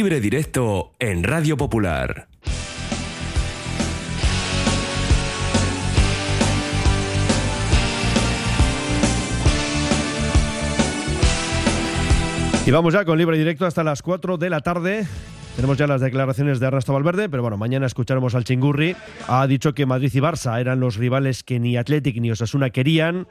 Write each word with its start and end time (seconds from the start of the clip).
Libre 0.00 0.18
directo 0.18 0.92
en 0.98 1.22
Radio 1.22 1.58
Popular. 1.58 2.26
Y 12.64 12.70
vamos 12.70 12.94
ya 12.94 13.04
con 13.04 13.18
libre 13.18 13.36
directo 13.36 13.66
hasta 13.66 13.84
las 13.84 14.00
4 14.00 14.38
de 14.38 14.48
la 14.48 14.60
tarde. 14.60 15.06
Tenemos 15.56 15.76
ya 15.76 15.86
las 15.86 16.00
declaraciones 16.00 16.60
de 16.60 16.66
Ernesto 16.68 16.94
Valverde, 16.94 17.28
pero 17.28 17.42
bueno, 17.42 17.58
mañana 17.58 17.84
escucharemos 17.84 18.34
al 18.34 18.44
Chingurri. 18.44 18.96
Ha 19.28 19.46
dicho 19.46 19.74
que 19.74 19.84
Madrid 19.84 20.10
y 20.14 20.18
Barça 20.20 20.58
eran 20.58 20.80
los 20.80 20.96
rivales 20.96 21.44
que 21.44 21.60
ni 21.60 21.76
Athletic 21.76 22.18
ni 22.22 22.30
Osasuna 22.30 22.70
querían 22.70 23.26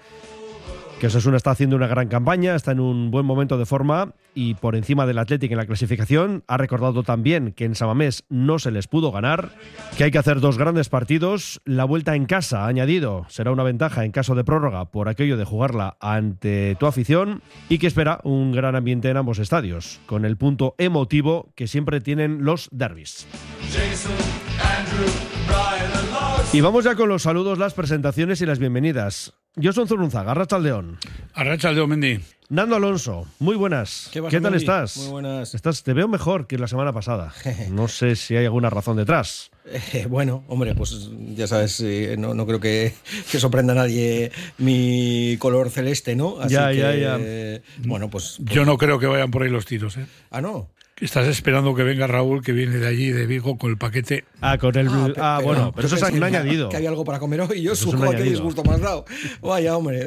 que 1.00 1.08
Osasuna 1.08 1.38
está 1.38 1.52
haciendo 1.52 1.78
una 1.78 1.88
gran 1.88 2.10
campaña, 2.10 2.56
está 2.56 2.74
en 2.74 2.82
un 2.82 3.10
buen 3.10 3.26
momento 3.26 3.58
de 3.58 3.66
forma 3.66 4.14
y 4.36 4.56
por 4.56 4.76
encima 4.76 5.06
del 5.06 5.18
Athletic 5.18 5.50
en 5.50 5.58
la 5.58 5.66
clasificación. 5.66 6.44
Ha 6.48 6.58
recordado 6.58 7.04
también 7.04 7.54
que 7.54 7.64
en 7.64 7.76
Samamés 7.76 8.26
no 8.28 8.60
se 8.60 8.72
les 8.72 8.88
pudo 8.88 9.12
ganar, 9.12 9.52
que 9.98 10.04
hay 10.04 10.12
que 10.12 10.18
hacer 10.18 10.42
dos 10.42 10.58
grandes 10.58 10.90
partidos. 10.90 11.62
La 11.64 11.86
vuelta 11.86 12.16
en 12.16 12.26
casa, 12.26 12.68
añadido, 12.68 13.26
será 13.30 13.52
una 13.52 13.64
ventaja 13.64 14.04
en 14.04 14.12
caso 14.12 14.36
de 14.36 14.44
prórroga 14.44 14.92
por 14.92 15.08
aquello 15.08 15.38
de 15.38 15.46
jugarla 15.46 15.96
ante 16.02 16.76
tu 16.80 16.86
afición 16.86 17.42
y 17.70 17.78
que 17.78 17.88
espera 17.88 18.20
un 18.26 18.52
gran 18.52 18.76
ambiente 18.76 19.10
en 19.10 19.16
ambos 19.16 19.40
estadios, 19.40 20.02
con 20.06 20.26
el 20.26 20.36
punto 20.36 20.76
emotivo 20.78 21.54
que 21.56 21.68
siempre 21.68 22.02
tienen 22.02 22.44
los 22.44 22.68
derbis. 22.74 23.26
Y 26.52 26.62
vamos 26.62 26.84
ya 26.84 26.96
con 26.96 27.08
los 27.08 27.24
saludos, 27.24 27.58
las 27.58 27.74
presentaciones 27.74 28.42
y 28.42 28.46
las 28.46 28.60
bienvenidas. 28.60 29.39
Yo 29.56 29.74
soy 29.74 29.88
Zurunzaga, 29.88 30.32
Arrachaldeón. 30.32 30.98
Arrachaldeón, 31.34 31.90
Mendy. 31.90 32.20
Nando 32.50 32.76
Alonso, 32.76 33.28
muy 33.40 33.56
buenas. 33.56 34.10
¿Qué, 34.12 34.42
tal 34.42 34.56
estás? 34.56 34.98
Muy 34.98 35.08
buenas. 35.10 35.54
Estás, 35.54 35.84
te 35.84 35.94
veo 35.94 36.08
mejor 36.08 36.48
que 36.48 36.58
la 36.58 36.68
semana 36.68 36.94
pasada. 36.94 37.34
No 37.70 37.88
sé 37.88 38.16
si 38.16 38.36
hay 38.36 38.46
alguna 38.46 38.70
razón 38.70 38.98
detrás. 38.98 39.52
Eh, 39.66 40.08
bueno, 40.10 40.44
hombre, 40.48 40.74
pues 40.74 41.10
ya 41.36 41.46
sabes, 41.46 41.80
eh, 41.82 42.16
no, 42.18 42.34
no, 42.34 42.48
creo 42.48 42.60
que, 42.60 42.94
que, 43.32 43.40
sorprenda 43.40 43.74
a 43.74 43.76
nadie 43.76 44.32
mi 44.58 45.38
color 45.38 45.70
celeste, 45.70 46.16
¿no? 46.16 46.40
Así 46.40 46.56
ya, 46.56 46.72
ya, 46.72 46.96
ya. 46.96 47.20
bueno, 47.86 48.10
pues, 48.10 48.38
pues, 48.44 48.56
Yo 48.56 48.66
no 48.66 48.78
creo 48.78 48.98
que 48.98 49.06
vayan 49.06 49.30
por 49.30 49.44
ahí 49.44 49.50
los 49.50 49.66
tiros, 49.66 49.98
¿eh? 49.98 50.08
Ah, 50.32 50.42
no. 50.42 50.70
Estás 51.02 51.28
esperando 51.28 51.74
que 51.76 51.84
venga 51.84 52.08
Raúl, 52.08 52.44
que 52.44 52.52
viene 52.52 52.76
de 52.78 52.86
allí, 52.88 53.12
de 53.12 53.26
Vigo, 53.26 53.58
con 53.58 53.72
el 53.72 53.78
paquete. 53.78 54.26
Ah, 54.42 54.58
con 54.58 54.78
el. 54.78 54.90
Ah, 54.90 55.06
pe- 55.06 55.14
ah, 55.18 55.36
pero- 55.38 55.48
bueno, 55.48 55.72
pero 55.74 55.88
eso 55.88 55.96
es 55.96 56.04
un 56.12 56.22
añadido. 56.24 56.68
Que 56.68 56.76
había 56.76 56.90
algo 56.90 57.06
para 57.06 57.20
comer 57.20 57.40
hoy 57.42 57.60
y 57.60 57.62
yo 57.62 57.74
supongo 57.76 58.12
que 58.12 58.24
disgusto 58.24 58.64
más 58.66 58.82
dado. 58.82 59.06
Vaya, 59.42 59.78
hombre. 59.78 60.06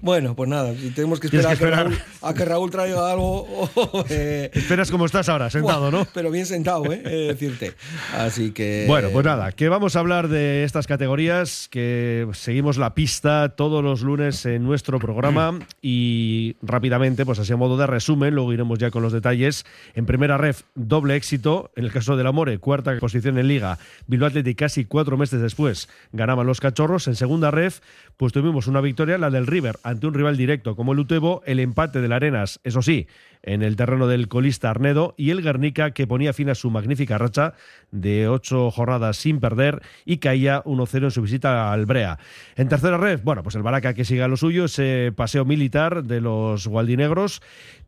Bueno, 0.00 0.36
pues 0.36 0.48
nada, 0.48 0.72
tenemos 0.94 1.18
que 1.18 1.26
esperar, 1.26 1.56
que 1.58 1.64
a, 1.64 1.68
que. 1.68 1.74
Raúl, 1.76 1.98
a 2.22 2.34
que 2.34 2.44
Raúl 2.44 2.70
traiga 2.70 3.10
algo. 3.10 3.68
eh, 4.10 4.50
Esperas 4.54 4.90
como 4.92 5.06
estás 5.06 5.28
ahora, 5.28 5.50
sentado, 5.50 5.90
¿no? 5.90 6.06
Pero 6.14 6.30
bien 6.30 6.46
sentado, 6.46 6.84
¿eh? 6.92 6.98
De 7.02 7.16
decirte. 7.28 7.72
Así 8.16 8.52
que. 8.52 8.84
Bueno, 8.86 9.08
pues 9.12 9.24
nada, 9.26 9.50
que 9.52 9.68
vamos 9.68 9.96
a 9.96 9.98
hablar 9.98 10.28
de 10.28 10.62
estas 10.62 10.86
categorías, 10.86 11.68
que 11.70 12.28
seguimos 12.34 12.76
la 12.76 12.94
pista 12.94 13.48
todos 13.56 13.82
los 13.82 14.02
lunes 14.02 14.46
en 14.46 14.62
nuestro 14.62 15.00
programa 15.00 15.58
y 15.82 16.54
rápidamente, 16.62 17.26
pues 17.26 17.40
así 17.40 17.52
a 17.52 17.56
modo 17.56 17.76
de 17.76 17.88
resumen, 17.88 18.34
luego 18.36 18.52
iremos 18.52 18.78
ya 18.78 18.92
con 18.92 19.02
los 19.02 19.12
detalles. 19.12 19.64
En 19.94 20.06
primera 20.28 20.46
ref, 20.46 20.64
doble 20.74 21.16
éxito, 21.16 21.70
en 21.74 21.84
el 21.86 21.90
caso 21.90 22.14
del 22.14 22.26
Amore, 22.26 22.58
cuarta 22.58 22.94
posición 22.98 23.38
en 23.38 23.48
Liga, 23.48 23.78
Bilbao 24.08 24.28
Athletic 24.28 24.58
casi 24.58 24.84
cuatro 24.84 25.16
meses 25.16 25.40
después 25.40 25.88
ganaban 26.12 26.46
los 26.46 26.60
cachorros. 26.60 27.08
En 27.08 27.14
segunda 27.14 27.50
ref, 27.50 27.80
pues 28.18 28.34
tuvimos 28.34 28.66
una 28.66 28.82
victoria, 28.82 29.16
la 29.16 29.30
del 29.30 29.46
River, 29.46 29.78
ante 29.84 30.06
un 30.06 30.12
rival 30.12 30.36
directo 30.36 30.76
como 30.76 30.92
el 30.92 30.98
Utebo, 30.98 31.40
el 31.46 31.60
empate 31.60 32.02
del 32.02 32.12
Arenas, 32.12 32.60
eso 32.62 32.82
sí, 32.82 33.06
en 33.42 33.62
el 33.62 33.76
terreno 33.76 34.06
del 34.06 34.28
colista 34.28 34.68
Arnedo 34.68 35.14
y 35.16 35.30
el 35.30 35.40
Guernica 35.40 35.92
que 35.92 36.06
ponía 36.06 36.32
fin 36.32 36.50
a 36.50 36.54
su 36.54 36.70
magnífica 36.70 37.16
racha 37.16 37.54
de 37.90 38.28
ocho 38.28 38.70
jornadas 38.70 39.16
sin 39.16 39.40
perder 39.40 39.80
y 40.04 40.18
caía 40.18 40.62
1-0 40.64 41.04
en 41.04 41.10
su 41.10 41.22
visita 41.22 41.72
al 41.72 41.86
Brea. 41.86 42.18
En 42.56 42.68
tercera 42.68 42.98
red, 42.98 43.20
bueno, 43.22 43.42
pues 43.42 43.54
el 43.54 43.62
Baraca 43.62 43.94
que 43.94 44.04
sigue 44.04 44.22
a 44.22 44.28
lo 44.28 44.36
suyo, 44.36 44.66
ese 44.66 45.12
paseo 45.16 45.44
militar 45.44 46.04
de 46.04 46.20
los 46.20 46.66
gualdinegros. 46.66 47.40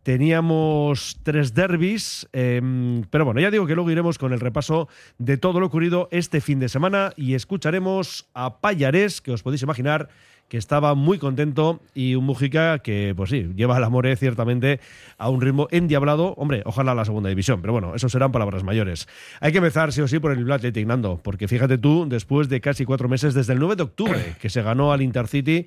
Teníamos 0.03 1.19
tres 1.23 1.55
derbis, 1.55 2.27
eh, 2.33 3.03
pero 3.11 3.25
bueno, 3.25 3.41
ya 3.41 3.51
digo 3.51 3.67
que 3.67 3.75
luego 3.75 3.91
iremos 3.91 4.17
con 4.17 4.33
el 4.33 4.41
repaso 4.41 4.89
de 5.19 5.37
todo 5.37 5.61
lo 5.61 5.67
ocurrido 5.67 6.09
este 6.11 6.41
fin 6.41 6.59
de 6.59 6.71
semana 6.71 7.13
y 7.17 7.35
escucharemos 7.35 8.27
a 8.33 8.61
Payarés, 8.61 9.21
que 9.21 9.33
os 9.33 9.43
podéis 9.43 9.63
imaginar 9.63 10.09
que 10.51 10.59
estaba 10.59 10.95
muy 10.97 11.19
contento 11.19 11.81
y 11.95 12.17
un 12.17 12.25
Mujica 12.25 12.81
que, 12.81 13.15
pues 13.17 13.31
sí, 13.31 13.53
lleva 13.55 13.77
al 13.77 13.85
Amore 13.85 14.17
ciertamente 14.17 14.81
a 15.17 15.31
un 15.31 15.41
ritmo 15.41 15.69
endiablado. 15.71 16.35
Hombre, 16.35 16.63
ojalá 16.67 16.93
la 16.95 17.05
segunda 17.05 17.29
división, 17.29 17.61
pero 17.61 17.73
bueno, 17.73 17.95
eso 17.95 18.09
serán 18.09 18.33
palabras 18.33 18.65
mayores. 18.65 19.07
Hay 19.41 19.53
que 19.53 19.59
empezar 19.59 19.93
sí 19.93 20.01
o 20.01 20.09
sí 20.09 20.19
por 20.19 20.33
el 20.33 20.39
Bilbao 20.39 20.57
Athletic, 20.57 20.87
Nando, 20.87 21.21
porque 21.23 21.47
fíjate 21.47 21.79
tú, 21.79 22.05
después 22.09 22.49
de 22.49 22.61
casi 22.61 22.85
cuatro 22.85 23.09
meses, 23.09 23.33
desde 23.33 23.53
el 23.53 23.61
9 23.61 23.77
de 23.77 23.83
octubre, 23.85 24.37
que 24.41 24.51
se 24.51 24.61
ganó 24.61 24.93
al 24.93 25.03
Intercity, 25.03 25.67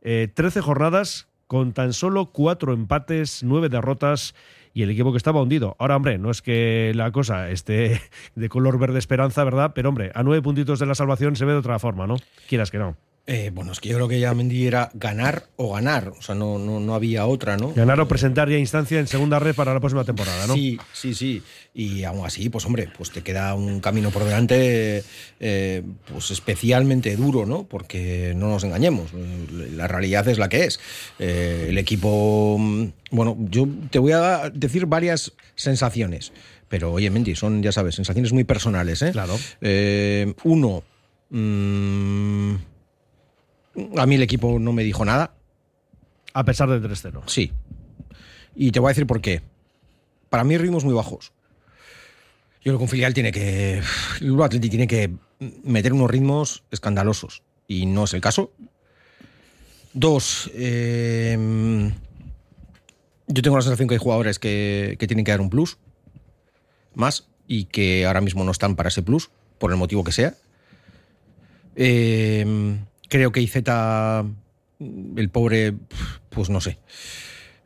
eh, 0.00 0.28
13 0.32 0.62
jornadas 0.62 1.28
con 1.52 1.74
tan 1.74 1.92
solo 1.92 2.30
cuatro 2.32 2.72
empates, 2.72 3.42
nueve 3.44 3.68
derrotas 3.68 4.34
y 4.72 4.84
el 4.84 4.90
equipo 4.90 5.12
que 5.12 5.18
estaba 5.18 5.42
hundido. 5.42 5.76
Ahora, 5.78 5.96
hombre, 5.96 6.16
no 6.16 6.30
es 6.30 6.40
que 6.40 6.92
la 6.94 7.12
cosa 7.12 7.50
esté 7.50 8.00
de 8.34 8.48
color 8.48 8.78
verde 8.78 8.98
esperanza, 8.98 9.44
¿verdad? 9.44 9.72
Pero, 9.74 9.90
hombre, 9.90 10.12
a 10.14 10.22
nueve 10.22 10.40
puntitos 10.40 10.78
de 10.78 10.86
la 10.86 10.94
salvación 10.94 11.36
se 11.36 11.44
ve 11.44 11.52
de 11.52 11.58
otra 11.58 11.78
forma, 11.78 12.06
¿no? 12.06 12.16
Quieras 12.48 12.70
que 12.70 12.78
no. 12.78 12.96
Eh, 13.24 13.52
bueno, 13.54 13.70
es 13.70 13.78
que 13.78 13.88
yo 13.88 13.94
creo 13.94 14.08
que 14.08 14.18
ya 14.18 14.34
Mendy 14.34 14.66
era 14.66 14.90
ganar 14.94 15.44
o 15.54 15.74
ganar. 15.74 16.08
O 16.18 16.22
sea, 16.22 16.34
no, 16.34 16.58
no, 16.58 16.80
no 16.80 16.94
había 16.94 17.24
otra, 17.26 17.56
¿no? 17.56 17.72
Ganar 17.72 18.00
o 18.00 18.08
presentar 18.08 18.48
ya 18.50 18.58
instancia 18.58 18.98
en 18.98 19.06
segunda 19.06 19.38
red 19.38 19.54
para 19.54 19.72
la 19.72 19.78
próxima 19.78 20.04
temporada, 20.04 20.48
¿no? 20.48 20.54
Sí, 20.54 20.76
sí, 20.92 21.14
sí. 21.14 21.42
Y 21.72 22.02
aún 22.02 22.26
así, 22.26 22.48
pues 22.48 22.66
hombre, 22.66 22.88
pues 22.96 23.12
te 23.12 23.22
queda 23.22 23.54
un 23.54 23.80
camino 23.80 24.10
por 24.10 24.24
delante 24.24 25.04
eh, 25.38 25.82
pues 26.10 26.32
especialmente 26.32 27.14
duro, 27.14 27.46
¿no? 27.46 27.62
Porque 27.62 28.34
no 28.36 28.48
nos 28.48 28.64
engañemos, 28.64 29.12
la 29.12 29.86
realidad 29.86 30.26
es 30.26 30.38
la 30.38 30.48
que 30.48 30.64
es. 30.64 30.80
Eh, 31.20 31.66
el 31.68 31.78
equipo, 31.78 32.56
mm, 32.58 32.86
bueno, 33.12 33.36
yo 33.38 33.68
te 33.90 34.00
voy 34.00 34.12
a 34.12 34.50
decir 34.52 34.86
varias 34.86 35.32
sensaciones, 35.54 36.32
pero 36.68 36.92
oye, 36.92 37.08
Mendy, 37.08 37.36
son, 37.36 37.62
ya 37.62 37.70
sabes, 37.70 37.94
sensaciones 37.94 38.32
muy 38.32 38.42
personales, 38.42 39.00
¿eh? 39.02 39.12
Claro. 39.12 39.38
Uno, 40.42 40.82
mm, 41.30 42.54
a 43.96 44.06
mí 44.06 44.14
el 44.16 44.22
equipo 44.22 44.58
no 44.58 44.72
me 44.72 44.84
dijo 44.84 45.04
nada. 45.04 45.34
A 46.34 46.44
pesar 46.44 46.68
del 46.68 46.82
3-0. 46.82 47.22
Sí. 47.26 47.52
Y 48.54 48.70
te 48.70 48.80
voy 48.80 48.88
a 48.88 48.90
decir 48.90 49.06
por 49.06 49.20
qué. 49.20 49.42
Para 50.30 50.44
mí 50.44 50.56
ritmos 50.56 50.84
muy 50.84 50.94
bajos. 50.94 51.32
Yo 52.64 52.70
creo 52.70 52.78
que 52.78 52.84
un 52.84 52.88
filial 52.88 53.14
tiene 53.14 53.32
que. 53.32 53.82
El 54.20 54.40
Athletic 54.40 54.70
tiene 54.70 54.86
que 54.86 55.10
meter 55.64 55.92
unos 55.92 56.10
ritmos 56.10 56.62
escandalosos. 56.70 57.42
Y 57.66 57.86
no 57.86 58.04
es 58.04 58.14
el 58.14 58.20
caso. 58.20 58.52
Dos. 59.92 60.50
eh, 60.54 61.92
yo 63.26 63.42
tengo 63.42 63.56
la 63.56 63.62
sensación 63.62 63.88
que 63.88 63.94
hay 63.94 64.00
jugadores 64.00 64.38
que, 64.38 64.96
que 64.98 65.06
tienen 65.06 65.24
que 65.24 65.32
dar 65.32 65.40
un 65.40 65.50
plus. 65.50 65.78
Más. 66.94 67.26
Y 67.46 67.64
que 67.64 68.06
ahora 68.06 68.20
mismo 68.20 68.44
no 68.44 68.52
están 68.52 68.76
para 68.76 68.88
ese 68.88 69.02
plus. 69.02 69.30
Por 69.58 69.70
el 69.70 69.76
motivo 69.76 70.04
que 70.04 70.12
sea. 70.12 70.34
Eh, 71.76 72.76
creo 73.12 73.30
que 73.30 73.42
Izeta, 73.42 74.24
el 74.80 75.28
pobre, 75.28 75.74
pues 76.30 76.48
no 76.48 76.62
sé, 76.62 76.78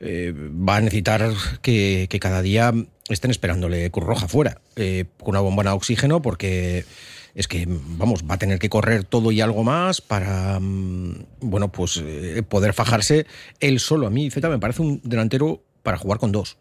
eh, 0.00 0.34
va 0.34 0.76
a 0.76 0.80
necesitar 0.80 1.32
que, 1.62 2.08
cada 2.20 2.42
día 2.42 2.74
estén 3.08 3.30
esperándole 3.30 3.88
Cruz 3.92 4.06
Roja 4.06 4.26
fuera, 4.26 4.60
eh, 4.74 5.04
con 5.20 5.30
una 5.30 5.40
bombona 5.40 5.70
de 5.70 5.76
oxígeno, 5.76 6.20
porque 6.20 6.84
es 7.36 7.46
que, 7.46 7.64
vamos, 7.68 8.24
va 8.28 8.34
a 8.34 8.38
tener 8.38 8.58
que 8.58 8.68
correr 8.68 9.04
todo 9.04 9.30
y 9.30 9.40
algo 9.40 9.62
más 9.62 10.00
para, 10.00 10.58
mm, 10.58 11.26
bueno, 11.42 11.70
pues 11.70 12.02
eh, 12.04 12.42
poder 12.42 12.72
fajarse 12.72 13.26
él 13.60 13.78
solo. 13.78 14.08
A 14.08 14.10
mí 14.10 14.26
Izeta 14.26 14.48
me 14.48 14.58
parece 14.58 14.82
un 14.82 15.00
delantero 15.04 15.62
para 15.84 15.96
jugar 15.96 16.18
con 16.18 16.32
dos, 16.32 16.58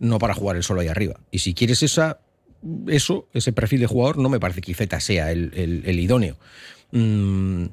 no 0.00 0.18
para 0.18 0.34
jugar 0.34 0.56
él 0.56 0.64
solo 0.64 0.82
ahí 0.82 0.88
arriba. 0.88 1.18
Y 1.30 1.38
si 1.38 1.54
quieres 1.54 1.82
esa, 1.82 2.20
eso, 2.88 3.26
ese 3.32 3.54
perfil 3.54 3.80
de 3.80 3.86
jugador, 3.86 4.18
no 4.18 4.28
me 4.28 4.38
parece 4.38 4.60
que 4.60 4.72
Izeta 4.72 5.00
sea 5.00 5.32
el 5.32 5.98
idóneo. 5.98 6.36
Mm, 6.92 7.66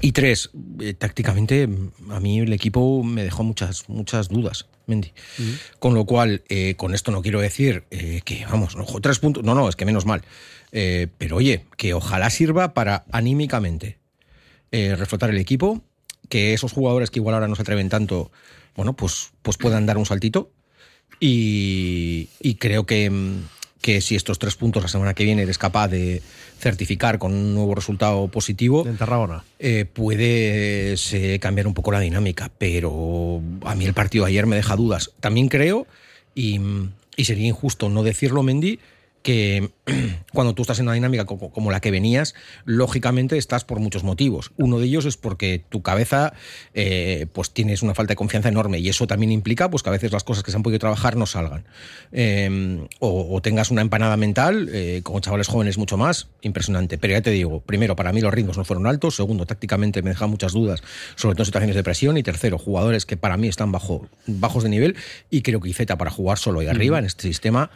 y 0.00 0.12
tres, 0.12 0.50
eh, 0.80 0.94
tácticamente 0.94 1.68
a 2.10 2.20
mí 2.20 2.40
el 2.40 2.52
equipo 2.52 3.02
me 3.02 3.24
dejó 3.24 3.42
muchas, 3.44 3.88
muchas 3.88 4.28
dudas, 4.28 4.66
Mendy. 4.86 5.12
Con 5.78 5.94
lo 5.94 6.04
cual, 6.04 6.42
eh, 6.48 6.74
con 6.76 6.94
esto 6.94 7.10
no 7.10 7.22
quiero 7.22 7.40
decir 7.40 7.84
eh, 7.90 8.20
que, 8.24 8.44
vamos, 8.46 8.76
ojo, 8.76 9.00
tres 9.00 9.18
puntos, 9.18 9.44
no, 9.44 9.54
no, 9.54 9.68
es 9.68 9.76
que 9.76 9.84
menos 9.84 10.06
mal. 10.06 10.22
Eh, 10.72 11.08
pero 11.18 11.36
oye, 11.36 11.66
que 11.76 11.94
ojalá 11.94 12.30
sirva 12.30 12.74
para 12.74 13.04
anímicamente 13.10 13.98
reflotar 14.72 15.28
el 15.28 15.36
equipo, 15.36 15.82
que 16.30 16.54
esos 16.54 16.72
jugadores 16.72 17.10
que 17.10 17.18
igual 17.18 17.34
ahora 17.34 17.46
no 17.46 17.56
se 17.56 17.60
atreven 17.60 17.90
tanto, 17.90 18.32
bueno, 18.74 18.94
pues, 18.94 19.32
pues 19.42 19.58
puedan 19.58 19.84
dar 19.84 19.98
un 19.98 20.06
saltito. 20.06 20.50
Y, 21.20 22.30
y 22.40 22.54
creo 22.54 22.86
que, 22.86 23.10
mm, 23.10 23.42
que 23.82 24.00
si 24.00 24.14
estos 24.14 24.38
tres 24.38 24.54
puntos 24.54 24.82
la 24.82 24.88
semana 24.88 25.12
que 25.12 25.24
viene 25.24 25.42
eres 25.42 25.58
capaz 25.58 25.88
de 25.88 26.22
certificar 26.58 27.18
con 27.18 27.34
un 27.34 27.52
nuevo 27.54 27.74
resultado 27.74 28.28
positivo, 28.28 28.86
En 28.86 28.96
Tarragona. 28.96 29.44
eh, 29.58 29.84
puede 29.92 30.94
eh, 30.94 31.38
cambiar 31.40 31.66
un 31.66 31.74
poco 31.74 31.92
la 31.92 32.00
dinámica, 32.00 32.50
pero 32.56 33.42
a 33.64 33.74
mí 33.74 33.84
el 33.84 33.92
partido 33.92 34.24
de 34.24 34.30
ayer 34.30 34.46
me 34.46 34.56
deja 34.56 34.76
dudas. 34.76 35.10
También 35.20 35.48
creo, 35.48 35.86
y, 36.34 36.60
y 37.16 37.24
sería 37.24 37.48
injusto 37.48 37.88
no 37.90 38.02
decirlo, 38.04 38.42
Mendy, 38.42 38.78
que 39.22 39.70
cuando 40.32 40.54
tú 40.54 40.62
estás 40.62 40.78
en 40.78 40.86
una 40.86 40.94
dinámica 40.94 41.24
como, 41.24 41.70
la 41.70 41.80
que 41.80 41.90
venías, 41.90 42.34
lógicamente 42.64 43.38
estás 43.38 43.64
por 43.64 43.80
muchos 43.80 44.04
motivos. 44.04 44.52
Uno 44.56 44.78
de 44.78 44.86
ellos 44.86 45.04
es 45.04 45.16
porque 45.16 45.64
tu 45.68 45.82
cabeza, 45.82 46.32
eh, 46.74 47.26
pues 47.32 47.50
tienes 47.50 47.82
una 47.82 47.94
falta 47.94 48.12
de 48.12 48.16
confianza 48.16 48.48
enorme 48.48 48.78
y 48.78 48.88
eso 48.88 49.06
también 49.06 49.32
implica 49.32 49.70
pues, 49.70 49.82
que 49.82 49.88
a 49.88 49.92
veces 49.92 50.12
las 50.12 50.24
cosas 50.24 50.44
que 50.44 50.50
se 50.50 50.56
han 50.56 50.62
podido 50.62 50.78
trabajar 50.78 51.16
no 51.16 51.26
salgan. 51.26 51.64
Em, 52.12 52.86
o, 52.98 53.40
tengas 53.42 53.70
una 53.70 53.80
empanada 53.80 54.16
mental, 54.16 54.68
eh, 54.72 55.00
con 55.02 55.20
chavales 55.20 55.48
jóvenes 55.48 55.78
mucho 55.78 55.96
más, 55.96 56.28
impresionante. 56.42 56.98
Pero 56.98 57.14
ya 57.14 57.22
te 57.22 57.30
digo, 57.30 57.60
primero, 57.60 57.96
para 57.96 58.12
mí 58.12 58.20
los 58.20 58.32
ritmos 58.32 58.56
no 58.56 58.64
fueron 58.64 58.86
altos, 58.86 59.16
segundo, 59.16 59.46
tácticamente 59.46 60.02
me 60.02 60.10
dejan 60.10 60.30
muchas 60.30 60.52
dudas, 60.52 60.82
sobre 61.16 61.34
todo 61.34 61.42
en 61.42 61.46
situaciones 61.46 61.76
de 61.76 61.82
presión, 61.82 62.16
y 62.16 62.22
tercero, 62.22 62.58
jugadores 62.58 63.06
que 63.06 63.16
para 63.16 63.36
mí 63.36 63.48
están 63.48 63.72
bajo, 63.72 64.08
bajos 64.26 64.62
de 64.62 64.68
nivel 64.68 64.96
y 65.30 65.42
creo 65.42 65.60
que 65.60 65.68
Izeta 65.68 65.96
para 65.98 66.10
jugar 66.10 66.38
solo 66.38 66.60
ahí 66.60 66.66
arriba 66.66 66.98
en 66.98 67.04
este 67.04 67.22
sistema 67.22 67.70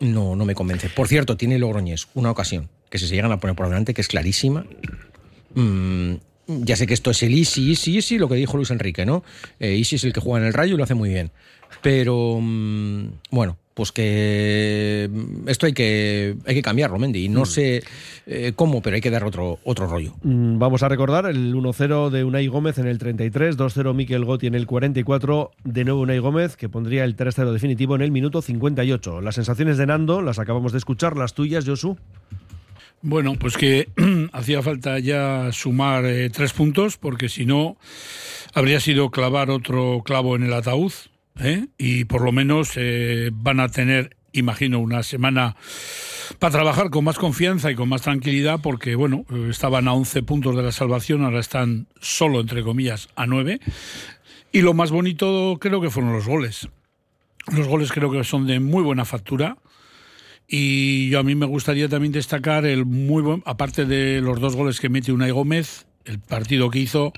no, 0.00 0.34
no 0.34 0.44
me 0.44 0.54
convence. 0.54 0.88
Por 0.88 1.08
cierto, 1.08 1.36
tiene 1.36 1.58
Logroñés 1.58 2.08
una 2.14 2.30
ocasión 2.30 2.68
que 2.88 2.98
se 2.98 3.06
llegan 3.06 3.30
a 3.32 3.38
poner 3.38 3.54
por 3.54 3.68
delante, 3.68 3.94
que 3.94 4.00
es 4.00 4.08
clarísima. 4.08 4.66
Mm, 5.54 6.14
ya 6.46 6.76
sé 6.76 6.86
que 6.86 6.94
esto 6.94 7.10
es 7.10 7.22
el 7.22 7.34
easy, 7.34 7.70
easy, 7.70 7.96
easy, 7.96 8.18
lo 8.18 8.28
que 8.28 8.34
dijo 8.34 8.56
Luis 8.56 8.70
Enrique, 8.70 9.06
¿no? 9.06 9.22
Eh, 9.60 9.76
easy 9.76 9.96
es 9.96 10.04
el 10.04 10.12
que 10.12 10.20
juega 10.20 10.40
en 10.40 10.46
el 10.48 10.54
rayo 10.54 10.74
y 10.74 10.76
lo 10.76 10.84
hace 10.84 10.94
muy 10.94 11.10
bien. 11.10 11.30
Pero, 11.82 12.38
mm, 12.40 13.10
bueno, 13.30 13.58
pues 13.74 13.92
que 13.92 15.08
mm, 15.10 15.48
esto 15.48 15.66
hay 15.66 15.72
que, 15.72 16.36
hay 16.46 16.54
que 16.54 16.62
cambiarlo, 16.62 16.98
Mendy. 16.98 17.24
Y 17.24 17.28
no 17.28 17.42
mm. 17.42 17.46
sé 17.46 17.82
eh, 18.26 18.52
cómo, 18.54 18.82
pero 18.82 18.96
hay 18.96 19.00
que 19.00 19.10
dar 19.10 19.24
otro, 19.24 19.58
otro 19.64 19.86
rollo. 19.86 20.14
Mm, 20.22 20.58
vamos 20.58 20.82
a 20.82 20.88
recordar 20.88 21.26
el 21.26 21.54
1-0 21.54 22.10
de 22.10 22.24
Unai 22.24 22.46
Gómez 22.46 22.78
en 22.78 22.86
el 22.86 22.98
33, 22.98 23.56
2-0 23.56 23.94
Miquel 23.94 24.24
Gotti 24.24 24.46
en 24.46 24.54
el 24.54 24.66
44, 24.66 25.50
de 25.64 25.84
nuevo 25.84 26.00
Unai 26.00 26.18
Gómez, 26.18 26.56
que 26.56 26.68
pondría 26.68 27.04
el 27.04 27.16
3-0 27.16 27.52
definitivo 27.52 27.94
en 27.94 28.02
el 28.02 28.10
minuto 28.10 28.42
58. 28.42 29.20
Las 29.20 29.34
sensaciones 29.36 29.78
de 29.78 29.86
Nando 29.86 30.22
las 30.22 30.38
acabamos 30.38 30.72
de 30.72 30.78
escuchar, 30.78 31.16
las 31.16 31.34
tuyas, 31.34 31.64
Josu. 31.66 31.96
Bueno, 33.02 33.34
pues 33.38 33.56
que 33.56 33.88
hacía 34.32 34.62
falta 34.62 34.98
ya 34.98 35.50
sumar 35.52 36.04
eh, 36.04 36.28
tres 36.30 36.52
puntos, 36.52 36.98
porque 36.98 37.28
si 37.28 37.46
no, 37.46 37.76
habría 38.52 38.80
sido 38.80 39.10
clavar 39.10 39.50
otro 39.50 40.02
clavo 40.04 40.36
en 40.36 40.42
el 40.42 40.52
ataúd. 40.52 40.92
¿Eh? 41.38 41.66
y 41.78 42.04
por 42.04 42.22
lo 42.22 42.32
menos 42.32 42.72
eh, 42.76 43.30
van 43.32 43.60
a 43.60 43.68
tener, 43.68 44.16
imagino, 44.32 44.78
una 44.78 45.02
semana 45.02 45.56
para 46.38 46.52
trabajar 46.52 46.90
con 46.90 47.04
más 47.04 47.18
confianza 47.18 47.70
y 47.70 47.74
con 47.74 47.88
más 47.88 48.02
tranquilidad, 48.02 48.60
porque 48.62 48.94
bueno, 48.94 49.24
estaban 49.48 49.88
a 49.88 49.92
11 49.94 50.22
puntos 50.22 50.56
de 50.56 50.62
la 50.62 50.72
salvación, 50.72 51.24
ahora 51.24 51.40
están 51.40 51.88
solo, 52.00 52.40
entre 52.40 52.62
comillas, 52.62 53.08
a 53.16 53.26
9. 53.26 53.60
Y 54.52 54.62
lo 54.62 54.74
más 54.74 54.90
bonito 54.90 55.58
creo 55.60 55.80
que 55.80 55.90
fueron 55.90 56.12
los 56.12 56.26
goles. 56.26 56.68
Los 57.52 57.68
goles 57.68 57.92
creo 57.92 58.10
que 58.10 58.22
son 58.24 58.46
de 58.46 58.60
muy 58.60 58.82
buena 58.82 59.04
factura. 59.04 59.56
Y 60.52 61.08
yo 61.10 61.20
a 61.20 61.22
mí 61.22 61.36
me 61.36 61.46
gustaría 61.46 61.88
también 61.88 62.12
destacar 62.12 62.66
el 62.66 62.84
muy 62.84 63.22
buen, 63.22 63.42
aparte 63.46 63.84
de 63.84 64.20
los 64.20 64.40
dos 64.40 64.56
goles 64.56 64.80
que 64.80 64.88
mete 64.88 65.12
Unai 65.12 65.30
Gómez, 65.30 65.86
el 66.04 66.18
partido 66.18 66.70
que 66.70 66.80
hizo, 66.80 67.12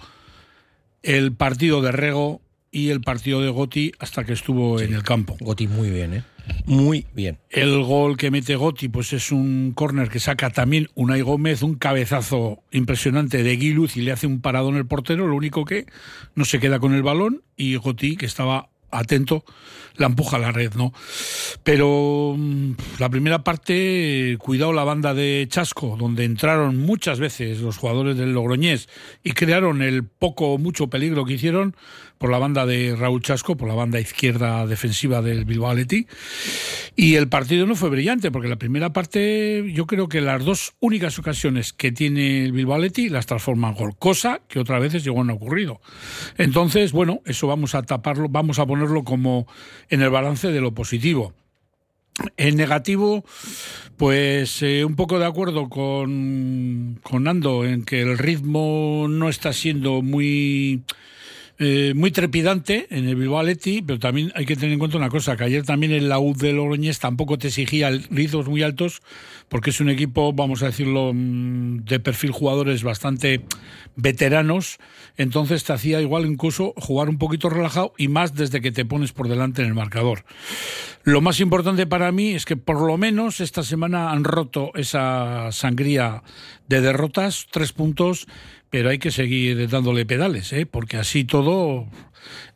el 1.03 1.33
partido 1.33 1.81
de 1.81 1.93
Rego 1.93 2.42
y 2.73 2.89
el 2.89 3.03
partido 3.03 3.43
de 3.43 3.51
Goti 3.51 3.93
hasta 4.01 4.25
que 4.25 4.33
estuvo 4.33 4.81
en 4.81 4.95
el 4.95 5.03
campo. 5.05 5.37
Goti 5.39 5.69
muy 5.69 5.91
bien, 5.91 6.15
¿eh? 6.15 6.25
Muy 6.65 7.07
bien. 7.15 7.39
El 7.51 7.83
gol 7.85 8.17
que 8.17 8.31
mete 8.31 8.57
Goti 8.57 8.89
pues 8.89 9.13
es 9.13 9.31
un 9.31 9.73
córner 9.77 10.09
que 10.09 10.19
saca 10.19 10.51
también 10.51 10.89
Unai 10.95 11.21
Gómez, 11.21 11.63
un 11.63 11.77
cabezazo 11.77 12.65
impresionante 12.73 13.43
de 13.43 13.57
Guiluz 13.57 13.97
y 13.97 14.01
le 14.01 14.11
hace 14.11 14.27
un 14.27 14.41
parado 14.41 14.71
en 14.71 14.77
el 14.77 14.87
portero, 14.87 15.29
lo 15.29 15.37
único 15.37 15.65
que 15.65 15.87
no 16.35 16.45
se 16.45 16.59
queda 16.59 16.81
con 16.81 16.95
el 16.95 17.03
balón 17.03 17.43
y 17.57 17.77
Goti, 17.77 18.17
que 18.17 18.27
estaba 18.27 18.71
atento, 18.93 19.45
la 19.97 20.07
empuja 20.07 20.37
a 20.37 20.41
la 20.41 20.53
red, 20.53 20.75
¿no? 20.75 20.93
Pero 21.65 22.35
mm, 22.37 22.73
la 22.99 23.09
primera 23.09 23.43
parte, 23.43 24.37
cuidado 24.39 24.73
la 24.73 24.85
banda 24.85 25.15
de 25.15 25.47
Chasco, 25.49 25.97
donde 25.99 26.25
entraron 26.25 26.77
muchas 26.77 27.19
veces 27.19 27.61
los 27.61 27.79
jugadores 27.79 28.17
del 28.17 28.33
Logroñés 28.33 28.89
y 29.25 29.33
crearon 29.33 29.83
el 29.83 30.05
poco 30.05 30.53
o 30.53 30.59
mucho 30.59 30.89
peligro 30.89 31.25
que 31.25 31.35
hicieron 31.35 31.75
por 32.23 32.31
la 32.31 32.39
banda 32.39 32.67
de 32.67 32.95
Raúl 32.95 33.21
Chasco, 33.21 33.57
por 33.57 33.67
la 33.67 33.75
banda 33.75 33.99
izquierda 33.99 34.65
defensiva 34.69 35.23
del 35.23 35.45
Bilbao 35.45 35.73
Athletic. 35.73 36.09
Y 36.95 37.17
el 37.17 37.29
partido 37.29 37.67
no 37.67 37.75
fue 37.75 37.91
brillante, 37.91 38.31
porque 38.31 38.47
la 38.47 38.61
primera 38.61 38.93
parte, 38.93 39.65
yo 39.73 39.89
creo 39.89 40.09
que 40.09 40.21
las 40.21 40.45
dos 40.45 40.75
únicas 40.79 41.19
ocasiones 41.19 41.73
que 41.73 41.91
tiene 41.91 42.45
el 42.45 42.53
Bilbao 42.53 42.77
Athletic 42.77 43.11
las 43.11 43.27
transforma 43.27 43.71
en 43.71 43.75
gol, 43.75 43.97
cosa 43.99 44.41
que 44.47 44.61
otras 44.61 44.81
veces 44.81 45.03
llegó 45.03 45.25
no 45.25 45.35
ocurrido. 45.35 45.81
Entonces, 46.39 46.93
bueno, 46.93 47.23
eso 47.27 47.49
vamos 47.49 47.75
a 47.75 47.83
taparlo, 47.83 48.29
vamos 48.29 48.61
a 48.61 48.67
ponerlo 48.67 49.03
como 49.03 49.49
en 49.89 50.01
el 50.01 50.11
balance 50.11 50.53
de 50.53 50.61
lo 50.61 50.73
positivo. 50.75 51.35
En 52.37 52.55
negativo, 52.55 53.25
pues 53.97 54.63
eh, 54.63 54.85
un 54.85 54.95
poco 54.95 55.19
de 55.19 55.27
acuerdo 55.27 55.69
con, 55.69 57.01
con 57.03 57.25
Nando 57.25 57.65
en 57.65 57.85
que 57.85 58.03
el 58.03 58.17
ritmo 58.17 59.09
no 59.11 59.29
está 59.29 59.53
siendo 59.53 60.03
muy 60.03 60.85
eh, 61.65 61.93
muy 61.95 62.11
trepidante 62.11 62.89
en 62.91 63.07
el 63.07 63.15
Bilbao 63.15 63.39
Athletic, 63.39 63.87
pero 63.87 64.01
también 64.01 64.33
hay 64.35 64.47
que 64.47 64.57
tener 64.57 64.73
en 64.73 64.81
cuenta 64.81 64.97
una 64.97 65.11
cosa, 65.11 65.37
que 65.37 65.45
ayer 65.45 65.65
también 65.65 65.93
el 65.93 66.09
la 66.09 66.19
de 66.19 66.53
Logroñés 66.53 66.99
tampoco 66.99 67.39
te 67.39 67.49
exigía 67.49 67.89
ritmos 68.11 68.49
muy 68.49 68.65
altos, 68.65 69.01
porque 69.49 69.71
es 69.71 69.81
un 69.81 69.89
equipo, 69.89 70.33
vamos 70.33 70.65
a 70.65 70.67
decirlo, 70.67 71.13
mm, 71.15 71.85
de 71.85 72.01
perfil 72.01 72.33
jugadores 72.33 72.83
bastante 72.83 73.45
veteranos, 73.95 74.79
entonces 75.17 75.63
te 75.63 75.73
hacía 75.73 76.01
igual 76.01 76.27
incluso 76.27 76.75
jugar 76.77 77.09
un 77.09 77.19
poquito 77.19 77.49
relajado 77.49 77.93
y 77.97 78.09
más 78.09 78.35
desde 78.35 78.61
que 78.61 78.73
te 78.73 78.85
pones 78.85 79.13
por 79.13 79.29
delante 79.29 79.63
en 79.63 79.69
el 79.69 79.75
marcador. 79.75 80.25
Lo 81.05 81.21
más 81.21 81.39
importante 81.39 81.87
para 81.87 82.11
mí 82.11 82.33
es 82.33 82.45
que 82.45 82.57
por 82.57 82.81
lo 82.81 82.99
menos 82.99 83.41
esta 83.41 83.63
semana 83.63 84.11
han 84.11 84.25
roto 84.25 84.73
esa 84.75 85.53
sangría 85.53 86.25
de 86.67 86.81
derrotas, 86.81 87.47
tres 87.53 87.73
puntos, 87.73 88.27
pero 88.73 88.89
hay 88.89 88.99
que 88.99 89.11
seguir 89.11 89.69
dándole 89.69 90.07
pedales, 90.07 90.51
¿eh? 90.55 90.65
porque 90.65 90.97
así 90.97 91.25
todo 91.25 91.87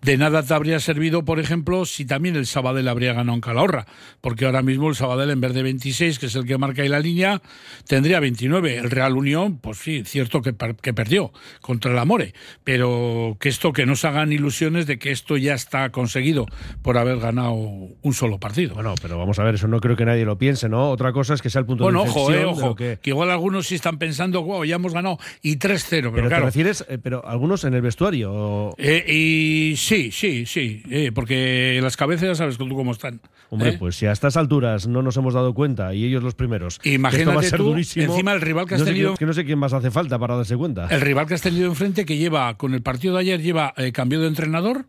de 0.06 0.16
nada 0.16 0.44
te 0.44 0.54
habría 0.54 0.78
servido, 0.78 1.24
por 1.24 1.40
ejemplo, 1.40 1.84
si 1.84 2.04
también 2.04 2.36
el 2.36 2.46
Sabadell 2.46 2.86
habría 2.86 3.12
ganado 3.12 3.34
en 3.34 3.40
Calahorra, 3.40 3.86
porque 4.20 4.46
ahora 4.46 4.62
mismo 4.62 4.88
el 4.88 4.94
Sabadell 4.94 5.30
en 5.30 5.40
vez 5.40 5.52
de 5.52 5.64
26, 5.64 6.20
que 6.20 6.26
es 6.26 6.36
el 6.36 6.46
que 6.46 6.56
marca 6.58 6.82
ahí 6.82 6.88
la 6.88 7.00
línea, 7.00 7.42
tendría 7.88 8.20
29. 8.20 8.76
El 8.76 8.90
Real 8.92 9.16
Unión, 9.16 9.58
pues 9.58 9.78
sí, 9.78 10.04
cierto 10.04 10.42
que, 10.42 10.54
que 10.80 10.94
perdió 10.94 11.32
contra 11.60 11.90
el 11.90 11.98
Amore, 11.98 12.34
pero 12.62 13.36
que 13.40 13.48
esto, 13.48 13.72
que 13.72 13.84
no 13.84 13.96
se 13.96 14.06
hagan 14.06 14.32
ilusiones 14.32 14.86
de 14.86 15.00
que 15.00 15.10
esto 15.10 15.36
ya 15.38 15.54
está 15.54 15.90
conseguido 15.90 16.46
por 16.82 16.98
haber 16.98 17.18
ganado 17.18 17.54
un 17.54 18.14
solo 18.14 18.38
partido. 18.38 18.74
Bueno, 18.74 18.94
pero 19.02 19.18
vamos 19.18 19.40
a 19.40 19.42
ver, 19.42 19.56
eso 19.56 19.66
no 19.66 19.80
creo 19.80 19.96
que 19.96 20.04
nadie 20.04 20.24
lo 20.24 20.38
piense, 20.38 20.68
¿no? 20.68 20.88
Otra 20.88 21.12
cosa 21.12 21.34
es 21.34 21.42
que 21.42 21.50
sea 21.50 21.62
el 21.62 21.66
punto 21.66 21.82
de 21.82 21.90
inflexión. 21.90 22.24
Bueno, 22.26 22.50
ojo, 22.50 22.62
eh, 22.62 22.66
ojo, 22.68 22.76
que... 22.76 23.00
igual 23.02 23.32
algunos 23.32 23.66
sí 23.66 23.74
están 23.74 23.98
pensando, 23.98 24.44
wow, 24.44 24.64
ya 24.64 24.76
hemos 24.76 24.94
ganado 24.94 25.18
y 25.42 25.56
3-0, 25.56 25.88
pero, 25.88 26.12
pero 26.12 26.28
claro. 26.28 26.42
¿Te 26.42 26.46
refieres, 26.46 26.84
eh, 26.88 26.98
pero 27.02 27.26
algunos 27.26 27.64
en 27.64 27.74
el 27.74 27.82
vestuario? 27.82 28.72
Eh, 28.78 29.04
y 29.12 29.76
sí, 29.76 29.95
sí, 30.12 30.46
sí, 30.46 30.82
eh, 30.90 31.12
porque 31.14 31.78
las 31.82 31.96
cabezas 31.96 32.28
ya 32.28 32.34
sabes 32.34 32.56
tú 32.58 32.68
cómo 32.68 32.92
están. 32.92 33.20
Hombre, 33.50 33.70
¿eh? 33.70 33.76
pues 33.78 33.96
si 33.96 34.06
a 34.06 34.12
estas 34.12 34.36
alturas 34.36 34.86
no 34.86 35.02
nos 35.02 35.16
hemos 35.16 35.34
dado 35.34 35.54
cuenta 35.54 35.94
y 35.94 36.04
ellos 36.04 36.22
los 36.22 36.34
primeros. 36.34 36.80
Imagínate 36.84 37.34
va 37.34 37.40
a 37.40 37.44
ser 37.44 37.58
tú, 37.58 37.64
durísimo, 37.64 38.12
encima 38.12 38.32
el 38.32 38.40
rival 38.40 38.66
que 38.66 38.74
has 38.74 38.80
no 38.80 38.86
tenido. 38.86 39.14
que 39.14 39.26
no 39.26 39.32
sé 39.32 39.44
quién 39.44 39.58
más 39.58 39.72
hace 39.72 39.90
falta 39.90 40.18
para 40.18 40.36
darse 40.36 40.56
cuenta. 40.56 40.88
El 40.90 41.00
rival 41.00 41.26
que 41.26 41.34
has 41.34 41.42
tenido 41.42 41.66
enfrente 41.66 42.04
que 42.04 42.16
lleva, 42.16 42.56
con 42.56 42.74
el 42.74 42.82
partido 42.82 43.14
de 43.14 43.20
ayer, 43.20 43.40
lleva 43.42 43.72
eh, 43.76 43.92
cambio 43.92 44.20
de 44.20 44.28
entrenador. 44.28 44.86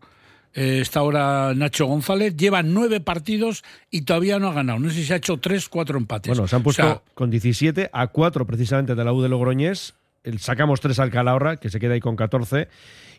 eh, 0.54 0.80
está 0.80 1.00
ahora 1.00 1.52
Nacho 1.54 1.86
González, 1.86 2.36
lleva 2.36 2.62
nueve 2.62 3.00
partidos 3.00 3.62
y 3.90 4.02
todavía 4.02 4.38
no 4.38 4.48
ha 4.48 4.52
ganado. 4.54 4.78
No 4.80 4.90
sé 4.90 5.04
si 5.04 5.12
ha 5.12 5.16
hecho 5.16 5.36
tres, 5.36 5.68
cuatro 5.68 5.98
empates. 5.98 6.30
Bueno, 6.30 6.48
se 6.48 6.56
han 6.56 6.60
O 6.60 6.64
puesto 6.64 6.82
sea, 6.82 7.02
con 7.14 7.30
17 7.30 7.90
a 7.92 8.06
4 8.08 8.46
precisamente 8.46 8.94
de 8.94 9.04
la 9.04 9.12
U 9.12 9.22
de 9.22 9.28
Logroñés. 9.28 9.94
Sacamos 10.38 10.80
3 10.80 10.98
al 10.98 11.10
Calahorra, 11.10 11.56
que 11.58 11.70
se 11.70 11.78
queda 11.78 11.94
ahí 11.94 12.00
con 12.00 12.16
14. 12.16 12.68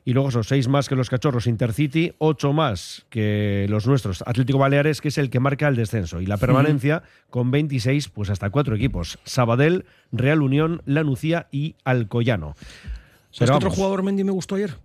Y 0.05 0.13
luego 0.13 0.31
son 0.31 0.43
6 0.43 0.67
más 0.67 0.89
que 0.89 0.95
los 0.95 1.09
cachorros 1.09 1.47
Intercity, 1.47 2.13
8 2.17 2.53
más 2.53 3.05
que 3.09 3.65
los 3.69 3.85
nuestros 3.85 4.23
Atlético 4.25 4.57
Baleares, 4.59 5.01
que 5.01 5.09
es 5.09 5.17
el 5.17 5.29
que 5.29 5.39
marca 5.39 5.67
el 5.67 5.75
descenso. 5.75 6.21
Y 6.21 6.25
la 6.25 6.37
permanencia 6.37 7.03
con 7.29 7.51
26, 7.51 8.09
pues 8.09 8.29
hasta 8.29 8.49
4 8.49 8.75
equipos. 8.75 9.19
Sabadell, 9.25 9.85
Real 10.11 10.41
Unión, 10.41 10.81
La 10.85 11.03
Nucía 11.03 11.47
y 11.51 11.75
Alcoyano. 11.83 12.55
¿Sabes 12.55 13.39
Pero 13.39 13.51
qué 13.51 13.57
otro 13.57 13.71
jugador 13.71 14.03
Mendy 14.03 14.23
me 14.23 14.31
gustó 14.31 14.55
ayer? 14.55 14.75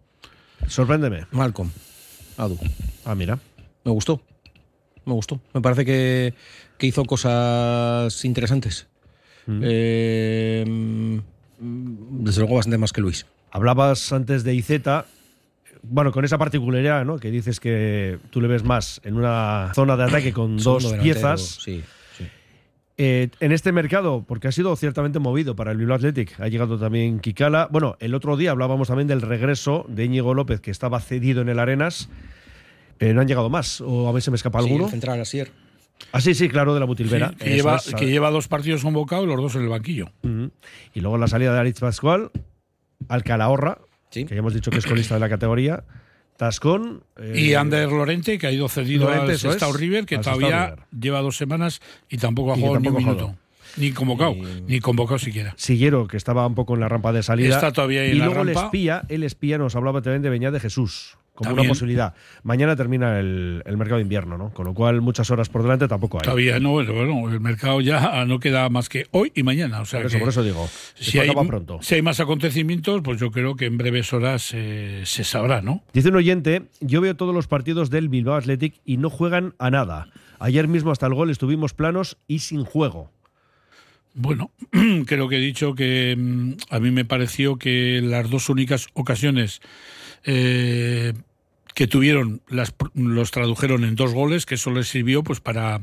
Sorpréndeme. 0.66 1.26
Malcolm. 1.30 1.71
Adu. 2.37 2.59
Ah, 3.04 3.14
mira. 3.14 3.38
Me 3.85 3.92
gustó. 3.92 4.21
Me 5.04 5.12
gustó. 5.12 5.40
Me 5.52 5.61
parece 5.61 5.85
que, 5.85 6.35
que 6.78 6.87
hizo 6.87 7.04
cosas 7.04 8.25
interesantes. 8.25 8.88
Mm. 9.47 9.61
Eh, 9.62 11.21
desde 11.58 12.40
luego 12.40 12.56
bastante 12.56 12.78
más 12.78 12.92
que 12.92 13.00
Luis. 13.00 13.26
Hablabas 13.50 14.12
antes 14.12 14.42
de 14.44 14.54
Izeta, 14.54 15.06
bueno, 15.82 16.12
con 16.12 16.25
esa 16.25 16.38
particularidad, 16.38 17.04
¿no? 17.04 17.18
Que 17.18 17.30
dices 17.30 17.61
que 17.61 18.18
tú 18.30 18.40
le 18.40 18.49
ves 18.49 18.64
más 18.64 19.00
en 19.04 19.16
una 19.16 19.70
zona 19.75 19.96
de 19.96 20.04
ataque 20.04 20.32
con 20.32 20.56
dos 20.62 20.92
piezas. 20.94 21.40
Sí, 21.62 21.82
sí. 22.18 22.25
Eh, 22.96 23.28
en 23.40 23.52
este 23.52 23.70
mercado, 23.73 24.25
porque 24.26 24.49
ha 24.49 24.52
sido 24.52 24.75
ciertamente 24.76 25.18
movido 25.18 25.54
para 25.56 25.73
el 25.73 25.78
Bilbao 25.78 25.96
Athletic, 25.96 26.38
ha 26.40 26.49
llegado 26.49 26.78
también 26.78 27.20
Kikala. 27.20 27.68
Bueno, 27.70 27.96
el 28.00 28.14
otro 28.14 28.37
día 28.37 28.50
hablábamos 28.52 28.88
también 28.88 29.08
del 29.08 29.20
regreso 29.20 29.84
de 29.88 30.04
Íñigo 30.04 30.32
López, 30.34 30.61
que 30.61 30.70
estaba 30.70 31.00
cedido 31.00 31.42
en 31.42 31.49
el 31.49 31.58
Arenas. 31.58 32.08
Eh, 33.00 33.12
no 33.12 33.20
han 33.20 33.26
llegado 33.28 33.50
más, 33.50 33.80
o 33.80 34.08
a 34.08 34.12
ver 34.12 34.23
si 34.23 34.30
me 34.30 34.37
escapa 34.37 34.61
Sí, 34.61 34.66
alguno. 34.66 34.84
el 34.87 34.90
central 34.90 35.20
Asier. 35.20 35.50
Ah, 36.13 36.21
sí, 36.21 36.35
sí, 36.35 36.49
claro, 36.49 36.75
de 36.75 36.81
la 36.81 36.87
Butilvera. 36.87 37.31
Sí, 37.31 37.37
que, 37.37 37.51
lleva, 37.57 37.81
que, 37.97 38.07
lleva, 38.07 38.31
dos 38.31 38.49
partidos 38.49 38.83
convocados 38.83 39.25
y 39.25 39.29
los 39.29 39.37
dos 39.37 39.55
en 39.57 39.63
el 39.63 39.69
banquillo. 39.69 40.11
Y 40.93 41.01
luego 41.01 41.19
la 41.19 41.29
salida 41.29 41.53
de 41.53 41.61
Aritz 41.61 41.81
Pascual 41.81 42.31
al 43.09 43.25
Calahorra, 43.25 43.79
que 44.11 44.25
ya 44.25 44.37
hemos 44.37 44.55
dicho 44.55 44.71
que 44.71 44.79
es 44.79 44.87
colista 44.87 45.15
de 45.15 45.21
la 45.21 45.29
categoría. 45.29 45.85
Tascón. 46.37 47.05
y 47.35 47.51
eh, 47.51 47.57
Ander 47.57 47.89
Lorente, 47.89 48.39
que 48.39 48.49
ha 48.49 48.53
ido 48.53 48.69
cedido 48.69 49.09
a 49.09 49.23
al 49.23 49.39
Sestao 49.39 49.73
River, 49.73 50.05
que 50.05 50.19
todavía 50.19 50.75
lleva 50.99 51.21
dos 51.21 51.37
semanas 51.37 51.81
y 52.09 52.19
tampoco 52.19 52.53
ha 52.53 52.57
jugado 52.57 52.81
ni 52.81 52.89
un 52.89 52.97
minuto. 52.97 53.37
Ni 53.77 53.91
convocado, 53.91 54.37
ni 54.67 54.81
convocado 54.81 55.19
siquiera. 55.19 55.55
Siguero, 55.57 56.07
que 56.07 56.17
estaba 56.17 56.47
un 56.47 56.55
poco 56.55 56.75
en 56.75 56.81
la 56.81 56.89
rampa 56.89 57.13
de 57.13 57.23
salida. 57.23 57.55
Está 57.55 57.73
todavía 57.73 58.03
ahí 58.03 58.11
y 58.11 58.15
luego 58.15 58.43
el 58.43 58.51
espía, 58.51 59.03
el 59.09 59.25
espía 59.25 59.59
nos 59.59 59.75
hablaba 59.75 60.01
también 60.03 60.23
de 60.23 60.31
Beñat 60.31 60.53
de 60.53 60.61
Jesús 60.61 61.17
como 61.35 61.53
una 61.53 61.64
posibilidad. 61.64 62.14
Mañana 62.43 62.76
termina 62.76 63.19
el, 63.19 63.62
mercado 63.76 63.97
de 63.97 64.03
invierno, 64.03 64.38
¿no? 64.38 64.50
Con 64.50 64.67
lo 64.67 64.75
cual 64.75 65.00
muchas 65.00 65.31
horas 65.31 65.49
por 65.49 65.62
delante 65.62 65.88
tampoco 65.88 66.19
hay. 66.19 66.23
Todavía 66.25 66.61
no, 66.61 66.73
bueno, 66.73 67.31
el 67.31 67.41
mercado 67.41 67.81
ya 67.81 68.25
no 68.25 68.38
queda 68.38 68.69
más 68.69 68.88
que 68.88 69.07
hoy 69.11 69.33
y 69.35 69.43
mañana. 69.43 69.81
O 69.81 69.85
sea 69.85 70.00
por, 70.00 70.07
eso, 70.07 70.19
por 70.21 70.29
eso 70.29 70.43
digo, 70.45 70.69
si 70.95 71.19
hay, 71.19 71.31
pronto. 71.47 71.79
si 71.83 71.97
hay 71.97 72.03
más 72.03 72.21
acontecimientos, 72.21 73.03
pues 73.03 73.19
yo 73.19 73.31
creo 73.31 73.57
que 73.57 73.67
en 73.67 73.79
breves 73.79 74.12
horas 74.12 74.53
eh, 74.55 75.03
se 75.05 75.25
sabrá, 75.25 75.61
¿no? 75.61 75.83
Dice 75.93 76.11
un 76.11 76.17
oyente, 76.17 76.62
yo 76.81 77.00
veo 77.00 77.17
todos 77.17 77.35
los 77.35 77.49
partidos 77.49 77.91
del 77.91 78.09
Bilbao 78.09 78.37
Athletic 78.37 78.81
y 78.85 78.99
no 78.99 79.11
juegan 79.11 79.55
a 79.59 79.71
nada. 79.71 80.09
Ayer 80.38 80.69
mismo 80.69 80.93
hasta 80.93 81.07
el 81.07 81.14
gol 81.14 81.31
estuvimos 81.31 81.75
planos 81.75 82.17
y 82.29 82.41
sin 82.41 82.64
juego. 82.64 83.11
Bueno, 84.14 84.53
creo 85.07 85.29
que 85.29 85.37
he 85.37 85.41
dicho 85.41 85.75
que 85.75 86.14
mm, 86.17 86.53
a 86.71 86.79
mí 86.79 86.93
me 86.93 87.05
pareció 87.05 87.57
que 87.57 88.00
las 88.03 88.31
dos 88.31 88.49
únicas 88.49 88.87
ocasiones 88.95 89.61
eh, 90.25 91.12
que 91.75 91.87
tuvieron 91.87 92.40
las, 92.49 92.73
los 92.95 93.31
tradujeron 93.31 93.85
en 93.85 93.97
dos 93.97 94.14
goles, 94.14 94.47
que 94.47 94.54
eso 94.54 94.71
les 94.71 94.88
sirvió 94.88 95.23
pues 95.23 95.40
para 95.40 95.83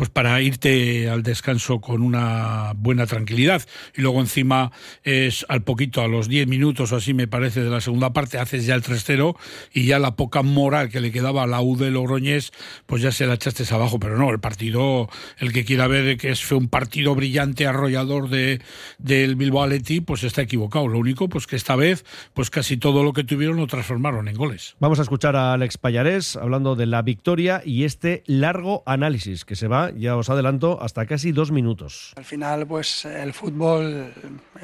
pues 0.00 0.08
para 0.08 0.40
irte 0.40 1.10
al 1.10 1.22
descanso 1.22 1.82
con 1.82 2.00
una 2.00 2.72
buena 2.74 3.06
tranquilidad. 3.06 3.60
Y 3.94 4.00
luego 4.00 4.18
encima 4.20 4.72
es 5.04 5.44
al 5.50 5.62
poquito, 5.62 6.00
a 6.00 6.08
los 6.08 6.26
10 6.26 6.48
minutos 6.48 6.90
o 6.92 6.96
así 6.96 7.12
me 7.12 7.28
parece 7.28 7.62
de 7.62 7.68
la 7.68 7.82
segunda 7.82 8.14
parte, 8.14 8.38
haces 8.38 8.64
ya 8.64 8.74
el 8.74 8.82
3-0 8.82 9.36
y 9.74 9.84
ya 9.84 9.98
la 9.98 10.16
poca 10.16 10.40
moral 10.42 10.88
que 10.88 11.00
le 11.00 11.12
quedaba 11.12 11.42
a 11.42 11.46
la 11.46 11.60
U 11.60 11.76
de 11.76 11.90
Logroñés, 11.90 12.50
pues 12.86 13.02
ya 13.02 13.12
se 13.12 13.26
la 13.26 13.34
echaste 13.34 13.62
abajo. 13.74 14.00
Pero 14.00 14.16
no, 14.16 14.30
el 14.30 14.40
partido, 14.40 15.10
el 15.36 15.52
que 15.52 15.66
quiera 15.66 15.86
ver 15.86 16.16
que 16.16 16.34
fue 16.34 16.56
un 16.56 16.68
partido 16.70 17.14
brillante, 17.14 17.66
arrollador 17.66 18.30
de, 18.30 18.62
del 18.96 19.36
Bilbao 19.36 19.64
Athletic, 19.64 20.06
pues 20.06 20.24
está 20.24 20.40
equivocado. 20.40 20.88
Lo 20.88 20.98
único, 20.98 21.28
pues 21.28 21.46
que 21.46 21.56
esta 21.56 21.76
vez, 21.76 22.06
pues 22.32 22.48
casi 22.48 22.78
todo 22.78 23.04
lo 23.04 23.12
que 23.12 23.22
tuvieron 23.22 23.58
lo 23.58 23.66
transformaron 23.66 24.28
en 24.28 24.34
goles. 24.34 24.76
Vamos 24.80 24.98
a 24.98 25.02
escuchar 25.02 25.19
a 25.28 25.52
Alex 25.52 25.76
Payarés 25.76 26.36
hablando 26.36 26.76
de 26.76 26.86
la 26.86 27.02
victoria 27.02 27.60
y 27.64 27.84
este 27.84 28.22
largo 28.26 28.82
análisis 28.86 29.44
que 29.44 29.54
se 29.54 29.68
va 29.68 29.90
ya 29.90 30.16
os 30.16 30.30
adelanto, 30.30 30.80
hasta 30.80 31.04
casi 31.04 31.32
dos 31.32 31.52
minutos. 31.52 32.14
Al 32.16 32.24
final, 32.24 32.66
pues 32.66 33.04
el 33.04 33.34
fútbol 33.34 34.12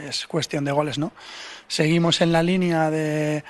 es 0.09 0.27
cuestión 0.27 0.65
de 0.65 0.73
goles, 0.73 0.99
¿no? 0.99 1.13
Seguimos 1.69 2.21
en 2.23 2.33
la 2.33 2.43
línea 2.43 2.91
de 2.91 3.45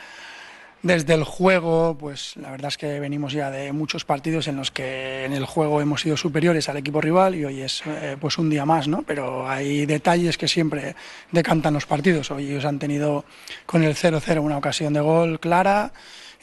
desde 0.83 1.15
el 1.15 1.25
juego, 1.25 1.97
pues 1.99 2.37
la 2.37 2.51
verdad 2.51 2.69
es 2.69 2.77
que 2.77 3.01
venimos 3.01 3.33
ya 3.33 3.51
de 3.51 3.73
muchos 3.73 4.05
partidos 4.05 4.47
en 4.47 4.57
los 4.57 4.71
que 4.71 5.25
en 5.25 5.33
el 5.33 5.45
juego 5.45 5.81
hemos 5.81 6.03
sido 6.03 6.17
superiores 6.17 6.69
al 6.69 6.77
equipo 6.77 7.01
rival 7.01 7.35
y 7.35 7.45
hoy 7.45 7.61
es 7.63 7.83
eh, 7.87 8.17
pues 8.21 8.39
un 8.39 8.51
día 8.51 8.65
más, 8.65 8.87
¿no? 8.87 9.03
Pero 9.03 9.49
hay 9.49 9.87
detalles 9.87 10.39
que 10.39 10.49
siempre 10.49 10.95
decantan 11.33 11.75
los 11.75 11.87
partidos. 11.87 12.31
Hoy 12.31 12.51
ellos 12.51 12.65
han 12.65 12.79
tenido 12.79 13.25
con 13.65 13.83
el 13.83 13.95
0-0 13.95 14.41
una 14.41 14.59
ocasión 14.59 14.93
de 14.93 15.01
gol 15.01 15.41
clara 15.41 15.93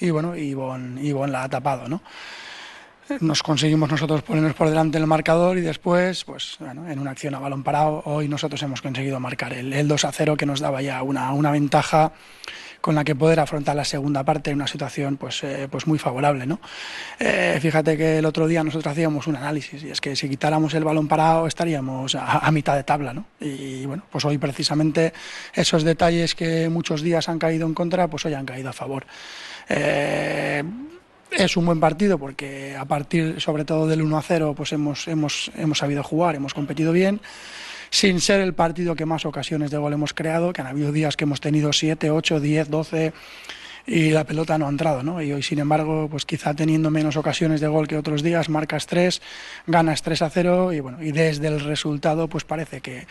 y 0.03 0.11
bueno, 0.11 0.35
Ivonne 0.35 1.31
la 1.31 1.43
ha 1.43 1.49
tapado, 1.49 1.87
¿no? 1.87 2.01
nos 3.19 3.43
conseguimos 3.43 3.89
nosotros 3.89 4.23
ponernos 4.23 4.53
por 4.53 4.69
delante 4.69 4.97
el 4.97 5.07
marcador 5.07 5.57
y 5.57 5.61
después, 5.61 6.23
pues 6.23 6.57
en 6.59 6.99
una 6.99 7.11
acción 7.11 7.35
a 7.35 7.39
balón 7.39 7.63
parado, 7.63 8.01
hoy 8.05 8.27
nosotros 8.27 8.61
hemos 8.63 8.81
conseguido 8.81 9.19
marcar 9.19 9.53
el, 9.53 9.73
el 9.73 9.87
2 9.87 10.05
a 10.05 10.11
0 10.11 10.37
que 10.37 10.45
nos 10.45 10.59
daba 10.59 10.81
ya 10.81 11.03
una, 11.03 11.31
una, 11.33 11.51
ventaja 11.51 12.13
con 12.83 12.95
la 12.95 13.05
que 13.05 13.15
poder 13.15 13.39
afrontar 13.39 13.77
la 13.77 13.85
segunda 13.85 14.23
parte 14.25 14.51
en 14.51 14.57
una 14.57 14.67
situación 14.67 15.15
pues, 15.15 15.41
eh, 15.43 15.67
pues 15.71 15.87
muy 15.87 15.97
favorable. 15.97 16.45
¿no? 16.45 16.59
Eh, 17.17 17.57
fíjate 17.61 17.95
que 17.95 18.17
el 18.17 18.25
otro 18.25 18.45
día 18.45 18.61
nosotros 18.61 18.91
hacíamos 18.91 19.27
un 19.27 19.37
análisis 19.37 19.83
y 19.83 19.89
es 19.89 20.01
que 20.01 20.17
si 20.17 20.27
quitáramos 20.27 20.73
el 20.73 20.83
balón 20.83 21.07
parado 21.07 21.47
estaríamos 21.47 22.15
a, 22.15 22.51
mitad 22.51 22.75
de 22.75 22.83
tabla. 22.83 23.13
¿no? 23.13 23.25
Y, 23.39 23.85
bueno, 23.85 24.03
pues 24.11 24.25
hoy 24.25 24.37
precisamente 24.37 25.13
esos 25.53 25.83
detalles 25.83 26.35
que 26.35 26.67
muchos 26.67 27.01
días 27.01 27.29
han 27.29 27.39
caído 27.39 27.65
en 27.67 27.73
contra, 27.73 28.09
pues 28.09 28.25
hoy 28.25 28.33
han 28.33 28.45
caído 28.45 28.69
a 28.69 28.73
favor. 28.73 29.05
Eh, 29.69 30.63
es 31.31 31.57
un 31.57 31.65
buen 31.65 31.79
partido 31.79 32.17
porque 32.17 32.75
a 32.75 32.85
partir 32.85 33.41
sobre 33.41 33.65
todo 33.65 33.87
del 33.87 34.01
1 34.01 34.17
a 34.17 34.21
0 34.21 34.53
pues 34.55 34.71
hemos, 34.71 35.07
hemos, 35.07 35.51
hemos 35.57 35.77
sabido 35.77 36.03
jugar, 36.03 36.35
hemos 36.35 36.53
competido 36.53 36.91
bien, 36.91 37.21
sin 37.89 38.21
ser 38.21 38.41
el 38.41 38.53
partido 38.53 38.95
que 38.95 39.05
más 39.05 39.25
ocasiones 39.25 39.71
de 39.71 39.77
gol 39.77 39.93
hemos 39.93 40.13
creado, 40.13 40.53
que 40.53 40.61
han 40.61 40.67
habido 40.67 40.91
días 40.91 41.17
que 41.17 41.23
hemos 41.23 41.41
tenido 41.41 41.73
7, 41.73 42.11
8, 42.11 42.39
10, 42.39 42.69
12 42.69 43.13
y 43.85 44.11
la 44.11 44.23
pelota 44.23 44.57
no 44.57 44.67
ha 44.67 44.69
entrado, 44.69 45.03
¿no? 45.03 45.21
Y 45.21 45.33
hoy, 45.33 45.43
sin 45.43 45.59
embargo, 45.59 46.07
pues 46.09 46.25
quizá 46.25 46.53
teniendo 46.53 46.89
menos 46.89 47.17
ocasiones 47.17 47.59
de 47.59 47.67
gol 47.67 47.87
que 47.87 47.97
otros 47.97 48.23
días, 48.23 48.47
marcas 48.47 48.87
3, 48.87 49.21
ganas 49.67 50.01
3 50.01 50.21
a 50.21 50.29
0 50.29 50.73
y 50.73 50.79
bueno, 50.79 51.03
y 51.03 51.11
desde 51.11 51.47
el 51.47 51.59
resultado 51.59 52.27
pues 52.27 52.45
parece 52.45 52.79
que, 52.81 53.07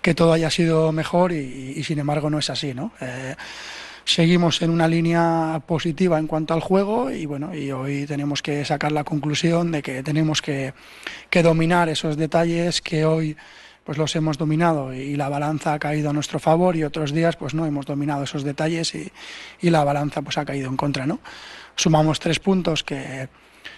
que 0.00 0.14
todo 0.14 0.32
haya 0.32 0.50
sido 0.50 0.92
mejor 0.92 1.32
y, 1.32 1.82
sin 1.82 1.98
embargo 1.98 2.30
no 2.30 2.38
es 2.38 2.50
así, 2.50 2.74
¿no? 2.74 2.92
Eh, 3.00 3.34
seguimos 4.04 4.62
en 4.62 4.70
una 4.70 4.88
línea 4.88 5.62
positiva 5.66 6.18
en 6.18 6.26
cuanto 6.26 6.54
al 6.54 6.60
juego 6.60 7.10
y 7.10 7.26
bueno, 7.26 7.54
y 7.54 7.70
hoy 7.72 8.06
tenemos 8.06 8.42
que 8.42 8.64
sacar 8.64 8.92
la 8.92 9.04
conclusión 9.04 9.72
de 9.72 9.82
que 9.82 10.02
tenemos 10.02 10.42
que, 10.42 10.72
dominar 11.42 11.88
esos 11.88 12.16
detalles 12.16 12.80
que 12.80 13.04
hoy 13.04 13.36
pues 13.84 13.98
los 13.98 14.14
hemos 14.16 14.38
dominado 14.38 14.94
y 14.94 15.14
la 15.16 15.28
balanza 15.28 15.74
ha 15.74 15.78
caído 15.78 16.10
a 16.10 16.12
nuestro 16.12 16.38
favor 16.38 16.76
y 16.76 16.84
otros 16.84 17.12
días 17.12 17.36
pues 17.36 17.54
no 17.54 17.66
hemos 17.66 17.86
dominado 17.86 18.24
esos 18.24 18.42
detalles 18.42 18.94
y, 18.94 19.12
y 19.60 19.70
la 19.70 19.84
balanza 19.84 20.22
pues 20.22 20.38
ha 20.38 20.44
caído 20.44 20.70
en 20.70 20.76
contra, 20.76 21.06
¿no? 21.06 21.20
Sumamos 21.76 22.20
tres 22.20 22.38
puntos 22.38 22.82
que, 22.82 23.28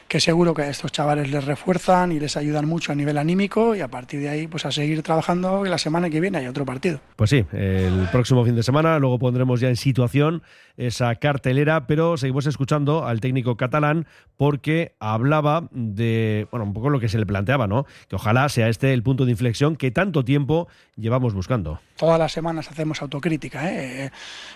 que 0.09 0.21
seguro 0.21 0.55
que 0.55 0.63
a 0.63 0.69
estos 0.69 0.93
chavales 0.93 1.31
les 1.31 1.45
refuerzan 1.45 2.13
y 2.13 2.21
les 2.21 2.37
ayudan 2.37 2.67
mucho 2.67 2.93
a 2.93 2.95
nivel 2.95 3.19
anímico 3.19 3.75
y 3.75 3.81
a 3.81 3.89
partir 3.89 4.21
de 4.21 4.29
ahí 4.29 4.47
pues 4.47 4.65
a 4.65 4.71
seguir 4.71 5.03
trabajando 5.03 5.65
la 5.65 5.79
semana 5.79 6.11
que 6.11 6.21
viene 6.21 6.39
hay 6.39 6.47
otro 6.47 6.65
partido. 6.65 7.01
Pues 7.17 7.31
sí, 7.31 7.45
el 7.53 8.09
próximo 8.13 8.45
fin 8.45 8.55
de 8.55 8.63
semana 8.63 8.99
luego 8.99 9.19
pondremos 9.19 9.61
ya 9.61 9.69
en 9.69 9.77
situación 9.77 10.43
esa 10.77 11.15
cartelera, 11.17 11.87
pero 11.87 12.17
seguimos 12.17 12.47
escuchando 12.47 13.07
al 13.07 13.21
técnico 13.21 13.57
catalán 13.57 14.07
porque 14.37 14.95
hablaba 15.01 15.69
de, 15.71 16.47
bueno, 16.51 16.67
un 16.67 16.73
poco 16.73 16.91
lo 16.91 17.01
que 17.01 17.09
se 17.09 17.19
le 17.19 17.27
planteaba, 17.27 17.67
¿no? 17.67 17.87
Que 18.09 18.17
ojalá 18.17 18.49
sea 18.49 18.69
este 18.69 18.93
el 18.93 19.03
punto 19.03 19.25
de 19.25 19.31
inflexión 19.31 19.77
que 19.77 19.91
tanto 19.91 20.25
tiempo 20.25 20.69
llevamos 20.97 21.35
buscando. 21.35 21.81
Todas 21.97 22.19
las 22.19 22.33
semanas 22.33 22.71
hacemos 22.71 23.01
autocrítica. 23.01 23.73
Eh, 23.73 24.11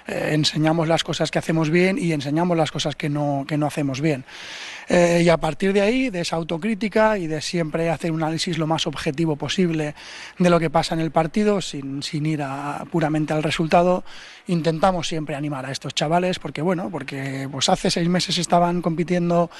eh, 0.07 0.29
enseñamos 0.33 0.89
las 0.89 1.05
cosas 1.05 1.31
que 1.31 1.39
hacemos 1.39 1.71
bien 1.71 1.99
y 1.99 2.13
enseñamos 2.13 2.57
las 2.57 2.71
cosas 2.71 2.97
que 2.97 3.09
no, 3.09 3.45
que 3.49 3.57
no 3.57 3.67
hacemos 3.67 4.01
bien. 4.01 4.25
Y 4.91 5.29
a 5.29 5.37
partir 5.37 5.73
de 5.73 5.83
ahí, 5.83 6.11
de 6.11 6.23
esa 6.23 6.35
autocrítica 6.35 7.17
y 7.17 7.29
de 7.29 7.41
siempre 7.41 7.91
hacer 7.91 8.11
un 8.11 8.23
análisis 8.25 8.59
lo 8.59 8.67
más 8.67 8.89
objetivo 8.89 9.37
posible 9.37 9.95
de 10.39 10.51
lo 10.51 10.59
que 10.59 10.69
pasa 10.69 10.95
en 10.95 11.01
el 11.01 11.13
partido, 11.13 11.61
sin, 11.61 12.03
sin 12.03 12.27
ir 12.27 12.43
a, 12.43 12.85
puramente 12.91 13.33
al 13.33 13.45
resultado, 13.45 14.03
intentamos 14.49 15.07
siempre 15.07 15.37
animar 15.37 15.65
a 15.67 15.71
estos 15.71 15.95
chavales, 15.95 16.41
porque 16.41 16.61
bueno, 16.61 16.91
porque 16.91 17.49
pues 17.51 17.69
hace 17.69 17.91
seis 17.91 18.09
meses 18.09 18.39
estaban 18.39 18.83
compitiendo 18.83 19.51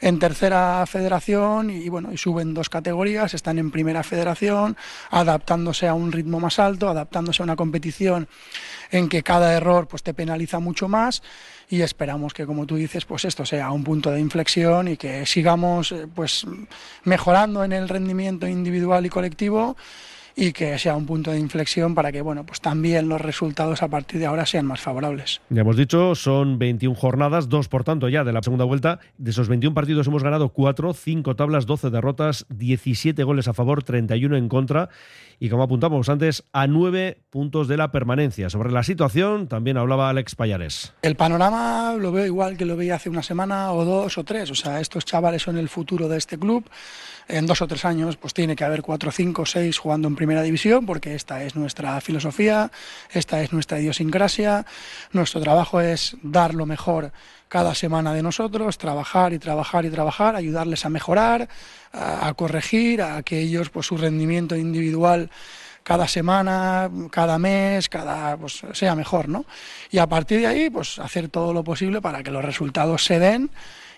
en 0.00 0.18
tercera 0.18 0.84
federación 0.86 1.70
y 1.70 1.88
bueno, 1.88 2.12
y 2.12 2.16
suben 2.16 2.52
dos 2.52 2.68
categorías, 2.68 3.32
están 3.34 3.58
en 3.58 3.70
primera 3.70 4.02
federación, 4.02 4.76
adaptándose 5.10 5.86
a 5.86 5.94
un 5.94 6.10
ritmo 6.10 6.40
más 6.40 6.58
alto, 6.58 6.88
adaptándose 6.88 7.42
a 7.42 7.44
una 7.44 7.56
competición 7.56 8.28
en 8.90 9.08
que 9.08 9.22
cada 9.22 9.54
error 9.54 9.86
pues 9.88 10.02
te 10.02 10.14
penaliza 10.14 10.58
mucho 10.58 10.88
más 10.88 11.22
y 11.68 11.82
esperamos 11.82 12.34
que 12.34 12.46
como 12.46 12.66
tú 12.66 12.76
dices 12.76 13.04
pues 13.04 13.24
esto 13.24 13.44
sea 13.46 13.70
un 13.70 13.84
punto 13.84 14.10
de 14.10 14.20
inflexión 14.20 14.88
y 14.88 14.96
que 14.96 15.26
sigamos 15.26 15.92
eh, 15.92 16.06
pues 16.12 16.46
mejorando 17.04 17.64
en 17.64 17.72
el 17.72 17.88
rendimiento 17.88 18.46
individual 18.46 19.06
y 19.06 19.08
colectivo 19.08 19.76
y 20.36 20.52
que 20.52 20.78
sea 20.78 20.96
un 20.96 21.06
punto 21.06 21.30
de 21.30 21.38
inflexión 21.38 21.94
para 21.94 22.12
que 22.12 22.22
bueno 22.22 22.44
pues 22.44 22.60
también 22.60 23.08
los 23.08 23.20
resultados 23.20 23.82
a 23.82 23.88
partir 23.88 24.20
de 24.20 24.26
ahora 24.26 24.46
sean 24.46 24.66
más 24.66 24.80
favorables. 24.80 25.40
Ya 25.50 25.62
hemos 25.62 25.76
dicho, 25.76 26.14
son 26.14 26.58
21 26.58 26.94
jornadas, 26.94 27.48
dos 27.48 27.68
por 27.68 27.84
tanto 27.84 28.08
ya 28.08 28.24
de 28.24 28.32
la 28.32 28.42
segunda 28.42 28.64
vuelta. 28.64 29.00
De 29.18 29.30
esos 29.30 29.48
21 29.48 29.74
partidos 29.74 30.06
hemos 30.06 30.22
ganado 30.22 30.50
4, 30.50 30.92
5 30.92 31.36
tablas, 31.36 31.66
12 31.66 31.90
derrotas, 31.90 32.46
17 32.48 33.22
goles 33.24 33.48
a 33.48 33.54
favor, 33.54 33.82
31 33.82 34.36
en 34.36 34.48
contra 34.48 34.88
y 35.42 35.48
como 35.48 35.62
apuntamos 35.62 36.08
antes, 36.10 36.44
a 36.52 36.66
9 36.66 37.18
puntos 37.30 37.66
de 37.66 37.78
la 37.78 37.90
permanencia. 37.90 38.50
Sobre 38.50 38.70
la 38.70 38.82
situación 38.82 39.48
también 39.48 39.78
hablaba 39.78 40.10
Alex 40.10 40.34
Payares. 40.34 40.92
El 41.00 41.16
panorama 41.16 41.94
lo 41.98 42.12
veo 42.12 42.26
igual 42.26 42.58
que 42.58 42.66
lo 42.66 42.76
veía 42.76 42.96
hace 42.96 43.08
una 43.08 43.22
semana 43.22 43.72
o 43.72 43.86
dos 43.86 44.18
o 44.18 44.24
tres. 44.24 44.50
O 44.50 44.54
sea, 44.54 44.80
estos 44.80 45.06
chavales 45.06 45.42
son 45.42 45.56
el 45.56 45.70
futuro 45.70 46.08
de 46.08 46.18
este 46.18 46.38
club. 46.38 46.68
En 47.28 47.46
dos 47.46 47.62
o 47.62 47.68
tres 47.68 47.84
años 47.84 48.16
pues 48.16 48.34
tiene 48.34 48.56
que 48.56 48.64
haber 48.64 48.82
cuatro, 48.82 49.12
cinco, 49.12 49.46
seis 49.46 49.78
jugando 49.78 50.08
en 50.08 50.16
primera 50.16 50.42
división 50.42 50.86
porque 50.86 51.14
esta 51.14 51.42
es 51.44 51.54
nuestra 51.56 52.00
filosofía, 52.00 52.70
esta 53.10 53.42
es 53.42 53.52
nuestra 53.52 53.78
idiosincrasia, 53.80 54.66
nuestro 55.12 55.40
trabajo 55.40 55.80
es 55.80 56.16
dar 56.22 56.54
lo 56.54 56.66
mejor 56.66 57.12
cada 57.48 57.74
semana 57.74 58.14
de 58.14 58.22
nosotros, 58.22 58.78
trabajar 58.78 59.32
y 59.32 59.38
trabajar 59.38 59.84
y 59.84 59.90
trabajar, 59.90 60.36
ayudarles 60.36 60.84
a 60.84 60.88
mejorar, 60.88 61.48
a, 61.92 62.32
corregir, 62.34 63.02
a 63.02 63.22
que 63.22 63.40
ellos 63.40 63.70
pues 63.70 63.86
su 63.86 63.96
rendimiento 63.96 64.56
individual 64.56 65.30
cada 65.82 66.06
semana, 66.06 66.88
cada 67.10 67.38
mes, 67.38 67.88
cada 67.88 68.36
pues, 68.36 68.62
sea 68.72 68.94
mejor, 68.94 69.28
¿no? 69.28 69.44
Y 69.90 69.98
a 69.98 70.06
partir 70.06 70.40
de 70.40 70.46
ahí, 70.46 70.70
pues 70.70 71.00
hacer 71.00 71.28
todo 71.28 71.52
lo 71.52 71.64
posible 71.64 72.00
para 72.00 72.22
que 72.22 72.30
los 72.30 72.44
resultados 72.44 73.04
se 73.04 73.18
den 73.18 73.50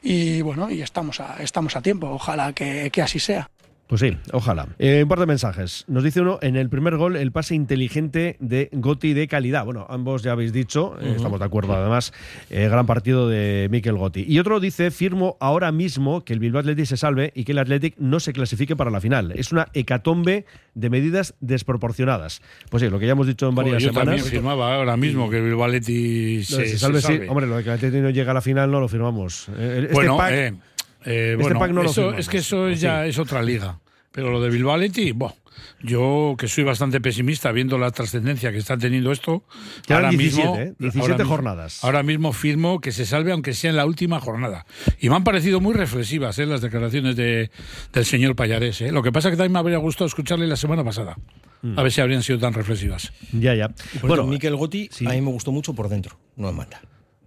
y 0.02 0.42
bueno, 0.42 0.70
y 0.70 0.82
estamos 0.82 1.20
a, 1.20 1.36
estamos 1.42 1.76
a 1.76 1.82
tiempo, 1.82 2.08
ojalá 2.08 2.52
que 2.52 2.90
así 3.02 3.18
sea. 3.18 3.51
Pues 3.92 4.00
sí, 4.00 4.16
ojalá. 4.32 4.68
Eh, 4.78 5.02
un 5.02 5.08
par 5.10 5.20
de 5.20 5.26
mensajes. 5.26 5.84
Nos 5.86 6.02
dice 6.02 6.22
uno, 6.22 6.38
en 6.40 6.56
el 6.56 6.70
primer 6.70 6.96
gol, 6.96 7.14
el 7.14 7.30
pase 7.30 7.54
inteligente 7.54 8.38
de 8.40 8.70
Gotti 8.72 9.12
de 9.12 9.28
calidad. 9.28 9.66
Bueno, 9.66 9.86
ambos 9.90 10.22
ya 10.22 10.32
habéis 10.32 10.54
dicho, 10.54 10.96
eh, 10.98 11.12
estamos 11.14 11.38
de 11.38 11.44
acuerdo 11.44 11.74
además, 11.74 12.14
eh, 12.48 12.68
gran 12.70 12.86
partido 12.86 13.28
de 13.28 13.68
Mikel 13.70 13.98
Gotti. 13.98 14.24
Y 14.26 14.38
otro 14.38 14.60
dice, 14.60 14.90
firmo 14.90 15.36
ahora 15.40 15.72
mismo 15.72 16.24
que 16.24 16.32
el 16.32 16.38
Bilbao 16.38 16.60
Athletic 16.60 16.86
se 16.86 16.96
salve 16.96 17.32
y 17.34 17.44
que 17.44 17.52
el 17.52 17.58
Athletic 17.58 17.94
no 17.98 18.18
se 18.18 18.32
clasifique 18.32 18.76
para 18.76 18.90
la 18.90 19.02
final. 19.02 19.34
Es 19.36 19.52
una 19.52 19.68
hecatombe 19.74 20.46
de 20.72 20.88
medidas 20.88 21.34
desproporcionadas. 21.40 22.40
Pues 22.70 22.82
sí, 22.82 22.88
lo 22.88 22.98
que 22.98 23.04
ya 23.04 23.12
hemos 23.12 23.26
dicho 23.26 23.46
en 23.46 23.56
varias 23.56 23.82
yo 23.82 23.90
semanas. 23.90 24.16
Yo 24.16 24.22
también 24.22 24.40
firmaba 24.40 24.74
ahora 24.74 24.96
mismo 24.96 25.28
que 25.28 25.36
el 25.36 25.44
Bilbao 25.44 25.64
Athletic 25.66 26.44
se, 26.44 26.78
salve, 26.78 27.02
Sí. 27.02 27.20
Hombre, 27.28 27.46
lo 27.46 27.58
de 27.58 27.62
que 27.62 27.68
el 27.68 27.74
Athletic 27.74 28.00
no 28.00 28.08
llega 28.08 28.30
a 28.30 28.34
la 28.34 28.40
final 28.40 28.70
no 28.70 28.80
lo 28.80 28.88
firmamos. 28.88 29.50
Este 29.50 29.92
bueno, 29.92 30.18
este 30.24 31.54
bueno, 31.54 31.82
eso, 31.82 32.14
es 32.14 32.30
que 32.30 32.38
eso 32.38 32.70
ya 32.70 33.04
es 33.04 33.18
otra 33.18 33.42
liga. 33.42 33.81
Pero 34.12 34.30
lo 34.30 34.40
de 34.40 34.50
Bilbao 34.50 34.74
Athletic, 34.74 35.16
yo 35.82 36.36
que 36.38 36.48
soy 36.48 36.64
bastante 36.64 37.00
pesimista 37.00 37.50
viendo 37.50 37.78
la 37.78 37.90
trascendencia 37.90 38.52
que 38.52 38.58
está 38.58 38.76
teniendo 38.76 39.10
esto, 39.10 39.44
ahora 39.88 40.10
17, 40.10 40.76
mismo, 40.78 41.08
¿eh? 41.08 41.24
jornadas. 41.24 41.82
Ahora 41.82 42.02
mismo 42.02 42.32
firmo 42.32 42.80
que 42.80 42.92
se 42.92 43.06
salve 43.06 43.32
aunque 43.32 43.52
sea 43.54 43.70
en 43.70 43.76
la 43.76 43.86
última 43.86 44.20
jornada. 44.20 44.66
Y 45.00 45.08
me 45.08 45.16
han 45.16 45.24
parecido 45.24 45.60
muy 45.60 45.74
reflexivas 45.74 46.38
¿eh? 46.38 46.46
las 46.46 46.60
declaraciones 46.60 47.16
de, 47.16 47.50
del 47.92 48.04
señor 48.04 48.36
Payarés. 48.36 48.80
¿eh? 48.82 48.92
Lo 48.92 49.02
que 49.02 49.12
pasa 49.12 49.28
es 49.28 49.32
que 49.32 49.36
también 49.36 49.52
me 49.52 49.58
habría 49.58 49.78
gustado 49.78 50.06
escucharle 50.06 50.46
la 50.46 50.56
semana 50.56 50.84
pasada. 50.84 51.16
Mm. 51.62 51.78
A 51.78 51.82
ver 51.82 51.92
si 51.92 52.00
habrían 52.00 52.22
sido 52.22 52.38
tan 52.38 52.52
reflexivas. 52.52 53.12
Ya, 53.32 53.54
ya. 53.54 53.70
bueno, 54.02 54.26
Miquel 54.26 54.56
Gotti 54.56 54.88
a 55.06 55.10
mí 55.10 55.20
me 55.20 55.30
gustó 55.30 55.52
mucho 55.52 55.74
por 55.74 55.88
dentro, 55.88 56.18
no 56.36 56.48
en 56.48 56.56
manda. 56.56 56.80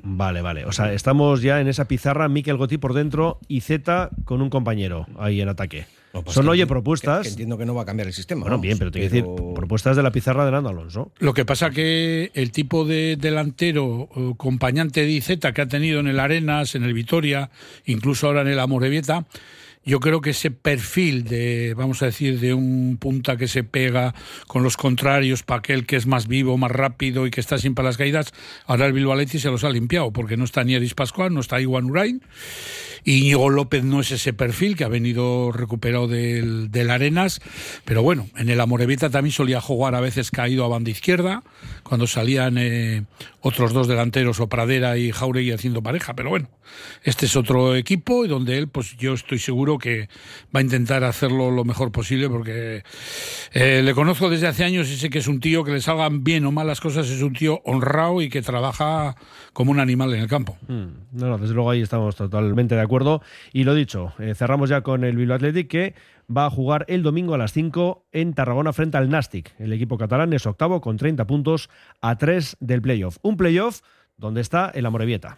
Vale, 0.07 0.41
vale. 0.41 0.65
O 0.65 0.71
sea, 0.71 0.93
estamos 0.93 1.41
ya 1.41 1.59
en 1.59 1.67
esa 1.67 1.85
pizarra, 1.85 2.29
Miquel 2.29 2.57
Gotti 2.57 2.77
por 2.77 2.93
dentro 2.93 3.39
y 3.47 3.61
Z 3.61 4.11
con 4.23 4.41
un 4.41 4.49
compañero 4.49 5.07
ahí 5.17 5.41
en 5.41 5.49
ataque. 5.49 5.87
Pues 6.23 6.35
Son, 6.35 6.47
oye, 6.47 6.65
propuestas. 6.67 7.27
entiendo 7.27 7.57
que 7.57 7.65
no 7.65 7.75
va 7.75 7.83
a 7.83 7.85
cambiar 7.85 8.07
el 8.07 8.13
sistema. 8.13 8.41
Bueno, 8.41 8.59
bien, 8.59 8.77
pero 8.77 8.91
te 8.91 8.99
que 8.99 9.09
decir, 9.09 9.25
propuestas 9.55 9.95
de 9.95 10.03
la 10.03 10.11
pizarra 10.11 10.45
de 10.45 10.51
Nando 10.51 10.69
Alonso. 10.69 11.11
Lo 11.19 11.33
que 11.33 11.45
pasa 11.45 11.69
que 11.69 12.31
el 12.33 12.51
tipo 12.51 12.85
de 12.85 13.17
delantero 13.19 14.09
acompañante 14.31 15.01
de 15.01 15.11
IZ 15.11 15.39
que 15.53 15.61
ha 15.61 15.67
tenido 15.67 15.99
en 15.99 16.07
el 16.07 16.19
Arenas, 16.19 16.75
en 16.75 16.83
el 16.83 16.93
Vitoria, 16.93 17.49
incluso 17.85 18.27
ahora 18.27 18.41
en 18.41 18.47
el 18.47 18.59
Amorebieta, 18.59 19.25
yo 19.85 19.99
creo 19.99 20.19
que 20.21 20.31
ese 20.31 20.51
perfil 20.51 21.23
de, 21.23 21.73
vamos 21.77 22.01
a 22.01 22.07
decir, 22.07 22.39
de 22.39 22.53
un 22.53 22.97
punta 22.99 23.37
que 23.37 23.47
se 23.47 23.63
pega 23.63 24.15
con 24.47 24.63
los 24.63 24.77
contrarios 24.77 25.43
para 25.43 25.59
aquel 25.59 25.85
que 25.85 25.95
es 25.95 26.07
más 26.07 26.27
vivo, 26.27 26.57
más 26.57 26.71
rápido 26.71 27.27
y 27.27 27.31
que 27.31 27.39
está 27.39 27.57
sin 27.57 27.75
para 27.75 27.89
las 27.89 27.97
caídas, 27.97 28.33
ahora 28.65 28.87
el 28.87 28.93
Bilbao 28.93 29.15
se 29.25 29.49
los 29.49 29.63
ha 29.63 29.69
limpiado, 29.69 30.11
porque 30.11 30.37
no 30.37 30.43
está 30.43 30.63
ni 30.63 30.73
Eris 30.73 30.95
Pascual, 30.95 31.33
no 31.33 31.39
está 31.39 31.61
Iwan 31.61 31.85
Urain 31.85 32.21
Íñigo 33.05 33.51
López 33.51 33.83
no 33.83 33.99
es 33.99 34.11
ese 34.11 34.33
perfil 34.33 34.75
que 34.75 34.83
ha 34.83 34.87
venido 34.87 35.51
recuperado 35.51 36.07
del, 36.07 36.71
del 36.71 36.89
Arenas, 36.89 37.39
pero 37.85 38.01
bueno, 38.01 38.27
en 38.35 38.49
el 38.49 38.59
Amorevita 38.59 39.11
también 39.11 39.31
solía 39.31 39.61
jugar 39.61 39.93
a 39.93 40.01
veces 40.01 40.31
caído 40.31 40.65
a 40.65 40.69
banda 40.69 40.89
izquierda, 40.89 41.43
cuando 41.83 42.07
salían 42.07 42.57
eh, 42.57 43.03
otros 43.41 43.73
dos 43.73 43.87
delanteros, 43.87 44.39
o 44.39 44.49
Pradera 44.49 44.97
y 44.97 45.11
Jauregui 45.11 45.51
haciendo 45.51 45.83
pareja, 45.83 46.15
pero 46.15 46.31
bueno, 46.31 46.49
este 47.03 47.27
es 47.27 47.35
otro 47.35 47.75
equipo 47.75 48.25
y 48.25 48.27
donde 48.27 48.57
él, 48.57 48.67
pues 48.69 48.97
yo 48.97 49.13
estoy 49.13 49.37
seguro 49.37 49.74
que 49.77 50.09
va 50.55 50.59
a 50.59 50.61
intentar 50.61 51.03
hacerlo 51.03 51.51
lo 51.51 51.63
mejor 51.63 51.91
posible 51.91 52.29
porque 52.29 52.83
eh, 53.53 53.81
le 53.83 53.93
conozco 53.93 54.29
desde 54.29 54.47
hace 54.47 54.63
años 54.63 54.89
y 54.89 54.97
sé 54.97 55.09
que 55.09 55.19
es 55.19 55.27
un 55.27 55.39
tío 55.39 55.63
que 55.63 55.71
le 55.71 55.81
salgan 55.81 56.23
bien 56.23 56.45
o 56.45 56.51
mal 56.51 56.67
las 56.67 56.81
cosas, 56.81 57.09
es 57.09 57.21
un 57.21 57.33
tío 57.33 57.61
honrado 57.65 58.21
y 58.21 58.29
que 58.29 58.41
trabaja 58.41 59.15
como 59.53 59.71
un 59.71 59.79
animal 59.79 60.13
en 60.13 60.21
el 60.21 60.27
campo. 60.27 60.57
Mm, 60.67 61.17
no, 61.19 61.27
no, 61.29 61.37
desde 61.37 61.53
luego 61.53 61.69
ahí 61.69 61.81
estamos 61.81 62.15
totalmente 62.15 62.75
de 62.75 62.81
acuerdo 62.81 63.21
y 63.53 63.63
lo 63.63 63.73
dicho, 63.73 64.13
eh, 64.19 64.33
cerramos 64.35 64.69
ya 64.69 64.81
con 64.81 65.03
el 65.03 65.15
Bilbao 65.15 65.35
Athletic 65.35 65.67
que 65.67 65.95
va 66.35 66.45
a 66.45 66.49
jugar 66.49 66.85
el 66.87 67.03
domingo 67.03 67.33
a 67.33 67.37
las 67.37 67.53
5 67.53 68.05
en 68.11 68.33
Tarragona 68.33 68.73
frente 68.73 68.97
al 68.97 69.09
Nastic. 69.09 69.53
El 69.59 69.73
equipo 69.73 69.97
catalán 69.97 70.33
es 70.33 70.45
octavo 70.45 70.81
con 70.81 70.97
30 70.97 71.25
puntos 71.27 71.69
a 72.01 72.17
3 72.17 72.57
del 72.59 72.81
playoff. 72.81 73.17
Un 73.21 73.37
playoff 73.37 73.81
donde 74.17 74.41
está 74.41 74.71
el 74.73 74.85
Amorebieta. 74.85 75.37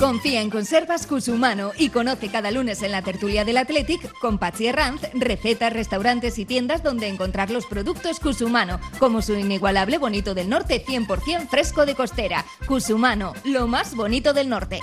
Confía 0.00 0.40
en 0.40 0.48
Conservas 0.48 1.06
Cusumano 1.06 1.72
y 1.76 1.90
conoce 1.90 2.28
cada 2.28 2.50
lunes 2.50 2.82
en 2.82 2.90
la 2.90 3.02
tertulia 3.02 3.44
del 3.44 3.58
Athletic 3.58 4.10
con 4.18 4.38
Patsy 4.38 4.68
Herranz 4.68 5.02
recetas, 5.12 5.74
restaurantes 5.74 6.38
y 6.38 6.46
tiendas 6.46 6.82
donde 6.82 7.06
encontrar 7.06 7.50
los 7.50 7.66
productos 7.66 8.18
Cusumano, 8.18 8.80
como 8.98 9.20
su 9.20 9.34
inigualable 9.34 9.98
bonito 9.98 10.32
del 10.32 10.48
norte 10.48 10.82
100% 10.82 11.48
fresco 11.48 11.84
de 11.84 11.94
costera. 11.94 12.46
Cusumano, 12.66 13.34
lo 13.44 13.66
más 13.66 13.94
bonito 13.94 14.32
del 14.32 14.48
norte. 14.48 14.80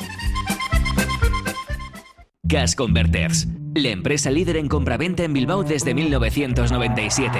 Gas 2.44 2.76
Converters, 2.76 3.48
la 3.74 3.90
empresa 3.90 4.30
líder 4.30 4.58
en 4.58 4.68
compraventa 4.68 5.24
en 5.24 5.34
Bilbao 5.34 5.64
desde 5.64 5.96
1997. 5.96 7.40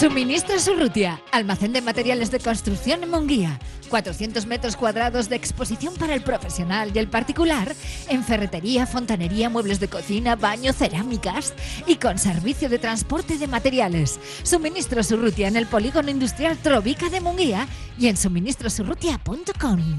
Suministros 0.00 0.66
Urrutia, 0.66 1.20
almacén 1.30 1.74
de 1.74 1.82
materiales 1.82 2.30
de 2.30 2.40
construcción 2.40 3.02
en 3.02 3.10
Monguía. 3.10 3.58
400 3.90 4.46
metros 4.46 4.74
cuadrados 4.74 5.28
de 5.28 5.36
exposición 5.36 5.92
para 5.94 6.14
el 6.14 6.22
profesional 6.22 6.90
y 6.94 6.98
el 6.98 7.08
particular, 7.08 7.74
en 8.08 8.24
ferretería, 8.24 8.86
fontanería, 8.86 9.50
muebles 9.50 9.78
de 9.78 9.88
cocina, 9.88 10.36
baño, 10.36 10.72
cerámicas 10.72 11.52
y 11.86 11.96
con 11.96 12.16
servicio 12.16 12.70
de 12.70 12.78
transporte 12.78 13.36
de 13.36 13.46
materiales. 13.46 14.18
Suministros 14.42 15.12
Urrutia 15.12 15.48
en 15.48 15.56
el 15.56 15.66
polígono 15.66 16.08
industrial 16.08 16.56
Trovica 16.56 17.10
de 17.10 17.20
Munguía 17.20 17.68
y 17.98 18.06
en 18.06 18.16
suministrosurrutia.com. 18.16 19.98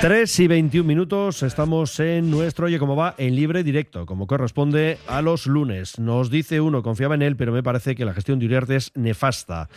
3 0.00 0.40
y 0.40 0.46
21 0.46 0.86
minutos, 0.86 1.42
estamos 1.42 1.98
en 1.98 2.30
nuestro 2.30 2.66
Oye 2.66 2.78
Cómo 2.78 2.94
Va 2.94 3.14
en 3.18 3.34
libre 3.34 3.64
directo, 3.64 4.06
como 4.06 4.26
corresponde 4.26 4.98
a 5.06 5.22
los 5.22 5.46
lunes. 5.46 5.98
Nos 5.98 6.30
dice 6.30 6.60
uno, 6.60 6.82
confiaba 6.82 7.16
en 7.16 7.22
él, 7.22 7.36
pero 7.36 7.52
me 7.52 7.62
parece 7.62 7.94
que 7.94 8.04
la 8.04 8.14
gestión 8.14 8.38
de 8.38 8.46
Uriarte 8.46 8.76
es 8.76 8.92
nefasta. 8.94 9.68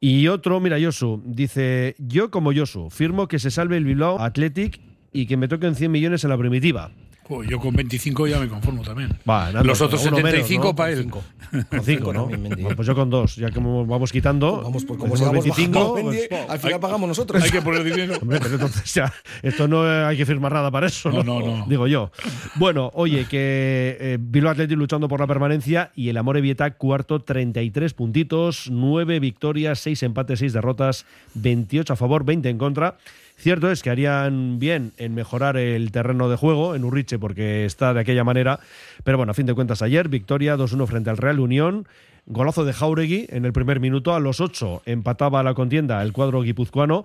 Y 0.00 0.28
otro, 0.28 0.60
mira, 0.60 0.78
Yosu, 0.78 1.22
dice, 1.24 1.94
yo 1.98 2.30
como 2.30 2.52
Yosu, 2.52 2.90
firmo 2.90 3.26
que 3.26 3.38
se 3.38 3.50
salve 3.50 3.76
el 3.76 3.84
Bilbao 3.84 4.20
Athletic 4.20 4.80
y 5.12 5.26
que 5.26 5.36
me 5.36 5.48
toquen 5.48 5.74
100 5.74 5.90
millones 5.90 6.24
en 6.24 6.30
la 6.30 6.38
primitiva. 6.38 6.90
Joder, 7.26 7.50
yo 7.50 7.58
con 7.58 7.74
25 7.74 8.26
ya 8.26 8.38
me 8.38 8.48
conformo 8.48 8.82
también. 8.82 9.18
Va, 9.28 9.46
Nando, 9.46 9.64
Los 9.64 9.80
otros 9.80 10.02
uno 10.02 10.16
menos, 10.16 10.30
75 10.30 10.64
¿no? 10.64 10.76
para 10.76 10.92
él. 10.92 11.02
Cinco. 11.02 11.24
Con 11.70 11.84
cinco, 11.84 12.12
¿no? 12.12 12.26
Bueno, 12.26 12.76
pues 12.76 12.86
yo 12.86 12.94
con 12.94 13.10
dos, 13.10 13.36
ya 13.36 13.50
que 13.50 13.60
vamos 13.60 14.10
quitando. 14.10 14.62
Vamos, 14.62 14.84
pues 14.84 14.84
pues 14.84 14.98
como 14.98 15.14
hacemos 15.14 15.44
sigamos 15.44 15.56
25, 15.56 15.92
bajando, 15.92 16.10
pues, 16.10 16.50
al 16.50 16.58
final 16.58 16.80
pagamos 16.80 17.08
nosotros. 17.08 17.42
Hay 17.42 17.50
que 17.50 17.62
poner 17.62 17.84
dinero. 17.84 18.14
Hombre, 18.22 18.40
pero 18.42 18.54
entonces 18.54 18.92
ya, 18.92 19.12
esto 19.42 19.68
no 19.68 19.84
hay 19.84 20.16
que 20.16 20.26
firmar 20.26 20.52
nada 20.52 20.70
para 20.70 20.88
eso, 20.88 21.10
¿no? 21.10 21.22
No, 21.22 21.40
no, 21.40 21.58
no. 21.58 21.66
Digo 21.66 21.86
yo. 21.86 22.10
Bueno, 22.56 22.90
oye, 22.94 23.26
que 23.26 23.96
eh, 24.00 24.18
Bilbao 24.20 24.52
Athletic 24.52 24.76
luchando 24.76 25.06
por 25.06 25.20
la 25.20 25.26
permanencia 25.26 25.92
y 25.94 26.08
el 26.08 26.16
Amore 26.16 26.40
Vieta 26.40 26.72
cuarto, 26.72 27.20
33 27.20 27.94
puntitos, 27.94 28.68
9 28.70 29.20
victorias, 29.20 29.78
6 29.80 30.02
empates, 30.02 30.40
6 30.40 30.52
derrotas, 30.54 31.06
28 31.34 31.92
a 31.92 31.96
favor, 31.96 32.24
20 32.24 32.48
en 32.48 32.58
contra. 32.58 32.96
Cierto 33.36 33.70
es 33.70 33.82
que 33.82 33.90
harían 33.90 34.58
bien 34.58 34.92
en 34.96 35.14
mejorar 35.14 35.56
el 35.56 35.90
terreno 35.90 36.28
de 36.28 36.36
juego 36.36 36.74
en 36.74 36.84
Urriche 36.84 37.18
porque 37.18 37.64
está 37.64 37.92
de 37.92 38.00
aquella 38.00 38.24
manera, 38.24 38.60
pero 39.02 39.18
bueno, 39.18 39.32
a 39.32 39.34
fin 39.34 39.46
de 39.46 39.54
cuentas 39.54 39.82
ayer, 39.82 40.08
victoria 40.08 40.56
2-1 40.56 40.86
frente 40.86 41.10
al 41.10 41.18
Real 41.18 41.40
Unión. 41.40 41.86
Golazo 42.26 42.64
de 42.64 42.72
Jauregui 42.72 43.26
en 43.28 43.44
el 43.44 43.52
primer 43.52 43.80
minuto, 43.80 44.14
a 44.14 44.20
los 44.20 44.40
8 44.40 44.82
empataba 44.86 45.42
la 45.42 45.52
contienda 45.52 46.02
el 46.02 46.12
cuadro 46.12 46.40
guipuzcoano 46.40 47.04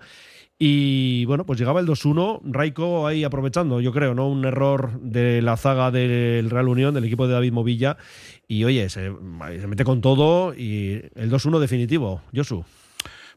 y 0.62 1.24
bueno, 1.24 1.46
pues 1.46 1.58
llegaba 1.58 1.80
el 1.80 1.88
2-1, 1.88 2.42
Raico 2.44 3.08
ahí 3.08 3.24
aprovechando, 3.24 3.80
yo 3.80 3.94
creo, 3.94 4.14
¿no? 4.14 4.28
Un 4.28 4.44
error 4.44 5.00
de 5.00 5.42
la 5.42 5.56
zaga 5.56 5.90
del 5.90 6.50
Real 6.50 6.68
Unión, 6.68 6.94
del 6.94 7.06
equipo 7.06 7.28
de 7.28 7.34
David 7.34 7.54
Movilla. 7.54 7.96
Y 8.46 8.66
oye, 8.66 8.90
se, 8.90 9.10
se 9.10 9.68
mete 9.68 9.86
con 9.86 10.02
todo 10.02 10.54
y 10.54 11.02
el 11.16 11.32
2-1 11.32 11.60
definitivo, 11.60 12.22
Josu. 12.36 12.66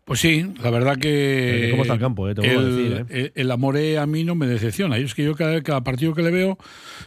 Pues 0.04 0.18
sí, 0.20 0.44
la 0.62 0.70
verdad 0.70 0.96
que. 0.98 1.68
¿cómo 1.70 1.82
está 1.82 1.94
el 1.94 2.00
campo, 2.00 2.28
eh? 2.28 2.34
Te 2.34 2.42
el, 2.52 2.76
decir, 2.76 3.06
el- 3.08 3.32
el 3.34 3.50
Amore 3.50 3.98
a 3.98 4.06
mí 4.06 4.24
no 4.24 4.34
me 4.34 4.46
decepciona. 4.46 4.98
Y 4.98 5.04
es 5.04 5.14
que 5.14 5.22
yo 5.24 5.34
cada, 5.36 5.62
cada 5.62 5.84
partido 5.84 6.12
que 6.14 6.22
le 6.22 6.30
veo, 6.32 6.58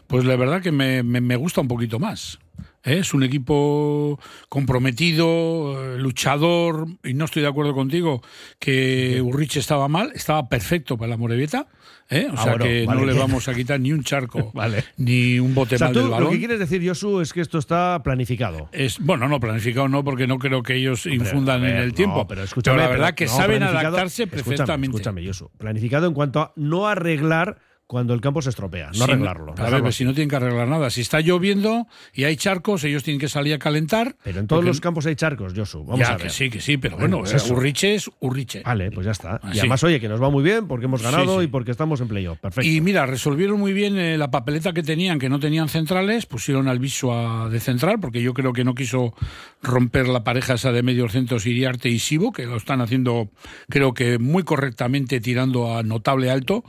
pues 0.08 0.24
la 0.24 0.36
verdad 0.38 0.62
que 0.62 0.72
me, 0.72 1.04
me- 1.04 1.22
me 1.22 1.36
gusta 1.36 1.60
un 1.62 1.68
poquito 1.68 2.00
más. 2.00 2.40
¿eh? 2.86 3.00
Es 3.00 3.14
un 3.14 3.24
equipo 3.24 4.18
comprometido, 4.50 5.96
eh, 5.96 6.00
luchador, 6.00 6.88
y 7.04 7.14
no 7.14 7.26
estoy 7.26 7.42
de 7.42 7.48
acuerdo 7.50 7.74
contigo 7.74 8.22
que 8.60 9.22
Urrich 9.22 9.58
estaba 9.58 9.88
mal, 9.88 10.12
estaba 10.16 10.48
perfecto 10.48 10.98
para 10.98 11.10
la 11.10 11.18
Morevieta. 11.18 11.68
¿Eh? 12.10 12.28
O 12.30 12.34
Ah, 12.34 12.44
sea 12.44 12.52
bueno, 12.54 12.66
que 12.66 12.86
vale. 12.86 13.00
no 13.02 13.06
le 13.08 13.14
vamos 13.18 13.48
a 13.48 13.54
quitar 13.54 13.80
ni 13.80 13.92
un 13.92 14.04
charco, 14.04 14.52
Vale. 14.54 14.84
ni 14.98 15.40
un 15.40 15.54
bote 15.56 15.76
O 15.76 15.78
sea, 15.78 15.88
mal 15.88 15.94
tú 15.94 16.00
del 16.00 16.08
lo 16.10 16.16
balón. 16.16 16.32
que 16.32 16.40
quieres 16.40 16.60
decir, 16.60 16.88
Josu, 16.88 17.22
es 17.22 17.34
que 17.34 17.42
esto 17.42 17.58
está 17.58 18.02
planificado. 18.04 18.70
Es, 18.72 19.00
bueno, 19.00 19.28
no, 19.28 19.40
planificado 19.40 19.88
no, 19.88 20.04
porque 20.04 20.28
no 20.28 20.38
creo 20.40 20.64
que 20.64 20.76
ellos 20.76 21.06
infundan 21.06 21.62
ver, 21.62 21.72
en 21.72 21.78
el 21.82 21.90
no, 21.90 21.94
tiempo. 21.96 22.28
pero 22.28 22.44
escúchame, 22.44 22.78
la 22.78 22.88
verdad 22.88 23.06
pero- 23.08 23.16
que 23.16 23.26
no, 23.26 23.32
saben 23.32 23.64
adaptarse 23.64 24.24
escúchame, 24.24 24.44
perfectamente. 24.44 24.98
Escúchame, 24.98 25.26
Josu. 25.26 25.50
Planificado 25.58 26.08
en 26.08 26.14
cuanto 26.14 26.40
a 26.42 26.54
no 26.56 26.88
arreglar 26.88 27.58
cuando 27.88 28.14
el 28.16 28.22
campo 28.22 28.42
se 28.42 28.50
estropea, 28.50 28.88
no 28.88 28.94
Si 28.94 29.04
arreglarlo. 29.04 29.52
A 29.52 29.56
ver, 29.56 29.66
dejarlo 29.66 29.84
pues 29.84 29.96
si 29.96 30.06
no 30.06 30.14
tienen 30.14 30.28
que 30.30 30.36
arreglar 30.38 30.68
nada. 30.68 30.90
Si 30.90 31.02
está 31.02 31.20
lloviendo 31.22 31.88
y 32.14 32.24
hay 32.24 32.36
charcos, 32.36 32.84
ellos 32.84 33.04
tienen 33.04 33.20
que 33.20 33.28
salir 33.30 33.54
a 33.54 33.60
calentar. 33.60 34.16
Pero 34.24 34.40
en 34.40 34.48
todos 34.48 34.60
porque- 34.62 34.68
los 34.70 34.82
campos 34.82 35.06
hay 35.06 35.16
charcos, 35.16 35.54
Josu. 35.56 35.84
Vamos 35.86 36.00
ya, 36.00 36.08
a 36.14 36.18
ver. 36.18 36.24
que 36.24 36.30
sí, 36.32 36.50
que 36.50 36.62
sí, 36.62 36.78
pero 36.78 36.98
Bueno, 36.98 37.18
bueno, 37.18 37.30
pues 37.32 37.44
eso. 37.44 37.54
Urriche 37.54 37.94
es 37.96 38.10
Urriche. 38.22 38.64
Vale, 38.64 38.90
pues 38.92 39.06
ya 39.06 39.12
está. 39.12 39.40
Ah, 39.44 39.50
y 39.50 39.54
sí. 39.54 39.60
además, 39.60 39.84
oye, 39.84 40.00
que 40.00 40.10
nos 40.10 40.22
va 40.22 40.30
muy 40.32 40.44
bien 40.44 40.68
porque 40.68 40.86
hemos 40.86 41.02
Sí, 41.02 41.06
ganado 41.06 41.40
sí. 41.40 41.46
y 41.46 41.48
porque 41.48 41.70
estamos 41.72 42.02
en 42.02 42.08
playoff. 42.08 42.40
Perfecto. 42.40 42.68
Y 42.68 42.82
mira, 42.82 43.06
resolvieron 43.06 43.60
muy 43.60 43.72
bien 43.74 43.98
eh, 44.00 44.18
la 44.18 44.32
papeleta 44.32 44.74
que 44.74 44.82
tenían, 44.82 45.20
que 45.20 45.30
no 45.30 45.40
tenían 45.40 45.70
centrales, 45.70 46.26
pusieron 46.26 46.68
al 46.68 46.80
Visua 46.80 47.50
de 47.50 47.60
central, 47.60 48.00
porque 48.00 48.22
yo 48.22 48.34
creo 48.34 48.52
que 48.52 48.64
no 48.64 48.74
quiso 48.74 49.14
romper 49.62 50.08
la 50.08 50.24
pareja 50.24 50.56
esa 50.56 50.72
de 50.72 50.82
medios 50.84 51.12
centros 51.12 51.46
Iriarte 51.46 51.90
y 51.90 52.00
Sibo, 52.00 52.32
que 52.32 52.46
lo 52.46 52.58
están 52.58 52.82
haciendo, 52.82 53.30
creo 53.70 53.94
que 53.94 54.18
muy 54.20 54.44
correctamente, 54.44 55.20
tirando 55.22 55.76
a 55.78 55.84
notable 55.84 56.32
alto. 56.32 56.64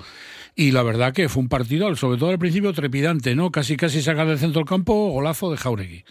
Y 0.58 0.70
la 0.70 0.82
verdad 0.82 1.12
que 1.12 1.28
fue 1.28 1.42
un 1.42 1.50
partido, 1.50 1.94
sobre 1.96 2.18
todo 2.18 2.30
al 2.30 2.38
principio, 2.38 2.72
trepidante, 2.72 3.34
¿no? 3.34 3.52
Casi, 3.52 3.76
casi 3.76 4.00
sacar 4.00 4.26
del 4.26 4.38
centro 4.38 4.60
del 4.60 4.68
campo, 4.68 5.10
golazo 5.10 5.50
de 5.50 5.58
Jauregui. 5.58 6.04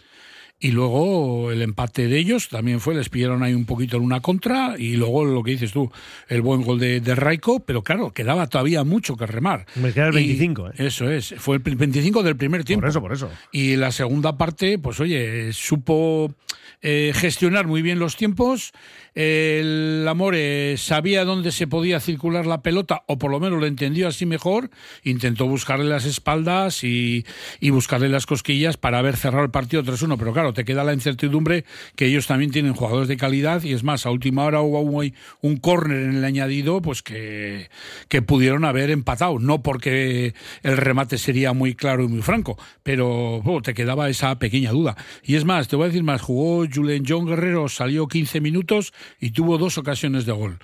Y 0.58 0.70
luego 0.70 1.50
el 1.50 1.60
empate 1.60 2.06
de 2.06 2.16
ellos 2.16 2.48
también 2.48 2.80
fue, 2.80 2.94
les 2.94 3.10
pillaron 3.10 3.42
ahí 3.42 3.52
un 3.52 3.66
poquito 3.66 3.98
en 3.98 4.04
una 4.04 4.20
contra 4.20 4.76
y 4.78 4.96
luego 4.96 5.24
lo 5.26 5.42
que 5.42 5.50
dices 5.50 5.72
tú, 5.72 5.90
el 6.28 6.40
buen 6.40 6.62
gol 6.62 6.78
de, 6.78 7.00
de 7.00 7.14
Raico, 7.14 7.60
pero 7.60 7.82
claro, 7.82 8.12
quedaba 8.14 8.46
todavía 8.46 8.82
mucho 8.82 9.16
que 9.16 9.26
remar. 9.26 9.66
Me 9.74 9.92
queda 9.92 10.06
el 10.06 10.14
Y 10.14 10.28
25, 10.28 10.68
¿eh? 10.68 10.72
Eso 10.78 11.10
es, 11.10 11.34
fue 11.36 11.56
el 11.56 11.76
25 11.76 12.22
del 12.22 12.36
primer 12.36 12.64
tiempo. 12.64 12.82
Por 12.82 12.90
eso, 12.90 13.00
por 13.02 13.12
eso. 13.12 13.30
Y 13.52 13.76
la 13.76 13.92
segunda 13.92 14.38
parte, 14.38 14.78
pues 14.78 14.98
oye, 14.98 15.52
supo 15.52 16.32
eh, 16.80 17.12
gestionar 17.14 17.66
muy 17.66 17.82
bien 17.82 17.98
los 17.98 18.16
tiempos. 18.16 18.72
El 19.16 20.04
Amore 20.06 20.76
sabía 20.76 21.24
dónde 21.24 21.50
se 21.50 21.66
podía 21.66 22.00
circular 22.00 22.44
la 22.44 22.60
pelota, 22.60 23.02
o 23.06 23.16
por 23.16 23.30
lo 23.30 23.40
menos 23.40 23.58
lo 23.58 23.64
entendió 23.64 24.08
así 24.08 24.26
mejor. 24.26 24.68
Intentó 25.04 25.46
buscarle 25.46 25.86
las 25.86 26.04
espaldas 26.04 26.84
y, 26.84 27.24
y 27.58 27.70
buscarle 27.70 28.10
las 28.10 28.26
cosquillas 28.26 28.76
para 28.76 28.98
haber 28.98 29.16
cerrado 29.16 29.42
el 29.42 29.50
partido 29.50 29.82
3-1. 29.82 30.18
Pero 30.18 30.34
claro, 30.34 30.52
te 30.52 30.66
queda 30.66 30.84
la 30.84 30.92
incertidumbre 30.92 31.64
que 31.94 32.04
ellos 32.04 32.26
también 32.26 32.50
tienen 32.50 32.74
jugadores 32.74 33.08
de 33.08 33.16
calidad. 33.16 33.62
Y 33.62 33.72
es 33.72 33.84
más, 33.84 34.04
a 34.04 34.10
última 34.10 34.44
hora 34.44 34.60
hubo 34.60 34.80
un, 34.80 35.14
un 35.40 35.56
córner 35.56 36.02
en 36.02 36.16
el 36.16 36.24
añadido, 36.24 36.82
pues 36.82 37.02
que, 37.02 37.70
que 38.08 38.20
pudieron 38.20 38.66
haber 38.66 38.90
empatado. 38.90 39.38
No 39.38 39.62
porque 39.62 40.34
el 40.62 40.76
remate 40.76 41.16
sería 41.16 41.54
muy 41.54 41.74
claro 41.74 42.04
y 42.04 42.08
muy 42.08 42.20
franco, 42.20 42.58
pero 42.82 43.38
oh, 43.38 43.62
te 43.62 43.72
quedaba 43.72 44.10
esa 44.10 44.38
pequeña 44.38 44.72
duda. 44.72 44.94
Y 45.22 45.36
es 45.36 45.46
más, 45.46 45.68
te 45.68 45.76
voy 45.76 45.84
a 45.84 45.88
decir 45.88 46.02
más, 46.02 46.20
jugó 46.20 46.66
Julen 46.70 47.04
John 47.08 47.24
Guerrero, 47.24 47.70
salió 47.70 48.08
15 48.08 48.42
minutos 48.42 48.92
y 49.20 49.30
tuvo 49.30 49.58
dos 49.58 49.78
ocasiones 49.78 50.26
de 50.26 50.32
gol. 50.32 50.58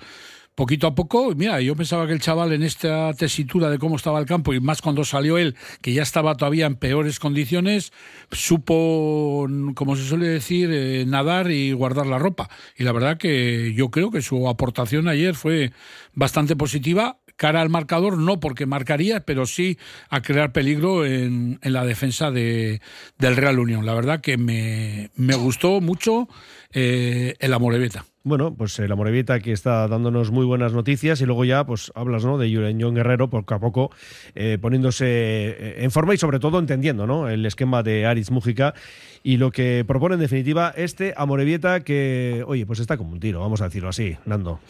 Poquito 0.55 0.85
a 0.85 0.93
poco, 0.93 1.33
mira, 1.35 1.59
yo 1.61 1.75
pensaba 1.75 2.05
que 2.05 2.13
el 2.13 2.19
chaval 2.19 2.53
en 2.53 2.61
esta 2.61 3.11
tesitura 3.15 3.71
de 3.71 3.79
cómo 3.79 3.95
estaba 3.95 4.19
el 4.19 4.27
campo 4.27 4.53
y 4.53 4.59
más 4.59 4.83
cuando 4.83 5.03
salió 5.03 5.39
él, 5.39 5.55
que 5.81 5.93
ya 5.93 6.03
estaba 6.03 6.35
todavía 6.35 6.67
en 6.67 6.75
peores 6.75 7.19
condiciones, 7.19 7.91
supo, 8.31 9.47
como 9.73 9.95
se 9.95 10.03
suele 10.03 10.27
decir, 10.27 10.69
eh, 10.71 11.05
nadar 11.07 11.49
y 11.49 11.71
guardar 11.71 12.05
la 12.05 12.19
ropa. 12.19 12.51
Y 12.77 12.83
la 12.83 12.91
verdad 12.91 13.17
que 13.17 13.73
yo 13.73 13.89
creo 13.89 14.11
que 14.11 14.21
su 14.21 14.47
aportación 14.47 15.07
ayer 15.07 15.33
fue 15.33 15.71
bastante 16.13 16.55
positiva 16.55 17.17
cara 17.35 17.61
al 17.61 17.69
marcador, 17.69 18.19
no 18.19 18.39
porque 18.39 18.67
marcaría, 18.67 19.21
pero 19.21 19.47
sí 19.47 19.79
a 20.09 20.21
crear 20.21 20.51
peligro 20.51 21.03
en, 21.03 21.57
en 21.63 21.73
la 21.73 21.83
defensa 21.83 22.29
de, 22.29 22.79
del 23.17 23.35
Real 23.37 23.57
Unión. 23.57 23.87
La 23.87 23.95
verdad 23.95 24.21
que 24.21 24.37
me, 24.37 25.09
me 25.15 25.33
gustó 25.33 25.81
mucho 25.81 26.27
eh, 26.73 27.35
el 27.39 27.53
Amoreveta. 27.53 28.05
Bueno, 28.25 28.55
pues 28.55 28.79
el 28.79 28.89
Amorebieta 28.89 29.41
que 29.41 29.51
está 29.51 29.85
dándonos 29.89 30.31
muy 30.31 30.45
buenas 30.45 30.71
noticias 30.71 31.19
y 31.19 31.25
luego 31.25 31.43
ya 31.43 31.65
pues 31.65 31.91
hablas 31.93 32.23
¿no? 32.23 32.37
de 32.37 32.55
John 32.55 32.95
Guerrero 32.95 33.29
poco 33.29 33.53
a 33.53 33.59
poco 33.59 33.91
eh, 34.33 34.57
poniéndose 34.61 35.05
eh, 35.07 35.83
en 35.83 35.91
forma 35.91 36.13
y 36.13 36.17
sobre 36.17 36.39
todo 36.39 36.57
entendiendo 36.57 37.05
¿no? 37.05 37.27
el 37.27 37.45
esquema 37.45 37.83
de 37.83 38.05
Aritz 38.05 38.31
Mújica 38.31 38.75
y 39.23 39.35
lo 39.35 39.51
que 39.51 39.83
propone 39.85 40.15
en 40.15 40.21
definitiva 40.21 40.73
este 40.77 41.13
Amorebieta 41.17 41.81
que, 41.81 42.45
oye, 42.47 42.65
pues 42.65 42.79
está 42.79 42.95
como 42.95 43.11
un 43.11 43.19
tiro, 43.19 43.41
vamos 43.41 43.59
a 43.59 43.65
decirlo 43.65 43.89
así, 43.89 44.15
Nando. 44.23 44.61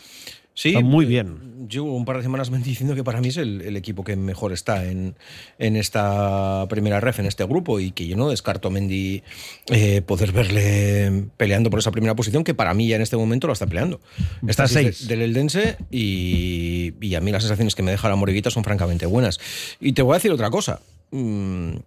Sí, 0.56 0.70
Está 0.70 0.82
muy 0.82 1.06
eh, 1.06 1.08
bien. 1.08 1.68
Llevo 1.68 1.96
un 1.96 2.06
par 2.06 2.18
de 2.18 2.24
semanas 2.24 2.52
diciendo 2.64 2.94
que 2.96 3.04
para 3.04 3.22
mí 3.22 3.30
es 3.30 3.38
el, 3.38 3.62
el 3.62 3.76
equipo 3.76 4.04
que 4.04 4.16
mejor 4.16 4.54
está 4.54 4.86
en, 4.86 5.16
en 5.58 5.76
esta 5.76 6.68
primera 6.70 7.00
ref, 7.00 7.20
en 7.20 7.26
este 7.26 7.44
grupo, 7.46 7.80
y 7.80 7.92
que 7.92 8.06
yo 8.06 8.16
no 8.16 8.30
descarto 8.30 8.68
a 8.68 8.72
Mendy 8.72 9.24
eh, 9.72 10.02
poder 10.04 10.32
verle 10.32 11.26
peleando 11.38 11.70
por 11.70 11.80
esa 11.80 11.92
primera 11.92 12.16
posición, 12.16 12.44
que 12.44 12.54
para 12.54 12.74
mí 12.74 12.88
ya 12.88 12.96
en 12.98 13.02
este 13.02 13.18
momento 13.18 13.48
lo 13.48 13.54
está 13.54 13.66
peleando. 13.66 14.00
Está 14.48 14.64
de- 14.64 14.70
seis. 14.70 15.08
del 15.08 15.22
Eldense 15.24 15.78
y, 15.90 16.94
y 17.02 17.16
a 17.16 17.22
mí 17.22 17.32
las 17.32 17.44
sensaciones 17.44 17.74
que 17.76 17.82
me 17.84 17.92
deja 17.92 18.08
la 18.10 18.16
Moreguita 18.16 18.52
son 18.52 18.64
francamente 18.64 19.06
buenas. 19.06 19.40
Y 19.80 19.94
te 19.94 20.02
voy 20.02 20.14
a 20.14 20.18
decir 20.18 20.32
otra 20.32 20.50
cosa. 20.52 20.82
Mm, 21.12 21.78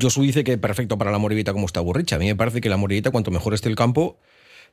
Josu 0.00 0.22
dice 0.22 0.44
que 0.44 0.58
perfecto 0.58 0.98
para 0.98 1.10
la 1.10 1.18
Moribita 1.18 1.52
como 1.52 1.66
está 1.66 1.80
Burricha. 1.80 2.16
A 2.16 2.18
mí 2.18 2.26
me 2.26 2.36
parece 2.36 2.60
que 2.60 2.68
la 2.68 2.76
Moribita, 2.76 3.10
cuanto 3.10 3.30
mejor 3.30 3.54
esté 3.54 3.68
el 3.68 3.76
campo, 3.76 4.18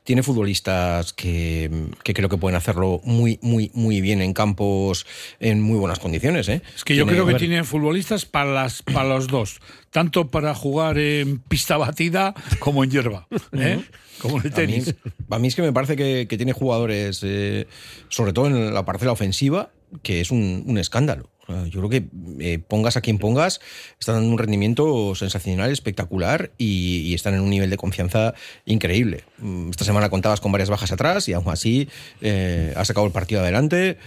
tiene 0.03 0.23
futbolistas 0.23 1.13
que, 1.13 1.69
que 2.03 2.13
creo 2.13 2.27
que 2.27 2.37
pueden 2.37 2.55
hacerlo 2.57 3.01
muy, 3.03 3.37
muy, 3.41 3.69
muy 3.73 4.01
bien 4.01 4.21
en 4.21 4.33
campos 4.33 5.05
en 5.39 5.61
muy 5.61 5.77
buenas 5.77 5.99
condiciones. 5.99 6.49
¿eh? 6.49 6.61
Es 6.75 6.83
que 6.83 6.95
yo 6.95 7.03
Tiene- 7.05 7.19
creo 7.21 7.27
que 7.27 7.39
tiene 7.39 7.63
futbolistas 7.63 8.25
para, 8.25 8.51
las, 8.51 8.81
para 8.81 9.03
los 9.07 9.27
dos, 9.27 9.59
tanto 9.91 10.29
para 10.29 10.55
jugar 10.55 10.97
en 10.97 11.39
pista 11.39 11.77
batida 11.77 12.33
como 12.59 12.83
en 12.83 12.89
hierba, 12.91 13.27
¿eh? 13.53 13.79
como 14.19 14.39
en 14.39 14.47
el 14.47 14.53
A 14.53 14.55
mí, 14.57 14.67
tenis. 14.67 14.95
a 15.29 15.39
mí 15.39 15.47
es 15.47 15.55
que 15.55 15.61
me 15.61 15.71
parece 15.73 15.95
que, 15.95 16.25
que 16.27 16.37
tiene 16.37 16.53
jugadores, 16.53 17.21
eh, 17.23 17.67
sobre 18.09 18.33
todo 18.33 18.47
en 18.47 18.73
la 18.73 18.83
parcela 18.85 19.11
ofensiva, 19.11 19.69
que 20.01 20.19
es 20.21 20.31
un, 20.31 20.63
un 20.65 20.77
escándalo. 20.79 21.29
Yo 21.69 21.79
creo 21.79 21.89
que 21.89 22.09
eh, 22.39 22.59
pongas 22.59 22.97
a 22.97 23.01
quien 23.01 23.17
pongas, 23.17 23.61
están 23.99 24.15
dando 24.15 24.29
un 24.31 24.37
rendimiento 24.37 25.15
sensacional, 25.15 25.71
espectacular 25.71 26.51
y, 26.57 27.01
y 27.05 27.13
están 27.13 27.33
en 27.33 27.41
un 27.41 27.49
nivel 27.49 27.69
de 27.69 27.77
confianza 27.77 28.33
increíble. 28.65 29.23
Mm, 29.37 29.69
Esta 29.69 29.85
semana 29.85 30.09
contabas 30.09 30.41
con 30.41 30.51
varias 30.51 30.69
bajas 30.69 30.91
atrás 30.91 31.27
y 31.29 31.33
aún 31.33 31.49
así 31.49 31.89
eh, 32.21 32.73
ha 32.75 32.85
sacado 32.85 33.05
el 33.05 33.11
partido 33.11 33.41
adelante. 33.41 33.97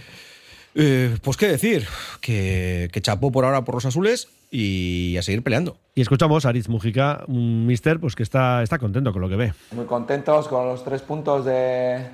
Eh, 0.77 1.15
pues 1.21 1.37
qué 1.37 1.47
decir, 1.47 1.87
que, 2.19 2.89
que 2.91 3.01
chapó 3.01 3.31
por 3.31 3.45
ahora 3.45 3.63
por 3.63 3.75
los 3.75 3.85
azules 3.85 4.27
y 4.51 5.15
a 5.17 5.21
seguir 5.21 5.41
peleando. 5.41 5.77
Y 5.95 6.01
escuchamos 6.01 6.45
a 6.45 6.49
Aritz 6.49 6.67
Mújica, 6.67 7.23
un 7.27 7.65
mister 7.65 7.97
pues 7.99 8.13
que 8.13 8.23
está, 8.23 8.61
está 8.61 8.77
contento 8.77 9.13
con 9.13 9.21
lo 9.21 9.29
que 9.29 9.37
ve. 9.37 9.53
Muy 9.71 9.85
contentos 9.85 10.49
con 10.49 10.67
los 10.67 10.83
tres 10.83 11.01
puntos 11.01 11.45
de, 11.45 12.05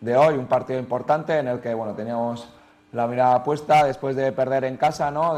de 0.00 0.16
hoy, 0.16 0.36
un 0.36 0.46
partido 0.46 0.78
importante 0.78 1.36
en 1.36 1.48
el 1.48 1.58
que 1.58 1.74
bueno, 1.74 1.94
teníamos 1.94 2.48
la 2.94 3.08
mirada 3.08 3.42
puesta 3.42 3.84
después 3.84 4.14
de 4.14 4.30
perder 4.30 4.64
en 4.64 4.76
casa 4.76 5.10
¿no? 5.10 5.34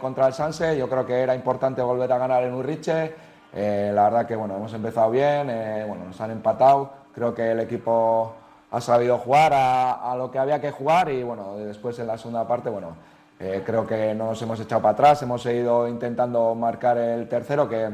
contra 0.00 0.26
el 0.26 0.32
Sanse. 0.32 0.76
Yo 0.76 0.88
creo 0.88 1.04
que 1.04 1.20
era 1.20 1.34
importante 1.34 1.82
volver 1.82 2.10
a 2.10 2.18
ganar 2.18 2.42
en 2.44 2.54
Urriche. 2.54 3.14
Eh, 3.52 3.92
la 3.94 4.04
verdad 4.04 4.26
que 4.26 4.34
bueno, 4.34 4.56
hemos 4.56 4.72
empezado 4.72 5.10
bien, 5.10 5.50
eh, 5.50 5.84
bueno, 5.86 6.06
nos 6.06 6.20
han 6.20 6.30
empatado. 6.30 6.90
Creo 7.14 7.34
que 7.34 7.52
el 7.52 7.60
equipo 7.60 8.32
ha 8.70 8.80
sabido 8.80 9.18
jugar 9.18 9.52
a, 9.54 10.14
lo 10.16 10.30
que 10.30 10.38
había 10.38 10.60
que 10.60 10.70
jugar 10.70 11.10
y 11.10 11.22
bueno, 11.22 11.56
después 11.58 11.98
en 11.98 12.06
la 12.06 12.16
segunda 12.16 12.48
parte, 12.48 12.70
bueno, 12.70 12.96
eh, 13.38 13.62
creo 13.64 13.86
que 13.86 14.14
no 14.14 14.28
nos 14.28 14.42
hemos 14.42 14.58
echado 14.58 14.80
para 14.80 14.94
atrás, 14.94 15.22
hemos 15.22 15.42
seguido 15.42 15.86
intentando 15.86 16.54
marcar 16.54 16.96
el 16.96 17.28
tercero 17.28 17.68
que, 17.68 17.90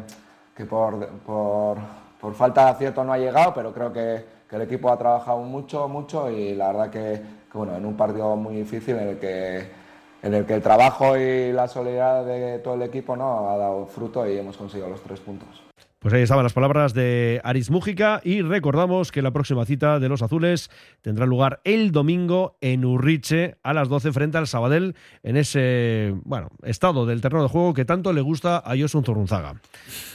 que 0.57 0.65
por, 0.65 1.07
por, 1.09 1.79
por, 2.19 2.35
falta 2.35 2.65
de 2.65 2.71
acierto 2.71 3.03
no 3.05 3.13
ha 3.13 3.19
llegado, 3.19 3.53
pero 3.53 3.75
creo 3.75 3.93
que, 3.93 4.25
que 4.49 4.57
el 4.57 4.63
equipo 4.63 4.91
ha 4.91 4.97
trabajado 4.97 5.39
mucho, 5.41 5.89
mucho 5.89 6.31
y 6.31 6.55
la 6.55 6.69
verdad 6.69 6.91
que, 6.91 7.40
bueno, 7.53 7.77
en 7.77 7.85
un 7.85 7.97
partido 7.97 8.37
muy 8.37 8.57
difícil 8.57 8.97
en 8.97 9.09
el 9.09 9.19
que 9.19 9.81
en 10.23 10.35
el 10.35 10.45
que 10.45 10.55
el 10.55 10.63
trabajo 10.63 11.17
y 11.17 11.53
la 11.53 11.67
solidaridad 11.67 12.27
de 12.27 12.59
todo 12.59 12.75
el 12.75 12.83
equipo 12.83 13.17
¿no? 13.17 13.49
ha 13.49 13.57
dado 13.57 13.87
fruto 13.87 14.29
y 14.29 14.37
hemos 14.37 14.57
conseguido 14.57 14.89
los 14.89 15.01
tres 15.03 15.21
puntos. 15.21 15.70
Pues 16.01 16.15
ahí 16.15 16.23
estaban 16.23 16.45
las 16.45 16.55
palabras 16.55 16.95
de 16.95 17.43
Aris 17.45 17.69
Mújica 17.69 18.23
y 18.25 18.41
recordamos 18.41 19.13
que 19.13 19.21
la 19.21 19.33
próxima 19.33 19.67
cita 19.67 20.01
de 20.01 20.09
los 20.09 20.23
azules 20.23 20.71
tendrá 21.03 21.27
lugar 21.27 21.61
el 21.65 21.93
domingo 21.93 22.57
en 22.63 22.87
Urriche 22.87 23.59
a 23.63 23.75
las 23.75 23.91
12 23.91 24.11
frente 24.15 24.39
al 24.39 24.47
Sabadell 24.47 24.95
en 25.23 25.37
ese 25.37 26.15
bueno 26.25 26.49
estado 26.63 27.05
del 27.05 27.21
terreno 27.21 27.43
de 27.43 27.51
juego 27.51 27.75
que 27.75 27.85
tanto 27.85 28.15
le 28.15 28.23
gusta 28.23 28.57
a 28.65 28.79
Josun 28.79 29.05
Zorunzaga. 29.05 29.61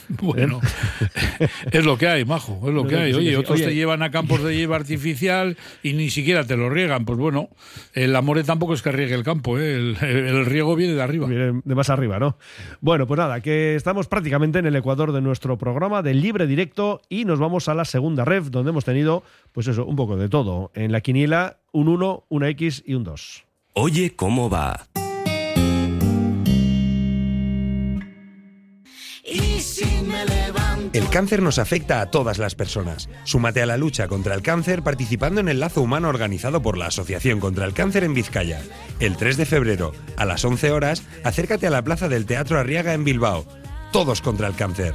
Bueno, 0.08 0.60
es 1.72 1.84
lo 1.84 1.98
que 1.98 2.06
hay, 2.06 2.24
majo, 2.24 2.60
es 2.64 2.72
lo 2.72 2.86
que 2.86 2.94
hay. 2.94 3.12
Oye, 3.12 3.36
otros 3.36 3.60
te 3.60 3.74
llevan 3.74 4.04
a 4.04 4.12
campos 4.12 4.40
de 4.40 4.54
lleva 4.54 4.76
artificial 4.76 5.56
y 5.82 5.94
ni 5.94 6.10
siquiera 6.10 6.44
te 6.44 6.56
lo 6.56 6.70
riegan. 6.70 7.04
Pues 7.04 7.18
bueno, 7.18 7.48
el 7.92 8.14
amore 8.14 8.44
tampoco 8.44 8.74
es 8.74 8.82
que 8.82 8.92
riegue 8.92 9.16
el 9.16 9.24
campo, 9.24 9.58
¿eh? 9.58 9.74
el, 9.74 10.46
riego 10.46 10.76
viene 10.76 10.94
de 10.94 11.02
arriba. 11.02 11.26
Viene 11.26 11.60
de 11.64 11.74
más 11.74 11.90
arriba, 11.90 12.20
¿no? 12.20 12.38
Bueno, 12.80 13.08
pues 13.08 13.18
nada, 13.18 13.40
que 13.40 13.74
estamos 13.74 14.06
prácticamente 14.06 14.60
en 14.60 14.66
el 14.66 14.76
ecuador 14.76 15.10
de 15.10 15.20
nuestro 15.20 15.58
programa 15.58 15.75
de 15.76 16.14
libre 16.14 16.46
directo 16.46 17.02
y 17.08 17.26
nos 17.26 17.38
vamos 17.38 17.68
a 17.68 17.74
la 17.74 17.84
segunda 17.84 18.24
ref, 18.24 18.50
donde 18.50 18.70
hemos 18.70 18.84
tenido, 18.84 19.22
pues 19.52 19.68
eso, 19.68 19.84
un 19.84 19.94
poco 19.94 20.16
de 20.16 20.28
todo. 20.28 20.70
En 20.74 20.90
la 20.90 21.02
quiniela, 21.02 21.58
un 21.72 21.88
1, 21.88 22.24
una 22.28 22.48
X 22.48 22.82
y 22.86 22.94
un 22.94 23.04
2. 23.04 23.44
Oye, 23.74 24.16
¿cómo 24.16 24.48
va? 24.48 24.86
El 30.92 31.10
cáncer 31.10 31.42
nos 31.42 31.58
afecta 31.58 32.00
a 32.00 32.10
todas 32.10 32.38
las 32.38 32.54
personas. 32.54 33.10
Súmate 33.24 33.60
a 33.60 33.66
la 33.66 33.76
lucha 33.76 34.08
contra 34.08 34.34
el 34.34 34.40
cáncer 34.40 34.82
participando 34.82 35.42
en 35.42 35.48
el 35.50 35.60
lazo 35.60 35.82
humano 35.82 36.08
organizado 36.08 36.62
por 36.62 36.78
la 36.78 36.86
Asociación 36.86 37.38
contra 37.38 37.66
el 37.66 37.74
Cáncer 37.74 38.02
en 38.04 38.14
Vizcaya. 38.14 38.62
El 38.98 39.18
3 39.18 39.36
de 39.36 39.44
febrero, 39.44 39.92
a 40.16 40.24
las 40.24 40.42
11 40.42 40.70
horas, 40.70 41.02
acércate 41.22 41.66
a 41.66 41.70
la 41.70 41.82
plaza 41.82 42.08
del 42.08 42.24
Teatro 42.24 42.58
Arriaga 42.58 42.94
en 42.94 43.04
Bilbao. 43.04 43.44
Todos 43.92 44.22
contra 44.22 44.48
el 44.48 44.54
cáncer. 44.54 44.94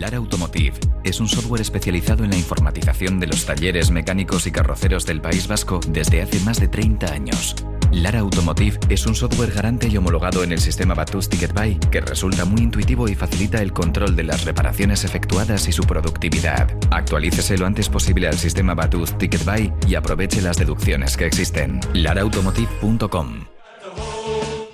Lara 0.00 0.16
Automotive 0.16 0.74
es 1.04 1.20
un 1.20 1.28
software 1.28 1.60
especializado 1.60 2.24
en 2.24 2.30
la 2.30 2.36
informatización 2.36 3.20
de 3.20 3.26
los 3.26 3.44
talleres 3.44 3.90
mecánicos 3.90 4.46
y 4.46 4.50
carroceros 4.50 5.04
del 5.04 5.20
País 5.20 5.46
Vasco 5.46 5.80
desde 5.86 6.22
hace 6.22 6.40
más 6.40 6.58
de 6.58 6.68
30 6.68 7.12
años. 7.12 7.54
Lara 7.90 8.20
Automotive 8.20 8.78
es 8.88 9.06
un 9.06 9.14
software 9.14 9.52
garante 9.52 9.88
y 9.88 9.96
homologado 9.98 10.44
en 10.44 10.52
el 10.52 10.60
sistema 10.60 10.94
Batus 10.94 11.28
Ticket 11.28 11.52
Buy 11.52 11.78
que 11.90 12.00
resulta 12.00 12.46
muy 12.46 12.62
intuitivo 12.62 13.06
y 13.06 13.14
facilita 13.14 13.60
el 13.60 13.74
control 13.74 14.16
de 14.16 14.22
las 14.22 14.44
reparaciones 14.46 15.04
efectuadas 15.04 15.68
y 15.68 15.72
su 15.72 15.82
productividad. 15.82 16.74
Actualícese 16.90 17.58
lo 17.58 17.66
antes 17.66 17.90
posible 17.90 18.28
al 18.28 18.38
sistema 18.38 18.74
Batus 18.74 19.16
Ticket 19.18 19.44
Buy 19.44 19.72
y 19.86 19.94
aproveche 19.94 20.40
las 20.40 20.56
deducciones 20.56 21.18
que 21.18 21.26
existen. 21.26 21.80
laraautomotive.com 21.92 23.51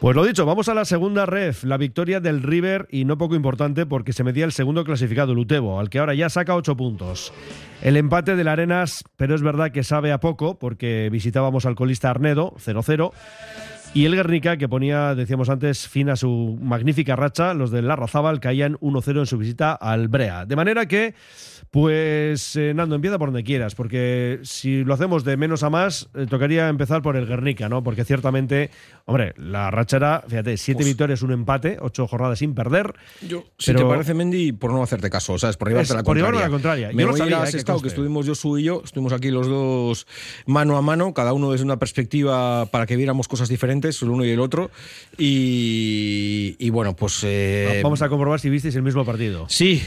pues 0.01 0.15
lo 0.15 0.25
dicho, 0.25 0.47
vamos 0.47 0.69
a 0.69 0.75
la 0.75 0.85
segunda 0.85 1.27
ref, 1.27 1.65
la 1.65 1.77
victoria 1.77 2.21
del 2.21 2.43
River 2.43 2.87
y 2.91 3.05
no 3.05 3.19
poco 3.19 3.35
importante 3.35 3.85
porque 3.85 4.13
se 4.13 4.23
medía 4.23 4.45
el 4.45 4.53
segundo 4.53 4.85
clasificado, 4.85 5.33
el 5.33 5.39
Utebo, 5.39 5.81
al 5.81 5.91
que 5.91 5.99
ahora 5.99 6.15
ya 6.15 6.29
saca 6.29 6.55
ocho 6.55 6.77
puntos. 6.77 7.33
El 7.83 7.97
empate 7.97 8.37
del 8.37 8.49
Arenas, 8.49 9.05
pero 9.17 9.35
es 9.35 9.43
verdad 9.43 9.73
que 9.73 9.83
sabe 9.83 10.13
a 10.13 10.21
poco 10.21 10.59
porque 10.59 11.09
visitábamos 11.11 11.67
al 11.67 11.75
colista 11.75 12.11
Arnedo, 12.11 12.55
0-0. 12.59 13.13
Y 13.95 14.05
el 14.05 14.15
Guernica, 14.15 14.57
que 14.59 14.69
ponía, 14.69 15.15
decíamos 15.15 15.49
antes, 15.49 15.89
fin 15.89 16.11
a 16.11 16.17
su 16.17 16.59
magnífica 16.61 17.17
racha, 17.17 17.55
los 17.55 17.71
del 17.71 17.89
Larrazábal 17.89 18.39
caían 18.39 18.77
1-0 18.77 19.21
en 19.21 19.27
su 19.27 19.39
visita 19.39 19.73
al 19.73 20.09
Brea. 20.09 20.45
De 20.45 20.57
manera 20.57 20.87
que 20.87 21.15
pues 21.71 22.57
eh, 22.57 22.73
Nando, 22.75 22.95
empieza 22.95 23.19
por 23.19 23.29
donde 23.29 23.45
quieras, 23.45 23.75
porque 23.75 24.41
si 24.43 24.85
lo 24.85 24.95
hacemos 24.95 25.25
de 25.25 25.37
menos 25.37 25.63
a 25.63 25.71
más, 25.71 26.09
eh, 26.15 26.27
tocaría 26.29 26.69
empezar 26.69 27.03
por 27.03 27.17
el 27.17 27.27
Guernica, 27.27 27.69
¿no? 27.69 27.83
Porque 27.83 28.05
ciertamente, 28.05 28.71
hombre, 29.05 29.35
la 29.37 29.71
rachera, 29.71 30.25
fíjate, 30.27 30.57
siete 30.57 30.85
victorias, 30.85 31.23
un 31.23 31.33
empate, 31.33 31.79
ocho 31.81 32.07
jornadas 32.07 32.39
sin 32.39 32.55
perder. 32.55 32.95
Yo, 33.27 33.45
si 33.59 33.75
te 33.75 33.85
parece, 33.85 34.15
Mendy, 34.15 34.53
por 34.53 34.73
no 34.73 34.83
hacerte 34.83 35.11
caso, 35.11 35.39
¿sabes? 35.39 35.57
Por 35.57 35.69
llevarte 35.69 35.95
la 35.95 36.03
por 36.03 36.17
contraria. 36.17 36.41
la 36.41 36.49
contraria. 36.49 36.91
Me 36.93 37.03
yo 37.03 37.11
voy 37.11 37.21
a 37.21 37.49
ir 37.49 37.65
que, 37.65 37.83
que 37.83 37.89
estuvimos 37.89 38.27
yo, 38.27 38.59
y 38.59 38.63
yo, 38.63 38.83
estuvimos 38.85 39.13
aquí 39.13 39.31
los 39.31 39.47
dos 39.47 40.07
mano 40.47 40.77
a 40.77 40.83
mano, 40.83 41.15
cada 41.15 41.33
uno 41.33 41.53
desde 41.53 41.65
una 41.65 41.79
perspectiva 41.79 42.67
para 42.67 42.87
que 42.87 42.97
viéramos 42.97 43.29
cosas 43.29 43.49
diferentes, 43.49 44.01
el 44.03 44.11
uno 44.11 44.25
y 44.25 44.31
el 44.31 44.41
otro. 44.41 44.71
Y, 45.17 46.71
bueno, 46.71 46.95
pues. 46.95 47.21
Eh, 47.25 47.81
Vamos 47.83 48.03
a 48.03 48.09
comprobar 48.09 48.41
si 48.41 48.51
visteis 48.51 48.75
el 48.77 48.83
mismo 48.83 49.05
partido. 49.05 49.47
Sí, 49.49 49.83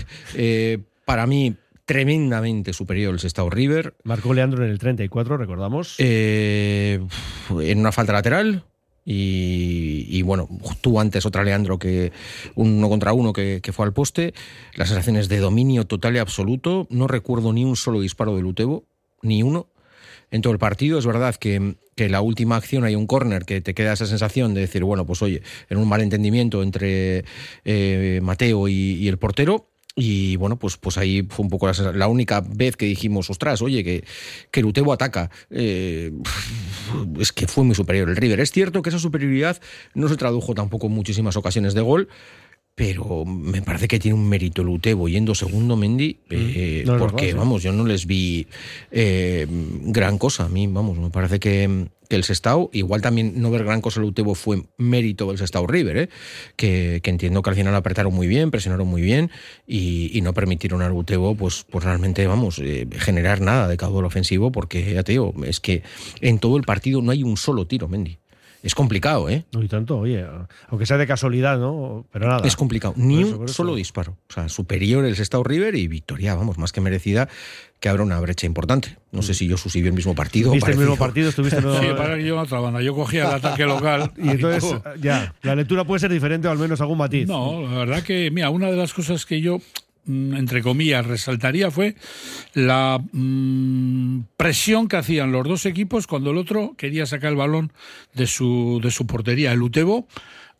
para 1.12 1.28
mí 1.28 1.58
tremendamente 1.84 2.72
superior 2.72 3.14
el 3.14 3.20
Sestao 3.20 3.50
River. 3.50 3.96
Marcó 4.06 4.34
Leandro 4.34 4.64
en 4.64 4.72
el 4.72 4.80
34, 4.80 5.36
recordamos. 5.36 5.96
Eh, 5.98 7.06
en 7.50 7.80
una 7.80 7.92
falta 7.92 8.14
lateral. 8.14 8.64
Y, 9.04 10.22
bueno, 10.22 10.48
tuvo 10.80 11.02
antes 11.02 11.26
otra 11.26 11.44
Leandro 11.44 11.78
que 11.80 12.14
uno 12.56 12.88
contra 12.88 13.12
uno 13.12 13.34
que, 13.34 13.60
fue 13.74 13.86
al 13.86 13.92
poste. 13.92 14.34
Las 14.76 14.88
sensaciones 14.88 15.28
de 15.28 15.40
dominio 15.40 15.86
total 15.86 16.16
y 16.16 16.20
absoluto. 16.20 16.88
No 16.90 17.10
recuerdo 17.10 17.52
ni 17.52 17.66
un 17.66 17.76
solo 17.76 18.00
disparo 18.00 18.38
de 18.38 18.44
Lutebo, 18.44 18.86
ni 19.22 19.44
uno. 19.44 19.68
En 20.30 20.42
todo 20.42 20.54
el 20.54 20.60
partido 20.60 20.98
es 20.98 21.06
verdad 21.06 21.36
que, 21.36 21.76
que 21.98 22.08
la 22.08 22.22
última 22.22 22.56
acción 22.56 22.86
hay 22.86 22.96
un 22.96 23.06
córner 23.06 23.44
que 23.44 23.60
te 23.60 23.74
queda 23.74 23.92
esa 23.92 24.06
sensación 24.06 24.54
de 24.54 24.62
decir, 24.62 24.86
bueno, 24.86 25.06
pues 25.06 25.22
oye, 25.22 25.42
en 25.70 25.78
un 25.78 25.90
malentendimiento 25.90 26.64
entre 26.64 27.26
eh, 27.66 28.22
Mateo 28.24 28.70
y 28.70 29.06
el 29.10 29.18
portero, 29.18 29.71
y 29.96 30.38
bueno, 30.38 30.58
pues, 30.58 30.78
pues 30.78 30.98
ahí 30.98 31.28
fue 31.30 31.44
un 31.44 31.50
poco 31.50 31.70
la, 31.70 32.08
única 32.08 32.42
vez 32.42 32.78
que 32.78 32.86
dijimos, 32.86 33.30
ostras, 33.30 33.62
oye, 33.62 33.84
que, 33.84 34.06
que 34.50 34.62
Lutebo 34.62 34.94
ataca. 34.94 35.30
Eh, 35.50 36.12
es 37.20 37.34
que 37.34 37.46
fue 37.48 37.66
muy 37.66 37.76
superior 37.76 38.10
el 38.10 38.16
River. 38.16 38.40
Es 38.40 38.52
cierto 38.52 38.82
que 38.82 38.90
esa 38.90 39.00
superioridad 39.00 39.60
no 39.94 40.08
se 40.08 40.16
tradujo 40.16 40.54
tampoco 40.56 40.88
en 40.88 40.94
muchísimas 40.94 41.36
ocasiones 41.36 41.74
de 41.74 41.82
gol, 41.82 42.08
pero 42.82 43.26
me 43.26 43.62
parece 43.62 43.88
que 43.88 44.00
tiene 44.00 44.16
un 44.16 44.28
mérito 44.28 44.64
Lutebo 44.64 45.08
yendo 45.08 45.36
segundo 45.36 45.76
Mendy, 45.78 46.18
mm. 46.28 46.34
eh, 46.34 46.84
porque 46.98 47.32
vamos, 47.36 47.62
yo 47.62 47.72
no 47.72 47.86
les 47.86 48.08
vi 48.08 48.48
eh, 48.90 49.46
gran 49.48 50.18
cosa. 50.18 50.46
A 50.46 50.50
mí, 50.50 50.66
vamos, 50.66 50.98
me 50.98 51.12
parece 51.12 51.40
que, 51.40 51.90
el 52.10 52.24
Sestao, 52.24 52.72
igual 52.74 53.02
también 53.02 53.40
no 53.40 53.52
ver 53.52 53.66
gran 53.66 53.82
cosa 53.82 54.02
Lutebo 54.02 54.34
fue 54.34 54.64
mérito 54.80 55.28
del 55.28 55.38
Sestao 55.38 55.68
River, 55.68 55.96
¿eh? 55.96 56.10
que, 56.56 57.02
entiendo 57.04 57.44
que 57.44 57.52
al 57.52 57.56
final 57.56 57.76
apretaron 57.76 58.16
muy 58.16 58.26
bien, 58.26 58.50
presionaron 58.50 58.88
muy 58.88 59.04
bien 59.04 59.30
y, 59.68 60.20
no 60.24 60.34
permitieron 60.34 60.82
a 60.82 60.90
Lutebo, 60.90 61.36
pues, 61.36 61.64
pues 61.70 61.86
realmente, 61.86 62.26
vamos, 62.26 62.60
generar 62.98 63.42
nada 63.42 63.68
de 63.68 63.78
caudal 63.78 64.06
ofensivo, 64.06 64.52
porque 64.52 64.96
ya 64.96 65.04
te 65.04 65.12
digo, 65.12 65.36
es 65.46 65.60
que 65.60 65.84
en 66.20 66.40
todo 66.40 66.58
el 66.58 66.64
partido 66.64 67.04
no 67.04 67.12
hay 67.12 67.22
un 67.22 67.38
solo 67.38 67.68
tiro, 67.68 67.88
Mendy 67.88 68.18
Es 68.64 68.76
complicado, 68.76 69.28
¿eh? 69.28 69.46
No 69.54 69.64
y 69.64 69.68
tanto, 69.68 69.98
oye, 69.98 70.24
aunque 70.70 70.86
sea 70.86 70.98
de 70.98 71.08
casualidad, 71.08 71.58
¿no? 71.58 72.06
Pero 72.12 72.28
nada. 72.28 72.48
Es 72.48 72.56
complicado. 72.56 72.94
Ni 72.96 73.24
un 73.24 73.48
solo 73.48 73.76
disparo. 73.76 74.18
O 74.30 74.34
sea, 74.34 74.50
superior 74.50 75.04
el 75.06 75.16
Sestao 75.16 75.44
River 75.44 75.76
y 75.76 75.88
victoria, 75.88 76.36
vamos, 76.36 76.60
más 76.60 76.72
que 76.72 76.80
merecida, 76.80 77.28
que 77.80 77.90
habrá 77.90 78.04
una 78.04 78.20
brecha 78.20 78.46
importante. 78.46 78.98
No 79.12 79.24
sé 79.24 79.34
si 79.34 79.48
yo 79.48 79.58
subió 79.58 79.88
el 79.88 79.94
mismo 79.94 80.14
partido. 80.14 80.52
¿Viste 80.52 80.72
el 80.72 80.78
mismo 80.78 80.96
partido? 80.96 81.30
¿Estuviste 81.30 81.60
Sí, 81.82 81.88
para 81.98 82.18
que 82.18 82.26
yo 82.26 82.40
otra 82.40 82.60
banda. 82.60 82.82
Yo 82.82 82.94
cogía 82.94 83.28
el 83.30 83.36
ataque 83.36 83.66
local. 83.66 84.12
Y 84.22 84.30
entonces, 84.30 84.76
ya, 85.00 85.34
la 85.42 85.56
lectura 85.56 85.84
puede 85.84 86.00
ser 86.00 86.12
diferente 86.12 86.48
o 86.48 86.52
al 86.52 86.60
menos 86.60 86.80
algún 86.82 87.00
matiz. 87.00 87.28
No, 87.28 87.62
la 87.64 87.80
verdad 87.80 88.04
que, 88.04 88.30
mira, 88.30 88.52
una 88.52 88.70
de 88.70 88.78
las 88.78 88.94
cosas 88.94 89.26
que 89.26 89.42
yo 89.42 89.60
entre 90.08 90.62
comillas, 90.62 91.06
resaltaría 91.06 91.70
fue 91.70 91.96
la 92.54 93.00
mm, 93.12 94.22
presión 94.38 94.88
que 94.88 94.98
hacían 94.98 95.32
los 95.32 95.48
dos 95.48 95.66
equipos 95.66 96.08
cuando 96.08 96.32
el 96.32 96.38
otro 96.38 96.74
quería 96.78 97.06
sacar 97.06 97.32
el 97.32 97.38
balón 97.38 97.72
de 98.14 98.28
su, 98.28 98.80
de 98.84 98.92
su 98.92 99.06
portería. 99.06 99.52
El 99.52 99.62
Utebo, 99.62 100.08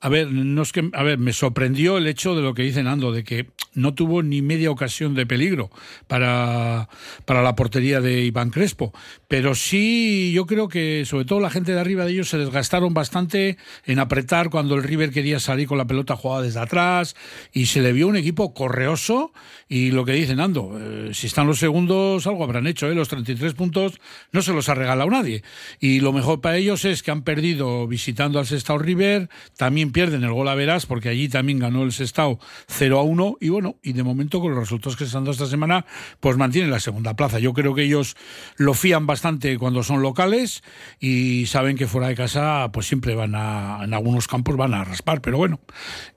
a 0.02 0.10
ver, 0.10 0.32
no 0.32 0.64
es 0.64 0.72
que, 0.72 0.90
a 0.94 1.04
ver, 1.04 1.20
me 1.20 1.32
sorprendió 1.32 1.98
el 1.98 2.08
hecho 2.08 2.36
de 2.36 2.42
lo 2.42 2.56
que 2.56 2.64
dice 2.64 2.82
Nando, 2.82 3.12
de 3.12 3.24
que 3.24 3.52
no 3.74 3.94
tuvo 3.94 4.24
ni 4.24 4.42
media 4.42 4.72
ocasión 4.72 5.14
de 5.14 5.28
peligro 5.28 5.70
para, 6.08 6.90
para 7.26 7.44
la 7.44 7.56
portería 7.56 8.02
de 8.02 8.22
Iván 8.26 8.50
Crespo. 8.50 8.94
Pero 9.28 9.54
sí, 9.54 10.32
yo 10.34 10.48
creo 10.48 10.68
que 10.68 11.04
sobre 11.06 11.26
todo 11.26 11.40
la 11.40 11.52
gente 11.52 11.74
de 11.74 11.80
arriba 11.80 12.04
de 12.04 12.14
ellos 12.14 12.30
se 12.30 12.40
desgastaron 12.40 12.96
bastante 12.96 13.58
en 13.86 14.00
apretar 14.00 14.50
cuando 14.50 14.74
el 14.74 14.84
River 14.84 15.12
quería 15.12 15.40
salir 15.40 15.68
con 15.68 15.78
la 15.78 15.86
pelota 15.86 16.16
jugada 16.16 16.42
desde 16.42 16.60
atrás 16.60 17.16
y 17.54 17.68
se 17.68 17.82
le 17.82 17.94
vio 17.94 18.08
un 18.08 18.16
equipo 18.16 18.56
correoso 18.56 19.32
y 19.70 19.92
lo 19.92 20.04
que 20.04 20.14
dice 20.14 20.36
Nando, 20.36 20.78
eh, 20.80 21.12
si 21.14 21.28
están 21.28 21.46
los 21.48 21.60
segundos 21.60 22.26
algo 22.26 22.44
habrán 22.44 22.66
hecho, 22.66 22.88
¿eh? 22.88 22.96
los 22.96 23.08
33 23.08 23.54
puntos 23.54 24.02
no 24.32 24.42
se 24.42 24.52
los 24.52 24.68
ha 24.68 24.74
regalado 24.74 25.10
nadie. 25.12 25.44
Y 25.80 26.00
lo 26.00 26.12
mejor 26.12 26.42
para 26.42 26.58
ellos 26.58 26.86
es 26.86 27.04
que 27.04 27.12
han 27.12 27.22
perdido 27.22 27.88
visitando 27.88 28.40
al 28.40 28.48
Sestao 28.48 28.80
River, 28.80 29.30
también 29.56 29.91
pierden 29.92 30.24
el 30.24 30.34
gol 30.34 30.48
a 30.48 30.56
Verás 30.56 30.86
porque 30.86 31.10
allí 31.10 31.30
también 31.30 31.60
ganó 31.60 31.84
el 31.84 31.92
Sestao 31.92 32.40
0 32.68 33.00
a 33.00 33.04
1 33.04 33.38
y 33.40 33.50
bueno, 33.50 33.76
y 33.84 33.94
de 33.94 34.04
momento 34.04 34.40
con 34.40 34.52
los 34.52 34.60
resultados 34.60 34.96
que 34.96 35.06
se 35.06 35.18
han 35.18 35.24
dado 35.24 35.34
esta 35.34 35.46
semana, 35.46 35.86
pues 36.20 36.38
mantienen 36.38 36.72
la 36.72 36.80
segunda 36.80 37.16
plaza. 37.16 37.40
Yo 37.40 37.54
creo 37.54 37.76
que 37.76 37.84
ellos 37.84 38.16
lo 38.58 38.74
fían 38.74 39.08
bastante 39.08 39.58
cuando 39.58 39.84
son 39.84 40.02
locales 40.02 40.64
y 41.00 41.46
saben 41.48 41.78
que 41.78 41.88
fuera 41.88 42.08
de 42.08 42.16
casa 42.16 42.70
pues 42.72 42.88
siempre 42.88 43.16
van 43.16 43.36
a, 43.36 43.82
en 43.84 43.94
algunos 43.94 44.28
campos 44.28 44.58
van 44.58 44.74
a 44.74 44.84
raspar, 44.84 45.22
pero 45.22 45.38
bueno, 45.38 45.60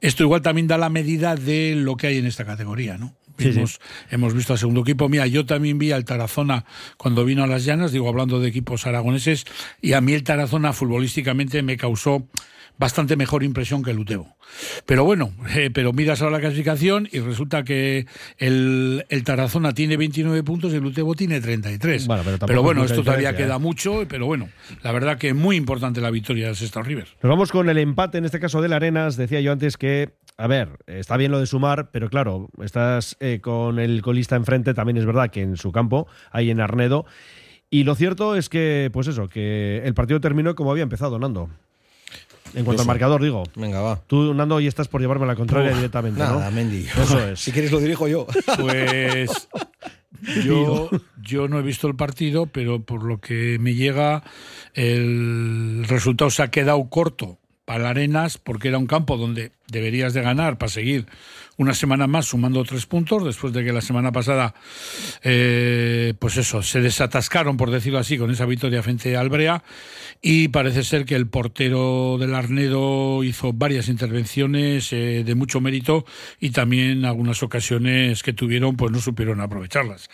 esto 0.00 0.22
igual 0.22 0.42
también 0.42 0.66
da 0.66 0.78
la 0.78 0.88
medida 0.88 1.36
de 1.36 1.74
lo 1.74 1.96
que 1.96 2.08
hay 2.08 2.18
en 2.18 2.26
esta 2.26 2.44
categoría, 2.44 2.98
¿no? 2.98 3.14
Sí, 3.38 3.52
sí. 3.52 3.58
Hemos, 3.58 3.80
hemos 4.10 4.34
visto 4.34 4.52
al 4.52 4.58
segundo 4.58 4.82
equipo. 4.82 5.08
Mira, 5.08 5.26
yo 5.26 5.44
también 5.44 5.78
vi 5.78 5.90
al 5.90 6.04
Tarazona 6.04 6.64
cuando 6.96 7.24
vino 7.24 7.42
a 7.42 7.46
las 7.46 7.64
Llanas, 7.64 7.90
digo, 7.92 8.08
hablando 8.08 8.38
de 8.38 8.48
equipos 8.48 8.86
aragoneses, 8.86 9.44
y 9.80 9.94
a 9.94 10.00
mí 10.00 10.12
el 10.12 10.22
Tarazona 10.22 10.72
futbolísticamente 10.72 11.62
me 11.62 11.76
causó 11.76 12.28
bastante 12.78 13.16
mejor 13.16 13.42
impresión 13.42 13.82
que 13.82 13.92
el 13.92 13.98
Utebo. 13.98 14.36
Pero 14.86 15.04
bueno, 15.04 15.32
eh, 15.54 15.70
pero 15.72 15.92
miras 15.92 16.22
ahora 16.22 16.38
la 16.38 16.40
clasificación 16.40 17.08
y 17.10 17.20
resulta 17.20 17.64
que 17.64 18.06
el, 18.38 19.04
el 19.08 19.24
Tarazona 19.24 19.72
tiene 19.72 19.96
29 19.96 20.42
puntos 20.42 20.72
y 20.72 20.76
el 20.76 20.84
Utebo 20.84 21.14
tiene 21.14 21.40
33. 21.40 22.06
Bueno, 22.06 22.22
pero 22.24 22.38
pero 22.46 22.62
bueno, 22.62 22.84
es 22.84 22.90
esto 22.90 23.02
todavía 23.02 23.30
diferencia, 23.30 23.46
queda 23.46 23.56
¿eh? 23.56 23.60
mucho, 23.60 24.04
pero 24.08 24.26
bueno, 24.26 24.48
la 24.82 24.92
verdad 24.92 25.18
que 25.18 25.34
muy 25.34 25.56
importante 25.56 26.00
la 26.00 26.10
victoria 26.10 26.46
del 26.46 26.56
Sestao 26.56 26.82
River. 26.82 27.08
Nos 27.22 27.30
vamos 27.30 27.52
con 27.52 27.68
el 27.68 27.78
empate, 27.78 28.18
en 28.18 28.24
este 28.24 28.40
caso 28.40 28.60
del 28.60 28.72
Arenas. 28.72 29.16
Decía 29.16 29.40
yo 29.40 29.52
antes 29.52 29.76
que, 29.76 30.14
a 30.36 30.46
ver, 30.46 30.78
está 30.86 31.16
bien 31.16 31.30
lo 31.30 31.40
de 31.40 31.46
sumar, 31.46 31.90
pero 31.90 32.10
claro, 32.10 32.48
estás 32.62 33.16
eh, 33.20 33.40
con 33.40 33.78
el 33.78 34.02
colista 34.02 34.36
enfrente, 34.36 34.74
también 34.74 34.96
es 34.96 35.06
verdad 35.06 35.30
que 35.30 35.42
en 35.42 35.56
su 35.56 35.72
campo, 35.72 36.06
ahí 36.30 36.50
en 36.50 36.60
Arnedo. 36.60 37.06
Y 37.70 37.84
lo 37.84 37.94
cierto 37.94 38.36
es 38.36 38.48
que, 38.48 38.90
pues 38.92 39.08
eso, 39.08 39.28
que 39.28 39.82
el 39.84 39.94
partido 39.94 40.20
terminó 40.20 40.54
como 40.54 40.70
había 40.70 40.84
empezado, 40.84 41.18
Nando. 41.18 41.50
En 42.54 42.64
cuanto 42.64 42.74
Eso. 42.74 42.82
al 42.82 42.86
marcador, 42.86 43.22
digo. 43.22 43.42
Venga, 43.56 43.80
va. 43.80 44.00
Tú, 44.06 44.32
Nando, 44.34 44.56
hoy 44.56 44.66
estás 44.66 44.88
por 44.88 45.00
llevarme 45.00 45.26
la 45.26 45.34
contraria 45.34 45.70
Uf, 45.70 45.76
directamente, 45.76 46.20
nada, 46.20 46.50
¿no? 46.50 46.50
Mendy. 46.50 46.86
Eso 47.02 47.20
es. 47.20 47.40
Si 47.40 47.52
quieres 47.52 47.72
lo 47.72 47.80
dirijo 47.80 48.06
yo. 48.06 48.26
Pues 48.60 49.48
yo, 50.44 50.90
yo 51.22 51.48
no 51.48 51.58
he 51.58 51.62
visto 51.62 51.88
el 51.88 51.96
partido, 51.96 52.46
pero 52.46 52.80
por 52.82 53.02
lo 53.04 53.20
que 53.20 53.58
me 53.60 53.74
llega, 53.74 54.22
el 54.74 55.84
resultado 55.88 56.30
se 56.30 56.42
ha 56.42 56.50
quedado 56.50 56.88
corto 56.88 57.38
para 57.64 57.90
Arenas, 57.90 58.38
porque 58.38 58.68
era 58.68 58.78
un 58.78 58.86
campo 58.86 59.16
donde 59.16 59.52
deberías 59.68 60.14
de 60.14 60.22
ganar 60.22 60.58
para 60.58 60.70
seguir 60.70 61.06
una 61.56 61.74
semana 61.74 62.06
más 62.06 62.26
sumando 62.26 62.64
tres 62.64 62.86
puntos, 62.86 63.24
después 63.24 63.52
de 63.52 63.64
que 63.64 63.72
la 63.72 63.80
semana 63.80 64.12
pasada, 64.12 64.54
eh, 65.22 66.14
pues 66.18 66.36
eso, 66.36 66.62
se 66.62 66.80
desatascaron, 66.80 67.56
por 67.56 67.70
decirlo 67.70 67.98
así, 67.98 68.18
con 68.18 68.30
esa 68.30 68.46
victoria 68.46 68.82
frente 68.82 69.16
a 69.16 69.20
Albrea, 69.20 69.62
y 70.20 70.48
parece 70.48 70.82
ser 70.82 71.04
que 71.04 71.14
el 71.14 71.26
portero 71.26 72.16
del 72.18 72.34
Arnedo 72.34 73.22
hizo 73.24 73.52
varias 73.52 73.88
intervenciones 73.88 74.92
eh, 74.92 75.22
de 75.24 75.34
mucho 75.34 75.60
mérito 75.60 76.04
y 76.40 76.50
también 76.50 77.04
algunas 77.04 77.42
ocasiones 77.42 78.22
que 78.22 78.32
tuvieron, 78.32 78.76
pues 78.76 78.90
no 78.90 79.00
supieron 79.00 79.40
aprovecharlas. 79.40 80.08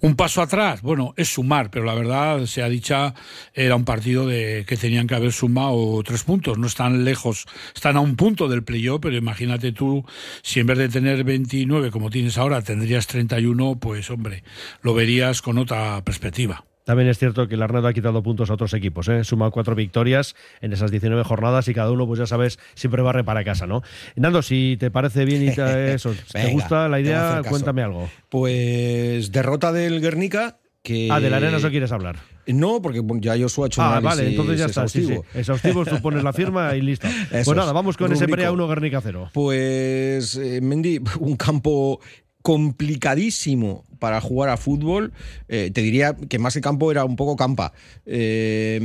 Un 0.00 0.16
paso 0.16 0.42
atrás, 0.42 0.82
bueno, 0.82 1.14
es 1.16 1.28
sumar, 1.28 1.70
pero 1.70 1.84
la 1.84 1.94
verdad, 1.94 2.44
sea 2.46 2.68
dicha, 2.68 3.14
era 3.54 3.76
un 3.76 3.84
partido 3.84 4.26
de 4.26 4.64
que 4.66 4.76
tenían 4.76 5.06
que 5.06 5.14
haber 5.14 5.32
sumado 5.32 6.02
tres 6.02 6.24
puntos, 6.24 6.58
no 6.58 6.66
están 6.66 7.04
lejos, 7.04 7.46
están 7.74 7.96
a 7.96 8.00
un 8.00 8.16
punto 8.16 8.48
del 8.48 8.64
playoff, 8.64 9.00
pero 9.00 9.16
imagínate 9.16 9.72
tú, 9.72 10.04
si 10.42 10.60
en 10.60 10.66
vez 10.66 10.78
de 10.78 10.81
tener 10.88 11.24
29 11.24 11.90
como 11.90 12.10
tienes 12.10 12.38
ahora, 12.38 12.62
tendrías 12.62 13.06
31, 13.06 13.78
pues 13.80 14.10
hombre, 14.10 14.42
lo 14.82 14.94
verías 14.94 15.42
con 15.42 15.58
otra 15.58 16.02
perspectiva. 16.04 16.64
También 16.84 17.08
es 17.08 17.18
cierto 17.18 17.46
que 17.46 17.54
el 17.54 17.62
Arnedo 17.62 17.86
ha 17.86 17.92
quitado 17.92 18.22
puntos 18.22 18.50
a 18.50 18.54
otros 18.54 18.74
equipos, 18.74 19.08
¿eh? 19.08 19.22
suma 19.24 19.50
cuatro 19.50 19.74
victorias 19.74 20.34
en 20.60 20.72
esas 20.72 20.90
19 20.90 21.22
jornadas 21.22 21.68
y 21.68 21.74
cada 21.74 21.92
uno, 21.92 22.06
pues 22.06 22.18
ya 22.18 22.26
sabes, 22.26 22.58
siempre 22.74 23.02
barre 23.02 23.22
para 23.22 23.44
casa, 23.44 23.66
¿no? 23.66 23.82
Nando, 24.16 24.42
si 24.42 24.76
te 24.80 24.90
parece 24.90 25.24
bien 25.24 25.44
y 25.44 25.52
te, 25.54 25.94
eso, 25.94 26.14
te 26.32 26.50
gusta 26.50 26.88
la 26.88 26.98
idea, 26.98 27.42
cuéntame 27.48 27.82
algo. 27.82 28.10
Pues 28.28 29.30
derrota 29.30 29.72
del 29.72 30.00
Guernica. 30.00 30.58
Que... 30.82 31.08
Ah, 31.10 31.20
del 31.20 31.32
Arenas 31.32 31.62
no 31.62 31.70
quieres 31.70 31.92
hablar. 31.92 32.16
No, 32.46 32.82
porque 32.82 33.02
ya 33.20 33.38
Joshua 33.38 33.66
ha 33.66 33.68
hecho 33.68 33.80
un 33.80 33.86
Ah, 33.86 34.00
vale, 34.00 34.28
entonces 34.28 34.58
ya 34.58 34.66
está. 34.66 34.88
Sí, 34.88 35.04
sí. 35.04 35.12
exhaustivo. 35.12 35.38
Exhaustivo, 35.38 35.84
tú 35.84 36.02
pones 36.02 36.24
la 36.24 36.32
firma 36.32 36.74
y 36.74 36.82
listo. 36.82 37.06
Eso 37.30 37.30
pues 37.30 37.48
es. 37.48 37.56
nada, 37.56 37.72
vamos 37.72 37.96
con 37.96 38.12
ese 38.12 38.24
Rubrico. 38.24 38.36
Brea 38.36 38.52
1 38.52 38.68
Guernica 38.68 39.00
0. 39.00 39.30
Pues, 39.32 40.36
eh, 40.36 40.60
Mendy, 40.60 41.00
un 41.20 41.36
campo 41.36 42.00
complicadísimo 42.42 43.84
para 44.00 44.20
jugar 44.20 44.50
a 44.50 44.56
fútbol. 44.56 45.12
Eh, 45.48 45.70
te 45.72 45.80
diría 45.80 46.16
que 46.16 46.40
más 46.40 46.54
que 46.54 46.60
campo 46.60 46.90
era 46.90 47.04
un 47.04 47.14
poco 47.14 47.36
campa, 47.36 47.72
eh, 48.04 48.80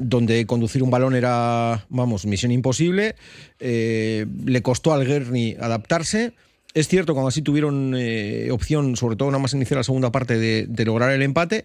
donde 0.00 0.46
conducir 0.46 0.82
un 0.82 0.90
balón 0.90 1.14
era, 1.14 1.86
vamos, 1.88 2.26
misión 2.26 2.52
imposible. 2.52 3.16
Eh, 3.58 4.26
le 4.44 4.62
costó 4.62 4.92
al 4.92 5.06
Guerni 5.06 5.56
adaptarse. 5.58 6.34
Es 6.74 6.88
cierto, 6.88 7.14
cuando 7.14 7.28
así 7.28 7.42
tuvieron 7.42 7.94
eh, 7.96 8.48
opción, 8.50 8.96
sobre 8.96 9.16
todo 9.16 9.30
nada 9.30 9.42
más 9.42 9.54
iniciar 9.54 9.78
la 9.78 9.84
segunda 9.84 10.12
parte, 10.12 10.38
de, 10.38 10.66
de 10.68 10.84
lograr 10.84 11.10
el 11.10 11.22
empate. 11.22 11.64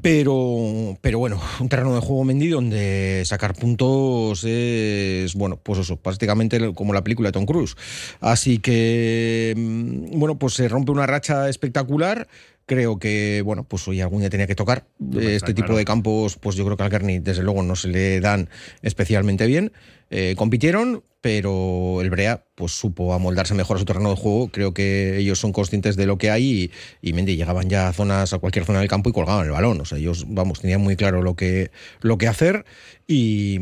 Pero, 0.00 0.98
pero 1.00 1.20
bueno, 1.20 1.40
un 1.60 1.68
terreno 1.68 1.94
de 1.94 2.00
juego 2.00 2.24
Mendy 2.24 2.48
donde 2.48 3.22
sacar 3.24 3.54
puntos 3.54 4.42
es, 4.42 5.34
bueno, 5.34 5.58
pues 5.62 5.78
eso, 5.78 5.96
prácticamente 5.96 6.74
como 6.74 6.92
la 6.92 7.04
película 7.04 7.28
de 7.28 7.32
Tom 7.32 7.46
Cruise. 7.46 7.76
Así 8.20 8.58
que, 8.58 9.54
mm, 9.56 10.18
bueno, 10.18 10.38
pues 10.38 10.54
se 10.54 10.68
rompe 10.68 10.90
una 10.90 11.06
racha 11.06 11.48
espectacular. 11.48 12.26
Creo 12.66 12.98
que, 12.98 13.42
bueno, 13.44 13.64
pues 13.64 13.86
hoy 13.86 14.00
algún 14.00 14.20
día 14.20 14.30
tenía 14.30 14.48
que 14.48 14.54
tocar. 14.56 14.86
Hombre, 14.98 15.36
este 15.36 15.54
tipo 15.54 15.66
claro. 15.66 15.78
de 15.78 15.84
campos, 15.84 16.36
pues 16.36 16.56
yo 16.56 16.64
creo 16.64 16.76
que 16.76 16.82
al 16.82 16.90
Kearney, 16.90 17.20
desde 17.20 17.42
luego, 17.42 17.62
no 17.62 17.76
se 17.76 17.88
le 17.88 18.20
dan 18.20 18.48
especialmente 18.82 19.46
bien. 19.46 19.72
Eh, 20.14 20.34
compitieron, 20.36 21.02
pero 21.22 22.02
el 22.02 22.10
Brea 22.10 22.44
pues 22.54 22.72
supo 22.72 23.14
amoldarse 23.14 23.54
mejor 23.54 23.76
a 23.76 23.80
su 23.80 23.86
terreno 23.86 24.10
de 24.10 24.16
juego. 24.16 24.48
Creo 24.48 24.74
que 24.74 25.16
ellos 25.16 25.38
son 25.38 25.52
conscientes 25.52 25.96
de 25.96 26.04
lo 26.04 26.18
que 26.18 26.30
hay 26.30 26.70
y, 27.00 27.08
y 27.08 27.14
Mendy 27.14 27.34
llegaban 27.34 27.70
ya 27.70 27.88
a 27.88 27.94
zonas, 27.94 28.34
a 28.34 28.38
cualquier 28.38 28.66
zona 28.66 28.80
del 28.80 28.88
campo 28.88 29.08
y 29.08 29.14
colgaban 29.14 29.46
el 29.46 29.52
balón. 29.52 29.80
O 29.80 29.86
sea, 29.86 29.96
ellos, 29.96 30.26
vamos, 30.28 30.60
tenían 30.60 30.82
muy 30.82 30.96
claro 30.96 31.22
lo 31.22 31.34
que, 31.34 31.70
lo 32.02 32.18
que 32.18 32.28
hacer 32.28 32.66
y, 33.06 33.58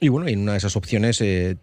y 0.00 0.08
bueno, 0.08 0.26
en 0.26 0.40
una 0.40 0.52
de 0.52 0.58
esas 0.58 0.74
opciones 0.74 1.20
eh, 1.20 1.58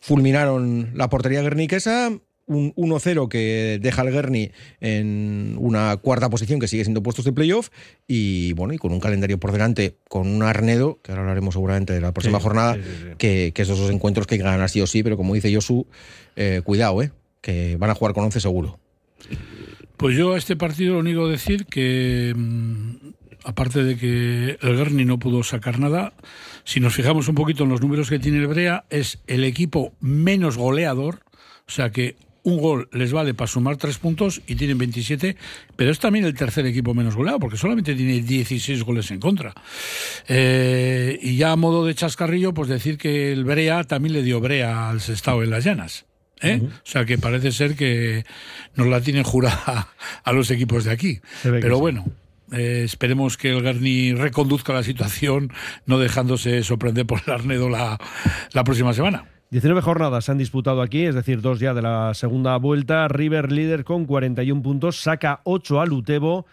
fulminaron 0.00 0.90
la 0.94 1.08
portería 1.08 1.42
guerniquesa. 1.42 2.10
Un 2.50 2.74
1-0 2.74 3.28
que 3.28 3.78
deja 3.80 4.02
al 4.02 4.10
Guerni 4.10 4.50
en 4.80 5.54
una 5.58 5.96
cuarta 5.98 6.28
posición 6.28 6.58
que 6.58 6.66
sigue 6.66 6.82
siendo 6.82 7.00
puestos 7.00 7.24
de 7.24 7.32
playoff 7.32 7.68
y 8.08 8.54
bueno, 8.54 8.74
y 8.74 8.78
con 8.78 8.92
un 8.92 8.98
calendario 8.98 9.38
por 9.38 9.52
delante, 9.52 9.98
con 10.08 10.26
un 10.26 10.42
Arnedo, 10.42 10.98
que 11.00 11.12
ahora 11.12 11.22
hablaremos 11.22 11.54
seguramente 11.54 11.92
de 11.92 12.00
la 12.00 12.12
próxima 12.12 12.38
Sí, 12.38 12.42
jornada, 12.42 12.74
sí, 12.74 12.80
sí. 12.82 13.06
Que, 13.18 13.52
que 13.54 13.62
esos 13.62 13.78
dos 13.78 13.90
encuentros 13.90 14.26
que 14.26 14.34
hay 14.34 14.40
que 14.40 14.44
ganar 14.44 14.68
sí 14.68 14.80
o 14.80 14.88
sí, 14.88 15.04
pero 15.04 15.16
como 15.16 15.32
dice 15.34 15.54
Josu, 15.54 15.86
eh, 16.34 16.60
cuidado, 16.64 17.00
eh, 17.02 17.12
que 17.40 17.76
van 17.76 17.90
a 17.90 17.94
jugar 17.94 18.14
con 18.14 18.24
11 18.24 18.40
seguro. 18.40 18.80
Pues 19.96 20.16
yo 20.16 20.32
a 20.34 20.38
este 20.38 20.56
partido 20.56 20.94
lo 20.94 21.00
único 21.00 21.28
decir 21.28 21.66
que, 21.66 22.32
mm, 22.34 22.94
aparte 23.44 23.84
de 23.84 23.96
que 23.96 24.58
el 24.60 24.76
Guerni 24.76 25.04
no 25.04 25.18
pudo 25.18 25.42
sacar 25.44 25.78
nada, 25.78 26.14
si 26.64 26.80
nos 26.80 26.94
fijamos 26.94 27.28
un 27.28 27.34
poquito 27.34 27.64
en 27.64 27.70
los 27.70 27.80
números 27.80 28.08
que 28.08 28.18
tiene 28.18 28.38
el 28.38 28.46
Brea, 28.46 28.86
es 28.90 29.18
el 29.26 29.44
equipo 29.44 29.92
menos 30.00 30.56
goleador, 30.56 31.20
o 31.68 31.70
sea 31.70 31.90
que 31.90 32.16
un 32.42 32.58
gol 32.58 32.88
les 32.92 33.12
vale 33.12 33.34
para 33.34 33.48
sumar 33.48 33.76
tres 33.76 33.98
puntos 33.98 34.40
y 34.46 34.54
tienen 34.56 34.78
27, 34.78 35.36
pero 35.76 35.90
es 35.90 35.98
también 35.98 36.24
el 36.24 36.34
tercer 36.34 36.66
equipo 36.66 36.94
menos 36.94 37.16
goleado, 37.16 37.38
porque 37.38 37.56
solamente 37.56 37.94
tiene 37.94 38.20
16 38.20 38.82
goles 38.82 39.10
en 39.10 39.20
contra. 39.20 39.54
Eh, 40.28 41.18
y 41.22 41.36
ya 41.36 41.52
a 41.52 41.56
modo 41.56 41.84
de 41.84 41.94
chascarrillo, 41.94 42.54
pues 42.54 42.68
decir 42.68 42.98
que 42.98 43.32
el 43.32 43.44
Brea 43.44 43.84
también 43.84 44.14
le 44.14 44.22
dio 44.22 44.40
Brea 44.40 44.88
al 44.88 45.00
Sestao 45.00 45.42
en 45.42 45.50
las 45.50 45.64
llanas. 45.64 46.06
¿eh? 46.40 46.60
O 46.62 46.70
sea 46.84 47.04
que 47.04 47.18
parece 47.18 47.52
ser 47.52 47.76
que 47.76 48.24
nos 48.74 48.86
la 48.86 49.00
tienen 49.00 49.24
jurada 49.24 49.88
a 50.24 50.32
los 50.32 50.50
equipos 50.50 50.84
de 50.84 50.92
aquí. 50.92 51.20
Pero 51.42 51.78
bueno, 51.78 52.06
eh, 52.52 52.82
esperemos 52.84 53.36
que 53.36 53.50
el 53.50 53.62
Garni 53.62 54.14
reconduzca 54.14 54.72
la 54.72 54.82
situación, 54.82 55.52
no 55.86 55.98
dejándose 55.98 56.62
sorprender 56.62 57.06
por 57.06 57.22
el 57.26 57.32
Arnedo 57.32 57.68
la, 57.68 57.98
la 58.52 58.64
próxima 58.64 58.92
semana. 58.94 59.26
19 59.50 59.82
jornadas 59.82 60.26
se 60.26 60.30
han 60.30 60.38
disputado 60.38 60.80
aquí, 60.80 61.04
es 61.04 61.16
decir, 61.16 61.40
dos 61.40 61.58
ya 61.58 61.74
de 61.74 61.82
la 61.82 62.14
segunda 62.14 62.56
vuelta. 62.56 63.08
River 63.08 63.50
líder 63.50 63.82
con 63.82 64.06
41 64.06 64.62
puntos, 64.62 65.00
saca 65.00 65.40
8 65.42 65.80
al 65.80 65.92
Utebo. 65.92 66.46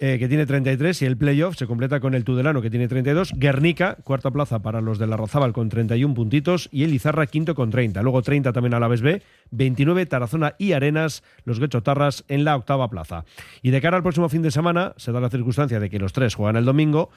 Eh, 0.00 0.20
que 0.20 0.28
tiene 0.28 0.46
33 0.46 1.02
y 1.02 1.06
el 1.06 1.16
playoff 1.16 1.56
se 1.56 1.66
completa 1.66 1.98
con 1.98 2.14
el 2.14 2.22
Tudelano 2.22 2.62
que 2.62 2.70
tiene 2.70 2.86
32, 2.86 3.32
Guernica, 3.34 3.96
cuarta 4.04 4.30
plaza 4.30 4.60
para 4.60 4.80
los 4.80 5.00
de 5.00 5.08
la 5.08 5.16
Rozábal 5.16 5.52
con 5.52 5.68
31 5.68 6.14
puntitos 6.14 6.68
y 6.70 6.84
el 6.84 6.94
Izarra 6.94 7.26
quinto 7.26 7.56
con 7.56 7.70
30, 7.70 8.00
luego 8.02 8.22
30 8.22 8.52
también 8.52 8.74
a 8.74 8.78
la 8.78 8.86
B, 8.86 9.22
29 9.50 10.06
Tarazona 10.06 10.54
y 10.56 10.70
Arenas, 10.70 11.24
los 11.42 11.58
Guechotarras 11.58 12.24
en 12.28 12.44
la 12.44 12.54
octava 12.54 12.88
plaza. 12.88 13.24
Y 13.60 13.72
de 13.72 13.80
cara 13.80 13.96
al 13.96 14.04
próximo 14.04 14.28
fin 14.28 14.42
de 14.42 14.52
semana 14.52 14.94
se 14.98 15.10
da 15.10 15.18
la 15.18 15.30
circunstancia 15.30 15.80
de 15.80 15.90
que 15.90 15.98
los 15.98 16.12
tres 16.12 16.36
juegan 16.36 16.54
el 16.54 16.64
domingo, 16.64 17.10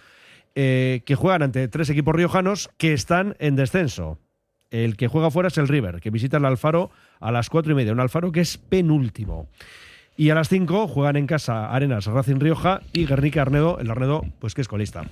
eh, 0.56 1.04
que 1.06 1.14
juegan 1.14 1.44
ante 1.44 1.68
tres 1.68 1.92
equipos 1.92 2.16
riojanos 2.16 2.72
que 2.80 2.94
están 2.94 3.36
en 3.38 3.56
descenso. 3.56 4.18
El 4.72 4.96
que 4.98 5.08
juega 5.08 5.30
fuera 5.30 5.48
es 5.48 5.58
el 5.58 5.68
River, 5.68 6.00
que 6.00 6.10
visita 6.10 6.38
el 6.38 6.46
Alfaro 6.46 6.90
a 7.20 7.32
las 7.32 7.50
cuatro 7.50 7.74
y 7.74 7.76
media, 7.76 7.92
un 7.92 8.00
Alfaro 8.00 8.32
que 8.32 8.40
es 8.40 8.58
penúltimo. 8.58 9.50
Y 10.18 10.30
a 10.30 10.36
las 10.36 10.50
5 10.50 10.88
juegan 10.88 11.16
en 11.16 11.28
casa 11.28 11.72
Arenas, 11.72 12.06
Racing 12.06 12.40
Rioja 12.40 12.82
y 12.94 13.06
Guernica 13.06 13.42
Arnedo, 13.42 13.80
el 13.80 13.90
Arnedo, 13.90 14.24
pues 14.40 14.54
que 14.54 14.62
es 14.62 14.68
colista. 14.68 15.06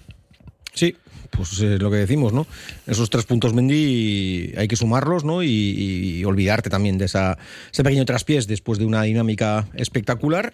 Sí, 0.74 0.96
pues 1.32 1.60
es 1.60 1.82
lo 1.82 1.90
que 1.90 1.98
decimos, 1.98 2.32
¿no? 2.32 2.46
Esos 2.86 3.10
tres 3.10 3.26
puntos 3.26 3.54
Mendy 3.54 4.54
hay 4.56 4.68
que 4.68 4.76
sumarlos, 4.76 5.24
¿no? 5.24 5.44
Y, 5.44 6.24
olvidarte 6.26 6.70
también 6.70 6.98
de 6.98 7.06
ese 7.06 7.84
pequeño 7.84 8.06
traspiés 8.06 8.48
después 8.48 8.78
de 8.78 8.86
una 8.86 9.04
dinámica 9.04 9.68
espectacular. 9.74 10.54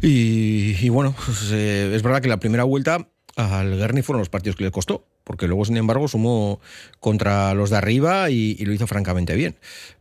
Y, 0.00 0.88
bueno, 0.88 1.14
pues, 1.26 1.50
eh, 1.52 1.92
es 1.94 2.02
verdad 2.02 2.22
que 2.22 2.28
la 2.28 2.38
primera 2.38 2.64
vuelta 2.64 3.08
al 3.36 3.76
Guernica 3.76 4.06
fueron 4.06 4.20
los 4.20 4.28
partidos 4.28 4.56
que 4.56 4.64
le 4.64 4.70
costó 4.70 5.04
porque 5.30 5.46
luego, 5.46 5.64
sin 5.64 5.76
embargo, 5.76 6.08
sumó 6.08 6.60
contra 6.98 7.54
los 7.54 7.70
de 7.70 7.76
arriba 7.76 8.30
y, 8.30 8.56
lo 8.64 8.72
hizo 8.72 8.88
francamente 8.88 9.36
bien. 9.36 9.54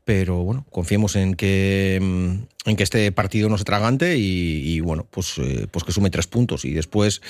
Pero 0.03 0.37
bueno, 0.43 0.65
confiemos 0.71 1.15
en 1.15 1.35
que, 1.35 1.99
mm, 2.01 2.58
en 2.69 2.75
que 2.75 2.83
este 2.83 3.11
partido 3.11 3.49
no 3.49 3.57
se 3.57 3.63
tragante 3.63 4.17
y, 4.17 4.79
bueno, 4.81 5.07
pues, 5.09 5.37
eh, 5.37 5.67
pues 5.71 5.83
que 5.83 5.91
sume 5.91 6.09
tres 6.09 6.27
puntos. 6.27 6.65
Y 6.65 6.73
después 6.73 7.21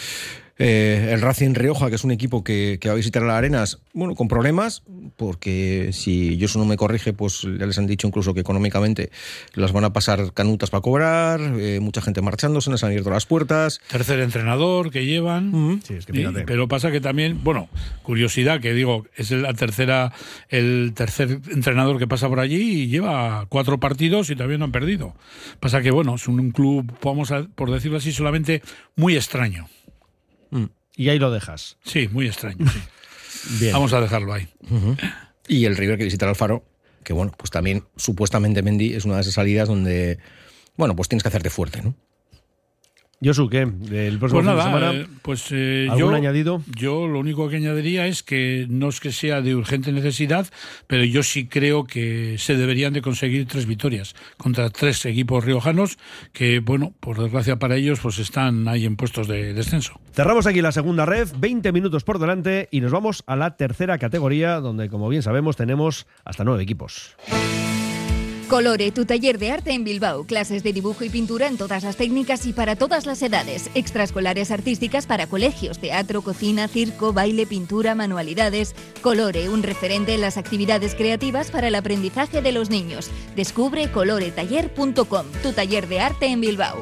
eh, 0.62 1.12
el 1.14 1.22
Racing 1.22 1.54
Rioja, 1.54 1.88
que 1.88 1.96
es 1.96 2.04
un 2.04 2.12
equipo 2.12 2.44
que, 2.44 2.78
va 2.86 2.92
a 2.92 2.96
visitar 2.96 3.24
las 3.24 3.38
Arenas, 3.38 3.80
bueno, 3.94 4.14
con 4.14 4.28
problemas, 4.28 4.84
porque 5.16 5.92
si 5.94 6.36
yo 6.36 6.48
eso 6.48 6.60
no 6.60 6.66
me 6.66 6.76
corrige, 6.76 7.14
pues 7.14 7.44
ya 7.58 7.66
les 7.66 7.78
han 7.78 7.88
dicho 7.88 8.08
incluso 8.08 8.34
que 8.34 8.42
económicamente 8.42 9.10
las 9.54 9.72
van 9.72 9.86
a 9.86 9.94
pasar 9.94 10.34
canutas 10.34 10.70
para 10.70 10.82
cobrar, 10.82 11.40
eh, 11.58 11.80
mucha 11.80 12.02
gente 12.02 12.22
marchándose, 12.22 12.70
les 12.72 12.84
han 12.84 12.90
abierto 12.90 13.10
las 13.10 13.26
puertas. 13.26 13.80
Tercer 13.90 14.20
entrenador 14.20 14.92
que 14.92 15.06
llevan. 15.06 15.82
Sí, 15.88 15.94
es 15.94 16.06
que 16.06 16.44
pero 16.46 16.68
pasa 16.68 16.92
que 16.92 17.00
también, 17.00 17.42
bueno, 17.42 17.70
curiosidad 18.04 18.60
que 18.60 18.74
digo, 18.74 19.06
es 19.16 19.32
la 19.32 19.54
tercera, 19.54 20.12
el 20.50 20.92
tercer 20.94 21.40
entrenador 21.52 22.00
que 22.00 22.08
pasa 22.08 22.28
por 22.28 22.42
allí 22.42 22.84
y 22.84 22.88
lleva 22.88 23.46
cuatro 23.48 23.80
partidos 23.80 24.30
y 24.30 24.36
todavía 24.36 24.58
no 24.58 24.66
han 24.66 24.74
perdido. 24.74 25.16
Pasa 25.60 25.82
que, 25.82 25.92
bueno, 25.92 26.16
es 26.16 26.28
un, 26.28 26.52
club, 26.52 26.92
vamos 27.04 27.32
a, 27.32 27.44
por 27.44 27.72
decirlo 27.72 27.98
así, 27.98 28.12
solamente 28.12 28.62
muy 28.96 29.16
extraño. 29.16 29.68
Mm. 30.52 30.66
Y 30.96 31.10
ahí 31.10 31.20
lo 31.20 31.32
dejas. 31.32 31.78
Sí, 31.84 32.08
muy 32.12 32.28
extraño. 32.28 32.66
Sí. 32.68 33.70
Vamos 33.72 33.94
a 33.94 34.02
dejarlo 34.02 34.34
ahí. 34.34 34.50
Y 35.48 35.66
el 35.66 35.78
River 35.78 35.98
que 35.98 36.04
visita 36.04 36.26
el 36.26 36.30
Alfaro, 36.30 36.66
que 37.04 37.14
bueno, 37.14 37.32
pues 37.38 37.52
también 37.52 37.86
supuestamente 37.96 38.62
Mendy 38.62 38.94
es 38.94 39.06
una 39.06 39.16
de 39.16 39.22
esas 39.22 39.36
salidas 39.36 39.68
donde, 39.68 40.20
bueno, 40.76 40.96
pues 40.96 41.08
tienes 41.08 41.24
que 41.24 41.30
hacerte 41.30 41.50
fuerte, 41.50 41.82
¿no? 41.82 41.96
Josu, 43.22 43.50
¿qué? 43.50 43.62
El 43.62 44.18
próximo 44.18 44.42
pues 44.42 44.46
fin 44.46 44.56
de 44.56 44.64
semana, 44.64 44.94
eh, 44.94 45.08
pues 45.22 45.48
eh, 45.52 45.88
¿algún 45.90 46.12
yo, 46.12 46.16
añadido? 46.16 46.64
Yo 46.74 47.06
lo 47.06 47.20
único 47.20 47.50
que 47.50 47.58
añadiría 47.58 48.08
es 48.08 48.24
que 48.24 48.66
no 48.70 48.88
es 48.88 49.02
que 49.02 49.12
sea 49.12 49.42
de 49.42 49.56
urgente 49.56 49.92
necesidad, 49.92 50.48
pero 50.88 51.04
yo 51.04 51.22
sí 51.22 51.48
creo 51.48 51.84
que 51.84 52.38
se 52.38 52.56
deberían 52.56 52.94
de 52.94 53.02
conseguir 53.02 53.46
tres 53.46 53.66
victorias 53.66 54.16
contra 54.38 54.70
tres 54.70 55.06
equipos 55.06 55.44
riojanos 55.44 55.98
que, 56.32 56.60
bueno, 56.60 56.94
por 57.02 57.22
desgracia 57.22 57.60
para 57.60 57.76
ellos, 57.76 58.00
pues 58.00 58.20
están 58.20 58.70
ahí 58.70 58.86
en 58.86 58.96
puestos 58.96 59.28
de 59.28 59.54
descenso. 59.54 60.00
Cerramos 60.14 60.48
aquí 60.48 60.62
la 60.62 60.72
segunda 60.72 61.06
red, 61.06 61.28
20 61.38 61.74
minutos 61.74 62.06
por 62.06 62.20
delante 62.20 62.70
y 62.72 62.80
nos 62.80 62.94
vamos 62.94 63.24
a 63.28 63.36
la 63.36 63.58
tercera 63.58 63.98
categoría, 63.98 64.62
donde, 64.62 64.88
como 64.88 65.10
bien 65.10 65.24
sabemos, 65.24 65.58
tenemos 65.58 66.08
hasta 66.24 66.46
nueve 66.46 66.64
equipos. 66.64 67.18
Colore, 68.50 68.92
tu 68.92 69.06
taller 69.06 69.38
de 69.38 69.52
arte 69.52 69.74
en 69.74 69.84
Bilbao. 69.84 70.24
Clases 70.24 70.64
de 70.64 70.74
dibujo 70.74 71.04
y 71.04 71.10
pintura 71.10 71.46
en 71.46 71.56
todas 71.56 71.84
las 71.84 71.98
técnicas 71.98 72.48
y 72.48 72.52
para 72.52 72.76
todas 72.76 73.06
las 73.06 73.22
edades. 73.22 73.70
Extraescolares 73.76 74.50
artísticas 74.50 75.06
para 75.06 75.28
colegios, 75.28 75.78
teatro, 75.78 76.24
cocina, 76.24 76.68
circo, 76.68 77.14
baile, 77.14 77.46
pintura, 77.46 77.94
manualidades. 77.94 78.74
Colore, 79.02 79.50
un 79.50 79.62
referente 79.62 80.16
en 80.16 80.22
las 80.22 80.38
actividades 80.38 80.96
creativas 80.96 81.52
para 81.52 81.68
el 81.68 81.76
aprendizaje 81.76 82.42
de 82.42 82.52
los 82.52 82.72
niños. 82.72 83.12
Descubre 83.36 83.92
coloretaller.com, 83.92 85.26
tu 85.44 85.54
taller 85.54 85.88
de 85.88 86.00
arte 86.00 86.26
en 86.26 86.42
Bilbao. 86.42 86.82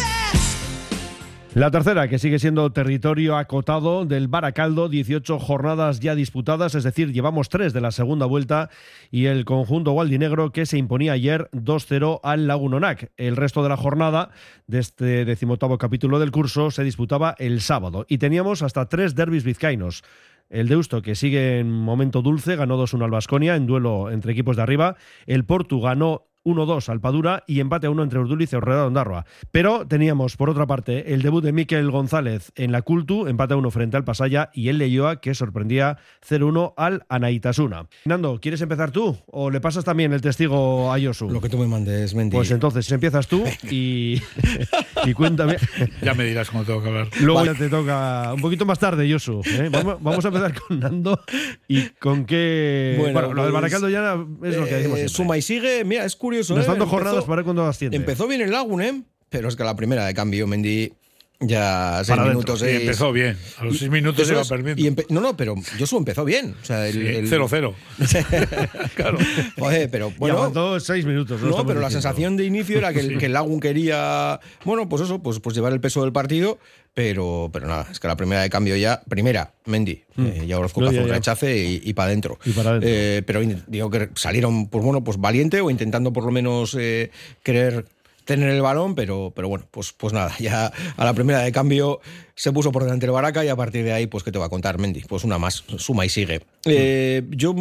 La 1.53 1.69
tercera, 1.69 2.07
que 2.07 2.17
sigue 2.17 2.39
siendo 2.39 2.71
territorio 2.71 3.35
acotado 3.35 4.05
del 4.05 4.29
Baracaldo, 4.29 4.87
18 4.87 5.37
jornadas 5.37 5.99
ya 5.99 6.15
disputadas, 6.15 6.75
es 6.75 6.85
decir, 6.85 7.11
llevamos 7.11 7.49
tres 7.49 7.73
de 7.73 7.81
la 7.81 7.91
segunda 7.91 8.25
vuelta 8.25 8.69
y 9.11 9.25
el 9.25 9.43
conjunto 9.43 9.91
gualdinegro 9.91 10.53
que 10.53 10.65
se 10.65 10.77
imponía 10.77 11.11
ayer 11.11 11.49
2-0 11.51 12.21
al 12.23 12.47
Lagunonac. 12.47 13.11
El 13.17 13.35
resto 13.35 13.63
de 13.63 13.69
la 13.69 13.75
jornada 13.75 14.31
de 14.67 14.79
este 14.79 15.25
decimoctavo 15.25 15.77
capítulo 15.77 16.19
del 16.19 16.31
curso 16.31 16.71
se 16.71 16.85
disputaba 16.85 17.35
el 17.37 17.59
sábado 17.59 18.05
y 18.07 18.17
teníamos 18.17 18.61
hasta 18.61 18.87
tres 18.87 19.13
derbis 19.15 19.43
vizcaínos. 19.43 20.05
El 20.49 20.69
Deusto, 20.69 21.01
que 21.01 21.15
sigue 21.15 21.59
en 21.59 21.69
momento 21.69 22.21
dulce, 22.21 22.55
ganó 22.55 22.81
2-1 22.81 23.03
al 23.03 23.11
Basconia 23.11 23.57
en 23.57 23.67
duelo 23.67 24.09
entre 24.09 24.31
equipos 24.31 24.55
de 24.55 24.63
arriba. 24.63 24.95
El 25.25 25.43
Portu 25.43 25.81
ganó 25.81 26.30
1-2 26.45 26.89
al 26.89 26.99
Padura 27.01 27.43
y 27.47 27.59
empate 27.59 27.87
a 27.87 27.89
1 27.89 28.03
entre 28.03 28.19
Urduliz 28.19 28.51
y 28.53 28.55
Orreda 28.55 28.85
Ondarroa. 28.85 29.25
Pero 29.51 29.87
teníamos, 29.87 30.37
por 30.37 30.49
otra 30.49 30.67
parte, 30.67 31.13
el 31.13 31.21
debut 31.21 31.43
de 31.43 31.51
Miquel 31.51 31.89
González 31.91 32.51
en 32.55 32.71
la 32.71 32.81
Cultu, 32.81 33.27
empate 33.27 33.53
a 33.53 33.57
1 33.57 33.71
frente 33.71 33.97
al 33.97 34.03
Pasaya, 34.03 34.49
y 34.53 34.69
el 34.69 34.77
Leyoa, 34.77 35.21
que 35.21 35.33
sorprendía 35.33 35.97
0-1 36.27 36.73
al 36.77 37.03
Anaitasuna. 37.09 37.87
Nando, 38.05 38.39
¿quieres 38.41 38.61
empezar 38.61 38.91
tú 38.91 39.17
o 39.27 39.49
le 39.49 39.61
pasas 39.61 39.83
también 39.85 40.13
el 40.13 40.21
testigo 40.21 40.91
a 40.91 40.97
Yosu? 40.97 41.29
Lo 41.29 41.41
que 41.41 41.49
tú 41.49 41.57
me 41.57 41.67
mandes, 41.67 42.13
Mendy. 42.15 42.35
Pues 42.35 42.51
entonces 42.51 42.91
empiezas 42.91 43.27
tú 43.27 43.43
y, 43.69 44.21
y 45.05 45.13
cuéntame. 45.13 45.57
Ya 46.01 46.13
me 46.13 46.23
dirás 46.23 46.49
cómo 46.49 46.63
tengo 46.63 46.81
que 46.81 46.89
hablar. 46.89 47.07
Luego 47.21 47.45
ya 47.45 47.53
te 47.53 47.69
toca 47.69 48.33
un 48.33 48.41
poquito 48.41 48.65
más 48.65 48.79
tarde, 48.79 49.07
Yosu. 49.07 49.41
¿eh? 49.45 49.69
Vamos, 49.71 49.97
vamos 50.01 50.25
a 50.25 50.27
empezar 50.29 50.53
con 50.59 50.79
Nando 50.79 51.19
y 51.67 51.89
con 51.99 52.25
qué. 52.25 52.95
Bueno, 52.97 53.21
lo 53.21 53.27
del 53.27 53.35
pues, 53.35 53.53
Baracaldo 53.53 53.89
ya 53.89 54.13
es 54.43 54.57
lo 54.57 54.65
que 54.65 54.73
decimos. 54.75 54.97
eh, 54.99 55.07
siempre. 55.07 55.09
suma 55.09 55.37
y 55.37 55.41
sigue, 55.41 55.83
mira, 55.85 56.05
es 56.05 56.15
curioso. 56.15 56.30
Nos 56.39 56.49
¿eh? 56.49 56.53
dan 56.53 56.65
dos 56.65 56.69
Empezó- 56.73 56.87
jornadas 56.89 57.23
para 57.25 57.35
ver 57.37 57.45
cuándo 57.45 57.65
asciende. 57.65 57.97
Empezó 57.97 58.27
bien 58.27 58.41
el 58.41 58.51
Lagun, 58.51 58.81
¿eh? 58.81 59.03
Pero 59.29 59.47
es 59.47 59.55
que 59.55 59.63
la 59.63 59.75
primera 59.75 60.05
de 60.05 60.13
cambio, 60.13 60.45
Mendy, 60.47 60.93
ya 61.41 62.01
seis 62.03 62.19
minutos. 62.19 62.61
Y 62.61 62.69
empezó 62.69 63.11
bien. 63.11 63.37
A 63.57 63.65
los 63.65 63.75
Y- 63.75 63.79
seis 63.79 63.91
minutos 63.91 64.29
iba 64.29 64.43
perdiendo. 64.43 65.01
Y 65.03 65.13
no, 65.13 65.21
no, 65.21 65.35
pero 65.35 65.55
Josu 65.79 65.97
empezó 65.97 66.23
bien. 66.23 66.55
O 66.61 66.65
sea, 66.65 66.87
el, 66.87 66.93
Sí, 66.93 66.99
el- 67.07 67.29
0-0. 67.29 67.73
claro. 68.95 69.17
Joder, 69.57 69.89
pero 69.89 70.09
Y 70.09 70.19
bueno. 70.19 70.35
aguantó 70.37 70.79
seis 70.79 71.05
minutos. 71.05 71.41
No, 71.41 71.65
pero 71.65 71.79
la 71.79 71.89
sensación 71.89 72.37
de 72.37 72.45
inicio 72.45 72.77
era 72.77 72.93
que 72.93 72.99
el, 72.99 73.09
Sí. 73.11 73.17
que 73.17 73.25
el 73.27 73.33
Lagun 73.33 73.59
quería, 73.59 74.39
bueno, 74.65 74.87
pues 74.87 75.01
eso, 75.03 75.19
pues, 75.21 75.39
pues 75.39 75.55
llevar 75.55 75.73
el 75.73 75.81
peso 75.81 76.01
del 76.03 76.11
partido, 76.13 76.59
pero, 76.93 77.49
pero 77.53 77.67
nada, 77.67 77.87
es 77.91 77.99
que 77.99 78.07
la 78.07 78.15
primera 78.17 78.41
de 78.41 78.49
cambio 78.49 78.75
ya, 78.75 79.01
primera, 79.09 79.53
Mendy, 79.65 80.03
Mm. 80.15 80.25
eh, 80.25 80.47
ya 80.47 80.59
Orozco 80.59 80.81
No, 80.81 80.87
que 80.87 80.89
hace 80.89 80.95
ya, 80.97 81.01
un 81.03 81.07
ya. 81.09 81.13
rechace 81.15 81.57
y, 81.83 81.93
para 81.93 82.07
adentro. 82.07 82.37
Y 82.45 82.51
para 82.51 82.71
adentro. 82.71 82.89
Eh, 82.91 83.23
pero 83.25 83.41
digo 83.67 83.89
que 83.89 84.09
salieron, 84.15 84.67
pues 84.67 84.83
bueno, 84.83 85.03
pues 85.03 85.17
valiente 85.17 85.61
o 85.61 85.69
intentando 85.69 86.11
por 86.11 86.25
lo 86.25 86.31
menos 86.31 86.75
eh, 86.79 87.11
querer 87.43 87.85
tener 88.25 88.49
el 88.49 88.61
balón, 88.61 88.95
pero, 88.95 89.31
pero 89.35 89.49
bueno, 89.49 89.65
pues, 89.71 89.91
pues 89.93 90.13
nada, 90.13 90.33
ya 90.39 90.71
a 90.97 91.05
la 91.05 91.13
primera 91.13 91.39
de 91.39 91.51
cambio 91.51 91.99
se 92.35 92.51
puso 92.51 92.71
por 92.71 92.83
delante 92.83 93.05
el 93.05 93.11
Baraca 93.11 93.43
y 93.45 93.49
a 93.49 93.55
partir 93.55 93.83
de 93.83 93.93
ahí, 93.93 94.07
pues 94.07 94.23
¿qué 94.23 94.31
te 94.31 94.39
va 94.39 94.45
a 94.45 94.49
contar, 94.49 94.77
Mendy? 94.79 95.01
Pues 95.01 95.23
una 95.23 95.37
más, 95.37 95.63
suma 95.77 96.05
y 96.05 96.09
sigue. 96.09 96.41
Eh, 96.65 97.23
yo, 97.29 97.55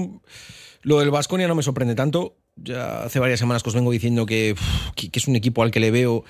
lo 0.83 0.99
del 1.01 1.11
Vasconia 1.11 1.49
no 1.49 1.55
me 1.55 1.63
sorprende 1.63 1.95
tanto, 1.95 2.37
ya 2.57 3.05
hace 3.05 3.19
varias 3.19 3.41
semanas 3.41 3.63
que 3.63 3.69
os 3.71 3.75
vengo 3.75 3.91
diciendo 3.91 4.27
que- 4.27 4.55
que 4.97 5.11
es 5.13 5.29
un 5.29 5.37
equipo 5.37 5.63
al 5.63 5.71
que 5.71 5.81
le 5.81 5.91
veo 5.91 6.25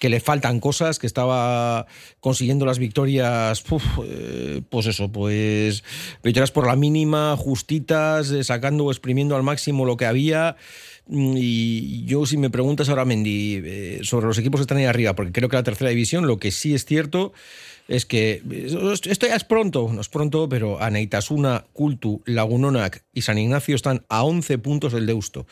que 0.00 0.08
le 0.10 0.20
faltan 0.20 0.60
cosas, 0.60 0.98
que 0.98 1.06
estaba 1.06 1.86
consiguiendo 2.20 2.66
las 2.66 2.78
victorias, 2.78 3.64
uf, 3.70 3.82
eh, 4.04 4.60
pues 4.68 4.86
eso, 4.86 5.10
pues 5.10 5.82
victorias 6.22 6.50
por 6.50 6.66
la 6.66 6.76
mínima, 6.76 7.36
justitas, 7.38 8.30
eh, 8.30 8.44
sacando 8.44 8.84
o 8.84 8.90
exprimiendo 8.90 9.34
al 9.36 9.42
máximo 9.44 9.86
lo 9.86 9.96
que 9.96 10.04
había. 10.04 10.56
Mm, 11.06 11.34
Y 11.36 12.04
yo, 12.06 12.26
si 12.26 12.36
me 12.36 12.50
preguntas 12.50 12.88
ahora, 12.88 13.04
Mendy, 13.04 13.60
eh, 13.64 14.00
sobre 14.02 14.26
los 14.26 14.38
equipos 14.38 14.60
que 14.60 14.62
están 14.62 14.78
ahí 14.78 14.84
arriba, 14.84 15.14
porque 15.14 15.32
creo 15.32 15.48
que 15.48 15.56
la 15.56 15.62
tercera 15.62 15.90
división, 15.90 16.26
lo 16.26 16.38
que 16.38 16.50
sí 16.50 16.74
es 16.74 16.84
cierto 16.84 17.32
es 17.88 18.06
que 18.06 18.42
eh, 18.50 18.98
esto 19.04 19.26
ya 19.26 19.36
es 19.36 19.44
pronto, 19.44 19.90
no 19.92 20.00
es 20.00 20.08
pronto, 20.08 20.48
pero 20.48 20.80
Aneitasuna, 20.80 21.64
Cultu, 21.72 22.22
Lagunonac 22.24 23.04
y 23.12 23.22
San 23.22 23.38
Ignacio 23.38 23.76
están 23.76 24.04
a 24.08 24.24
11 24.24 24.58
puntos 24.58 24.92
del 24.92 25.06
Deusto. 25.06 25.46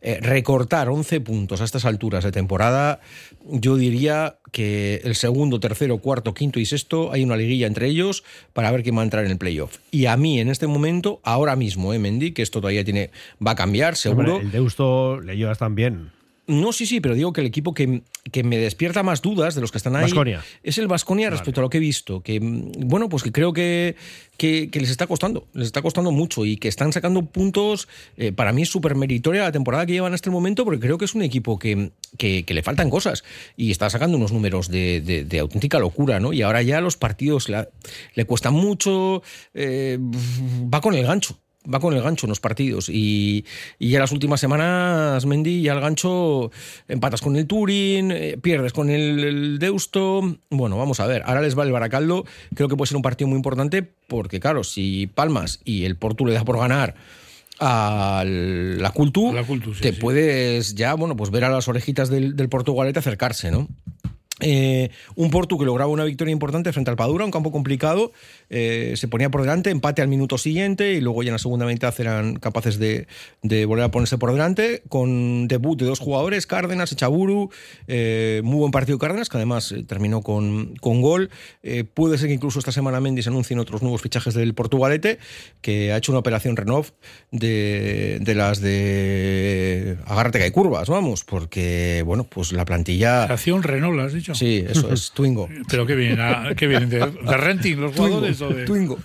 Eh, 0.00 0.18
recortar 0.20 0.88
11 0.88 1.20
puntos 1.20 1.60
a 1.60 1.64
estas 1.64 1.84
alturas 1.84 2.24
de 2.24 2.32
temporada, 2.32 3.00
yo 3.44 3.76
diría 3.76 4.36
que 4.52 5.00
el 5.04 5.14
segundo, 5.14 5.60
tercero, 5.60 5.98
cuarto, 5.98 6.34
quinto 6.34 6.60
y 6.60 6.66
sexto 6.66 7.12
hay 7.12 7.24
una 7.24 7.36
liguilla 7.36 7.66
entre 7.66 7.88
ellos 7.88 8.22
para 8.52 8.70
ver 8.70 8.82
quién 8.82 8.96
va 8.96 9.00
a 9.00 9.04
entrar 9.04 9.24
en 9.24 9.32
el 9.32 9.38
playoff. 9.38 9.78
Y 9.90 10.06
a 10.06 10.16
mí 10.16 10.40
en 10.40 10.48
este 10.48 10.66
momento, 10.66 11.20
ahora 11.24 11.56
mismo, 11.56 11.92
eh, 11.94 11.98
Mendy, 11.98 12.32
que 12.32 12.42
esto 12.42 12.60
todavía 12.60 12.84
tiene, 12.84 13.10
va 13.44 13.52
a 13.52 13.56
cambiar, 13.56 13.96
seguro. 13.96 14.34
Hombre, 14.34 14.46
el 14.46 14.52
Deusto 14.52 15.20
le 15.20 15.36
llevas 15.36 15.58
también. 15.58 16.10
No, 16.48 16.72
sí, 16.72 16.86
sí, 16.86 17.00
pero 17.00 17.14
digo 17.14 17.32
que 17.32 17.40
el 17.40 17.46
equipo 17.46 17.72
que, 17.72 18.02
que 18.32 18.42
me 18.42 18.58
despierta 18.58 19.04
más 19.04 19.22
dudas 19.22 19.54
de 19.54 19.60
los 19.60 19.70
que 19.70 19.78
están 19.78 19.94
ahí 19.94 20.02
Baskonia. 20.02 20.42
es 20.64 20.76
el 20.76 20.88
Vasconia 20.88 21.30
respecto 21.30 21.60
a 21.60 21.62
lo 21.62 21.70
que 21.70 21.76
he 21.76 21.80
visto. 21.80 22.20
Que, 22.20 22.40
mm, 22.40 22.72
bueno, 22.88 23.08
pues 23.08 23.22
que 23.22 23.30
creo 23.30 23.52
que, 23.52 23.94
que, 24.36 24.68
que 24.68 24.80
les 24.80 24.90
está 24.90 25.06
costando, 25.06 25.46
les 25.54 25.66
está 25.66 25.82
costando 25.82 26.10
mucho 26.10 26.44
y 26.44 26.56
que 26.56 26.66
están 26.66 26.92
sacando 26.92 27.24
puntos. 27.26 27.86
eh, 28.16 28.32
para 28.32 28.52
mí 28.52 28.62
es 28.62 28.68
súper 28.70 28.96
meritoria 28.96 29.42
la 29.42 29.52
temporada 29.52 29.86
que 29.86 29.92
llevan 29.92 30.14
hasta 30.14 30.30
el 30.30 30.32
momento, 30.32 30.64
porque 30.64 30.80
creo 30.80 30.98
que 30.98 31.04
es 31.04 31.14
un 31.14 31.22
equipo 31.22 31.60
que, 31.60 31.92
que, 32.18 32.44
que 32.44 32.54
le 32.54 32.62
faltan 32.64 32.90
cosas 32.90 33.22
y 33.56 33.70
está 33.70 33.88
sacando 33.88 34.16
unos 34.16 34.32
números 34.32 34.68
de, 34.68 35.00
de- 35.00 35.24
de 35.24 35.38
auténtica 35.38 35.78
locura, 35.78 36.18
¿no? 36.18 36.32
Y 36.32 36.42
ahora 36.42 36.60
ya 36.62 36.80
los 36.80 36.96
partidos 36.96 37.48
la- 37.48 37.68
le 38.14 38.24
cuestan 38.24 38.54
mucho, 38.54 39.22
eh, 39.54 39.96
va 40.00 40.80
con 40.80 40.94
el 40.94 41.04
gancho 41.06 41.38
va 41.72 41.80
con 41.80 41.94
el 41.94 42.02
gancho 42.02 42.26
en 42.26 42.30
los 42.30 42.40
partidos. 42.40 42.88
Y, 42.88 43.44
y 43.78 43.90
ya 43.90 43.98
las 43.98 44.12
últimas 44.12 44.40
semanas, 44.40 45.26
Mendy, 45.26 45.62
ya 45.62 45.72
el 45.72 45.80
gancho 45.80 46.50
empatas 46.88 47.20
con 47.20 47.36
el 47.36 47.46
Turín, 47.46 48.10
eh, 48.10 48.38
pierdes 48.40 48.72
con 48.72 48.90
el, 48.90 49.24
el 49.24 49.58
Deusto. 49.58 50.38
Bueno, 50.50 50.76
vamos 50.78 51.00
a 51.00 51.06
ver. 51.06 51.22
Ahora 51.26 51.40
les 51.40 51.58
va 51.58 51.64
el 51.64 51.72
Baracaldo. 51.72 52.24
Creo 52.54 52.68
que 52.68 52.76
puede 52.76 52.88
ser 52.88 52.96
un 52.96 53.02
partido 53.02 53.28
muy 53.28 53.36
importante 53.36 53.82
porque, 54.08 54.40
claro, 54.40 54.64
si 54.64 55.06
Palmas 55.06 55.60
y 55.64 55.84
el 55.84 55.96
Portu 55.96 56.26
le 56.26 56.34
da 56.34 56.44
por 56.44 56.58
ganar 56.58 56.94
a 57.60 58.24
la 58.26 58.90
Cultu, 58.90 59.32
te 59.80 59.92
puedes 59.92 60.74
ya, 60.74 60.94
bueno, 60.94 61.16
pues 61.16 61.30
ver 61.30 61.44
a 61.44 61.50
las 61.50 61.68
orejitas 61.68 62.08
del, 62.08 62.34
del 62.34 62.48
Portugalete 62.48 62.98
acercarse, 62.98 63.50
¿no? 63.52 63.68
Eh, 64.42 64.90
un 65.14 65.30
Portu 65.30 65.56
que 65.56 65.64
lograba 65.64 65.90
una 65.90 66.04
victoria 66.04 66.32
importante 66.32 66.72
frente 66.72 66.90
al 66.90 66.96
Padura, 66.96 67.24
un 67.24 67.30
campo 67.30 67.52
complicado, 67.52 68.12
eh, 68.50 68.94
se 68.96 69.06
ponía 69.06 69.30
por 69.30 69.40
delante, 69.40 69.70
empate 69.70 70.02
al 70.02 70.08
minuto 70.08 70.36
siguiente 70.36 70.94
y 70.94 71.00
luego 71.00 71.22
ya 71.22 71.28
en 71.28 71.34
la 71.34 71.38
segunda 71.38 71.64
mitad 71.64 71.94
eran 71.98 72.34
capaces 72.34 72.78
de, 72.78 73.06
de 73.42 73.64
volver 73.64 73.84
a 73.84 73.90
ponerse 73.90 74.18
por 74.18 74.32
delante 74.32 74.82
con 74.88 75.46
debut 75.46 75.78
de 75.78 75.86
dos 75.86 76.00
jugadores, 76.00 76.46
Cárdenas 76.46 76.90
y 76.90 76.96
Chaburu, 76.96 77.50
eh, 77.86 78.40
muy 78.42 78.58
buen 78.58 78.72
partido 78.72 78.98
Cárdenas, 78.98 79.28
que 79.28 79.36
además 79.36 79.70
eh, 79.70 79.84
terminó 79.84 80.22
con, 80.22 80.74
con 80.80 81.00
gol. 81.00 81.30
Puede 81.94 82.18
ser 82.18 82.28
que 82.28 82.34
incluso 82.34 82.58
esta 82.58 82.72
semana 82.72 83.00
Mendy 83.00 83.22
se 83.22 83.28
anuncien 83.28 83.60
otros 83.60 83.80
nuevos 83.82 84.02
fichajes 84.02 84.34
del 84.34 84.54
Portugalete, 84.54 85.18
que 85.60 85.92
ha 85.92 85.96
hecho 85.96 86.10
una 86.10 86.18
operación 86.18 86.56
Renov 86.56 86.86
de, 87.30 88.18
de 88.20 88.34
las 88.34 88.60
de 88.60 89.98
agárrate 90.06 90.38
que 90.38 90.44
hay 90.44 90.50
curvas, 90.50 90.88
vamos, 90.88 91.24
porque 91.24 92.02
bueno, 92.04 92.24
pues 92.24 92.52
la 92.52 92.64
plantilla... 92.64 93.24
Acción 93.24 93.62
Renault, 93.62 94.00
¿has 94.00 94.12
dicho? 94.12 94.31
Sí, 94.34 94.64
eso 94.68 94.92
es, 94.92 95.10
Twingo. 95.14 95.48
Pero 95.68 95.86
qué 95.86 95.94
vienen, 95.94 96.20
a- 96.20 96.54
qué 96.56 96.66
vienen 96.66 96.88
de, 96.90 96.98
de 96.98 97.36
renting 97.36 97.76
los 97.76 97.92
Twingo, 97.92 98.08
jugadores 98.08 98.40
o 98.40 98.48
de... 98.50 98.64
Twingo. 98.64 98.98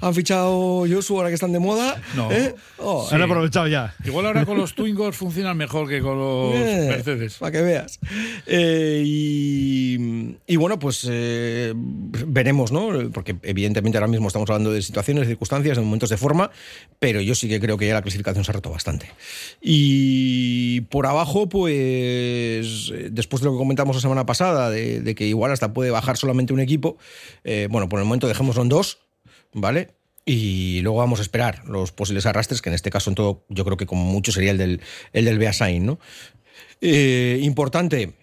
Han 0.00 0.14
fichado 0.14 0.84
Josu 0.90 1.16
ahora 1.16 1.28
que 1.28 1.34
están 1.34 1.52
de 1.52 1.58
moda. 1.58 2.00
No. 2.14 2.30
¿eh? 2.30 2.54
Oh, 2.78 3.06
Sí. 3.08 3.14
Han 3.14 3.22
aprovechado 3.22 3.66
ya. 3.68 3.94
Igual 4.04 4.26
ahora 4.26 4.44
con 4.44 4.56
los 4.58 4.74
Twingos 4.74 5.16
funcionan 5.16 5.56
mejor 5.56 5.88
que 5.88 6.00
con 6.00 6.18
los 6.18 6.54
Eh, 6.54 6.86
Mercedes. 6.88 7.34
Para 7.38 7.52
que 7.52 7.62
veas. 7.62 7.98
Eh, 8.46 9.02
y, 9.04 10.36
y 10.46 10.56
bueno, 10.56 10.78
pues 10.78 11.06
eh, 11.10 11.72
veremos, 11.76 12.72
¿no? 12.72 13.10
Porque 13.12 13.36
evidentemente 13.42 13.98
ahora 13.98 14.08
mismo 14.08 14.28
estamos 14.28 14.48
hablando 14.50 14.72
de 14.72 14.82
situaciones, 14.82 15.22
de 15.22 15.28
circunstancias, 15.28 15.76
de 15.76 15.82
momentos 15.84 16.10
de 16.10 16.16
forma, 16.16 16.50
pero 16.98 17.20
yo 17.20 17.34
sí 17.34 17.48
que 17.48 17.60
creo 17.60 17.76
que 17.78 17.86
ya 17.86 17.94
la 17.94 18.02
clasificación 18.02 18.44
se 18.44 18.50
ha 18.50 18.54
roto 18.54 18.70
bastante. 18.70 19.06
Y 19.60 20.82
por 20.82 21.06
abajo, 21.06 21.48
pues 21.48 22.92
después 23.10 23.40
de 23.42 23.46
lo 23.46 23.52
que 23.52 23.58
comentamos 23.58 23.96
la 23.96 24.02
semana 24.02 24.26
pasada, 24.26 24.70
de, 24.72 25.14
que 25.14 25.26
igual 25.26 25.52
hasta 25.52 25.72
puede 25.72 25.90
bajar 25.90 26.16
solamente 26.16 26.52
un 26.52 26.60
equipo, 26.60 26.96
eh, 27.44 27.68
bueno, 27.70 27.88
por 27.88 27.98
el 28.00 28.06
momento 28.06 28.28
dejémoslo 28.28 28.62
en 28.62 28.68
dos, 28.68 28.98
¿vale? 29.52 29.90
Y 30.24 30.80
luego 30.82 30.98
vamos 30.98 31.18
a 31.18 31.22
esperar 31.22 31.64
los 31.66 31.92
posibles 31.92 32.26
arrastres, 32.26 32.62
que 32.62 32.70
en 32.70 32.74
este 32.74 32.90
caso 32.90 33.10
en 33.10 33.14
todo 33.14 33.44
yo 33.48 33.64
creo 33.64 33.76
que 33.76 33.86
como 33.86 34.04
mucho 34.04 34.32
sería 34.32 34.52
el 34.52 34.58
del, 34.58 34.80
el 35.12 35.24
del 35.24 35.38
Beasain, 35.38 35.84
¿no? 35.84 35.98
Eh, 36.80 37.38
importante, 37.42 38.14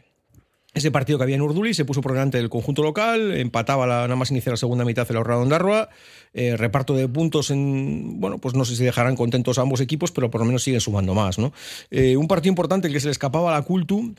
ese 0.74 0.92
partido 0.92 1.18
que 1.18 1.24
había 1.24 1.36
en 1.36 1.42
Urduli 1.42 1.74
se 1.74 1.84
puso 1.84 2.02
por 2.02 2.14
delante 2.14 2.38
del 2.38 2.50
conjunto 2.50 2.84
local, 2.84 3.34
empataba 3.34 3.88
la, 3.88 4.02
nada 4.02 4.16
más 4.16 4.32
iniciar 4.32 4.54
la 4.54 4.58
segunda 4.58 4.86
mitad 4.86 5.10
el 5.10 5.18
ahorrado 5.18 5.42
Ondarroa, 5.42 5.90
eh, 6.34 6.56
reparto 6.58 6.94
de 6.94 7.08
puntos 7.08 7.52
en, 7.52 8.20
bueno, 8.20 8.38
pues 8.38 8.54
no 8.54 8.66
sé 8.66 8.76
si 8.76 8.84
dejarán 8.84 9.16
contentos 9.16 9.58
a 9.58 9.64
ambos 9.64 9.82
equipos, 9.82 10.12
pero 10.12 10.30
por 10.30 10.42
lo 10.42 10.46
menos 10.46 10.64
siguen 10.64 10.80
sumando 10.80 11.14
más, 11.14 11.40
¿no? 11.40 11.54
Eh, 11.90 12.18
un 12.18 12.28
partido 12.28 12.52
importante 12.52 12.88
el 12.88 12.94
que 12.94 13.00
se 13.00 13.08
le 13.08 13.12
escapaba 13.12 13.50
a 13.50 13.60
la 13.60 13.66
Cultu, 13.66 14.14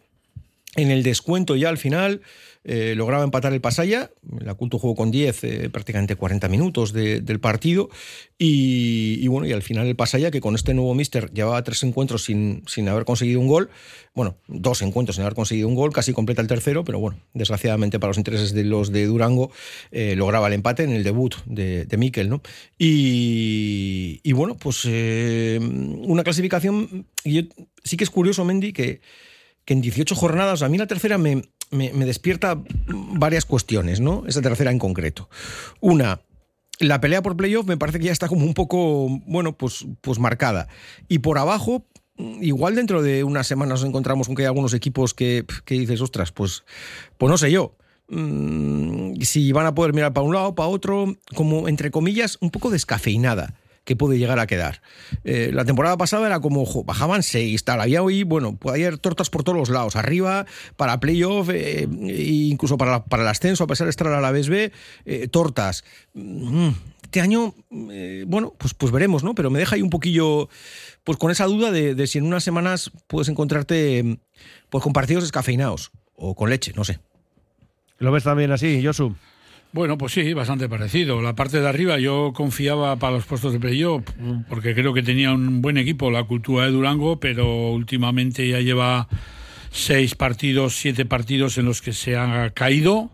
en 0.76 0.90
el 0.90 1.02
descuento 1.02 1.56
ya 1.56 1.68
al 1.68 1.78
final 1.78 2.20
eh, 2.62 2.94
lograba 2.94 3.24
empatar 3.24 3.52
el 3.52 3.60
Pasaya. 3.60 4.10
La 4.38 4.54
Culto 4.54 4.78
jugó 4.78 4.94
con 4.94 5.10
10, 5.10 5.44
eh, 5.44 5.70
prácticamente 5.70 6.14
40 6.14 6.48
minutos 6.48 6.92
de- 6.92 7.20
del 7.22 7.40
partido. 7.40 7.88
Y, 8.38 9.26
bueno, 9.28 9.46
y 9.48 9.52
al 9.52 9.62
final 9.62 9.86
el 9.86 9.96
Pasaya, 9.96 10.30
que 10.30 10.40
con 10.40 10.54
este 10.54 10.72
nuevo 10.74 10.94
míster 10.94 11.32
llevaba 11.32 11.62
tres 11.64 11.82
encuentros 11.82 12.22
sin, 12.24 12.62
sin 12.66 12.88
haber 12.88 13.04
conseguido 13.04 13.40
un 13.40 13.48
gol. 13.48 13.70
Bueno, 14.14 14.36
dos 14.46 14.82
encuentros 14.82 15.16
sin 15.16 15.22
haber 15.22 15.34
conseguido 15.34 15.66
un 15.68 15.74
gol, 15.74 15.92
casi 15.92 16.12
completa 16.12 16.42
el 16.42 16.48
tercero, 16.48 16.84
pero 16.84 16.98
bueno, 17.00 17.18
desgraciadamente 17.34 17.98
para 17.98 18.10
los 18.10 18.18
intereses 18.18 18.52
de 18.52 18.64
los 18.64 18.92
de 18.92 19.06
Durango, 19.06 19.50
eh, 19.90 20.14
lograba 20.16 20.46
el 20.48 20.52
empate 20.52 20.84
en 20.84 20.90
el 20.92 21.02
debut 21.02 21.34
de, 21.46 21.84
de 21.86 21.96
Miquel, 21.96 22.28
¿no? 22.28 22.42
Y, 22.78 24.32
bueno, 24.32 24.56
pues 24.56 24.84
una 24.84 26.22
clasificación. 26.22 27.06
Sí 27.82 27.96
que 27.96 28.04
es 28.04 28.10
curioso, 28.10 28.44
Mendy, 28.44 28.72
que 28.72 29.00
en 29.72 29.80
18 29.80 30.14
jornadas, 30.14 30.62
a 30.62 30.68
mí 30.68 30.76
la 30.78 30.86
tercera 30.86 31.16
me, 31.18 31.42
me- 31.70 31.92
me 31.92 32.04
despierta 32.04 32.60
varias 32.88 33.44
cuestiones, 33.44 34.00
¿no? 34.00 34.24
Esa 34.26 34.42
tercera 34.42 34.70
en 34.70 34.78
concreto. 34.78 35.28
Una, 35.80 36.20
la 36.78 37.00
pelea 37.00 37.22
por 37.22 37.36
playoff 37.36 37.66
me 37.66 37.76
parece 37.76 37.98
que 37.98 38.06
ya 38.06 38.12
está 38.12 38.28
como 38.28 38.44
un 38.44 38.54
poco, 38.54 39.08
bueno, 39.26 39.56
pues, 39.56 39.86
pues 40.00 40.18
marcada. 40.18 40.68
Y 41.08 41.18
por 41.20 41.38
abajo, 41.38 41.86
igual 42.40 42.74
dentro 42.74 43.02
de 43.02 43.24
unas 43.24 43.46
semanas 43.46 43.80
nos 43.80 43.88
encontramos 43.88 44.26
con 44.26 44.36
que 44.36 44.42
hay 44.42 44.46
algunos 44.46 44.74
equipos 44.74 45.14
que, 45.14 45.44
que 45.64 45.74
dices, 45.74 46.00
ostras, 46.00 46.32
pues, 46.32 46.64
pues 47.18 47.30
no 47.30 47.38
sé 47.38 47.50
yo. 47.50 47.76
Mm, 48.08 49.20
si 49.22 49.52
van 49.52 49.66
a 49.66 49.74
poder 49.74 49.94
mirar 49.94 50.12
para 50.12 50.26
un 50.26 50.34
lado, 50.34 50.54
para 50.54 50.68
otro, 50.68 51.14
como 51.34 51.68
entre 51.68 51.90
comillas, 51.90 52.38
un 52.40 52.50
poco 52.50 52.70
descafeinada 52.70 53.54
que 53.84 53.96
puede 53.96 54.18
llegar 54.18 54.38
a 54.38 54.46
quedar. 54.46 54.82
Eh, 55.24 55.50
la 55.52 55.64
temporada 55.64 55.96
pasada 55.96 56.26
era 56.26 56.40
como, 56.40 56.64
bajaban 56.84 57.22
seis, 57.22 57.64
tal, 57.64 57.80
había 57.80 58.02
hoy, 58.02 58.22
bueno, 58.22 58.56
puede 58.56 58.86
haber 58.86 58.98
tortas 58.98 59.30
por 59.30 59.42
todos 59.42 59.58
los 59.58 59.68
lados, 59.68 59.96
arriba, 59.96 60.46
para 60.76 61.00
playoff, 61.00 61.48
eh, 61.50 61.88
e 62.06 62.22
incluso 62.24 62.76
para, 62.76 63.04
para 63.04 63.22
el 63.22 63.28
ascenso, 63.28 63.64
a 63.64 63.66
pesar 63.66 63.86
de 63.86 63.90
estar 63.90 64.06
a 64.08 64.20
la 64.20 64.30
vez 64.30 64.48
B, 64.48 64.70
eh, 65.04 65.28
tortas. 65.28 65.84
Mm, 66.14 66.70
Este 67.02 67.20
año, 67.20 67.54
eh, 67.90 68.24
bueno, 68.28 68.54
pues, 68.56 68.72
pues 68.74 68.92
veremos, 68.92 69.24
¿no? 69.24 69.34
Pero 69.34 69.50
me 69.50 69.58
deja 69.58 69.74
ahí 69.74 69.82
un 69.82 69.90
poquillo, 69.90 70.48
pues 71.02 71.18
con 71.18 71.32
esa 71.32 71.46
duda 71.46 71.72
de, 71.72 71.96
de 71.96 72.06
si 72.06 72.18
en 72.18 72.24
unas 72.24 72.44
semanas 72.44 72.92
puedes 73.08 73.28
encontrarte 73.28 74.20
pues 74.68 74.84
con 74.84 74.92
partidos 74.92 75.24
descafeinados 75.24 75.90
o 76.14 76.36
con 76.36 76.50
leche, 76.50 76.72
no 76.76 76.84
sé. 76.84 77.00
¿Lo 77.98 78.12
ves 78.12 78.22
también 78.22 78.52
así, 78.52 78.80
Josu? 78.84 79.16
Bueno, 79.72 79.96
pues 79.96 80.12
sí, 80.12 80.32
bastante 80.32 80.68
parecido. 80.68 81.22
La 81.22 81.36
parte 81.36 81.60
de 81.60 81.68
arriba 81.68 81.98
yo 82.00 82.32
confiaba 82.34 82.96
para 82.96 83.14
los 83.14 83.24
puestos 83.24 83.52
de 83.52 83.60
playoff 83.60 84.02
porque 84.48 84.74
creo 84.74 84.92
que 84.92 85.02
tenía 85.02 85.32
un 85.32 85.62
buen 85.62 85.76
equipo 85.76 86.10
la 86.10 86.24
cultura 86.24 86.64
de 86.64 86.72
Durango, 86.72 87.20
pero 87.20 87.70
últimamente 87.70 88.48
ya 88.48 88.58
lleva 88.60 89.06
seis 89.70 90.16
partidos, 90.16 90.74
siete 90.74 91.04
partidos 91.04 91.56
en 91.56 91.66
los 91.66 91.82
que 91.82 91.92
se 91.92 92.16
ha 92.16 92.50
caído 92.50 93.10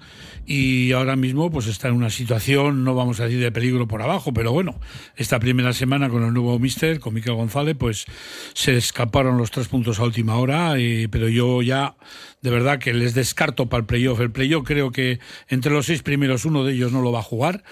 y 0.47 0.93
ahora 0.93 1.17
mismo 1.17 1.51
pues 1.51 1.67
está 1.67 1.89
en 1.89 1.95
una 1.95 2.11
situación, 2.11 2.85
no 2.85 2.95
vamos 2.95 3.19
a 3.19 3.25
decir 3.25 3.41
de 3.41 3.51
peligro 3.51 3.89
por 3.89 4.01
abajo, 4.01 4.33
pero 4.33 4.53
bueno, 4.53 4.79
esta 5.17 5.41
primera 5.41 5.73
semana 5.73 6.09
con 6.09 6.23
el 6.23 6.33
nuevo 6.33 6.59
mister, 6.59 7.01
con 7.01 7.15
Miquel 7.15 7.35
González, 7.35 7.77
pues 7.79 8.07
se 8.55 8.77
escaparon 8.77 9.37
los 9.39 9.51
tres 9.51 9.69
puntos 9.69 9.99
a 9.99 10.05
última 10.05 10.37
hora, 10.37 10.75
pero 11.11 11.29
yo 11.29 11.63
ya 11.63 11.97
de 12.43 12.51
verdad 12.51 12.79
que 12.79 12.95
les 12.95 13.15
descarto 13.15 13.69
para 13.69 13.81
el 13.81 13.87
playoff. 13.87 14.21
El 14.21 14.31
playoff 14.31 14.65
creo 14.65 14.93
que 14.93 15.19
entre 15.49 15.73
los 15.73 15.87
seis 15.87 16.03
primeros 16.03 16.45
uno 16.45 16.65
de 16.65 16.75
ellos 16.75 16.93
no 16.93 17.03
lo 17.03 17.11
va 17.11 17.19
a 17.19 17.25
jugar. 17.25 17.65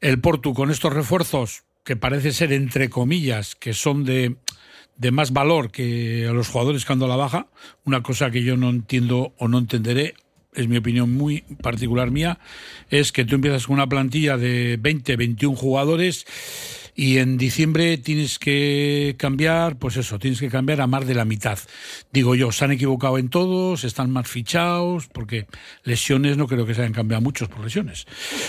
El 0.00 0.20
Portu 0.20 0.52
con 0.52 0.70
estos 0.70 0.92
refuerzos 0.92 1.64
que 1.84 1.96
parece 1.96 2.32
ser 2.32 2.52
entre 2.52 2.90
comillas 2.90 3.54
que 3.54 3.72
son 3.72 4.04
de 4.04 4.36
de 5.00 5.10
más 5.12 5.32
valor 5.32 5.70
que 5.70 6.26
a 6.28 6.32
los 6.32 6.48
jugadores 6.48 6.84
cuando 6.84 7.08
la 7.08 7.16
baja, 7.16 7.46
una 7.86 8.02
cosa 8.02 8.30
que 8.30 8.42
yo 8.42 8.58
no 8.58 8.68
entiendo 8.68 9.32
o 9.38 9.48
no 9.48 9.56
entenderé, 9.56 10.12
es 10.54 10.68
mi 10.68 10.76
opinión 10.76 11.12
muy 11.12 11.42
particular 11.62 12.10
mía, 12.10 12.38
es 12.88 13.12
que 13.12 13.24
tú 13.24 13.36
empiezas 13.36 13.66
con 13.66 13.74
una 13.74 13.88
plantilla 13.88 14.36
de 14.36 14.78
20, 14.80 15.16
21 15.16 15.56
jugadores 15.56 16.26
y 16.94 17.18
en 17.18 17.38
diciembre 17.38 17.98
tienes 17.98 18.38
que 18.38 19.14
cambiar, 19.18 19.78
pues 19.78 19.96
eso, 19.96 20.18
tienes 20.18 20.40
que 20.40 20.48
cambiar 20.48 20.80
a 20.80 20.86
más 20.86 21.06
de 21.06 21.14
la 21.14 21.24
mitad. 21.24 21.58
Digo 22.12 22.34
yo, 22.34 22.52
se 22.52 22.64
han 22.64 22.72
equivocado 22.72 23.18
en 23.18 23.28
todos, 23.28 23.84
están 23.84 24.10
más 24.10 24.28
fichados, 24.28 25.06
porque 25.06 25.46
lesiones 25.84 26.36
no 26.36 26.46
creo 26.46 26.66
que 26.66 26.74
se 26.74 26.82
hayan 26.82 26.92
cambiado 26.92 27.22
muchos 27.22 27.48
por 27.48 27.64
lesiones. 27.64 28.06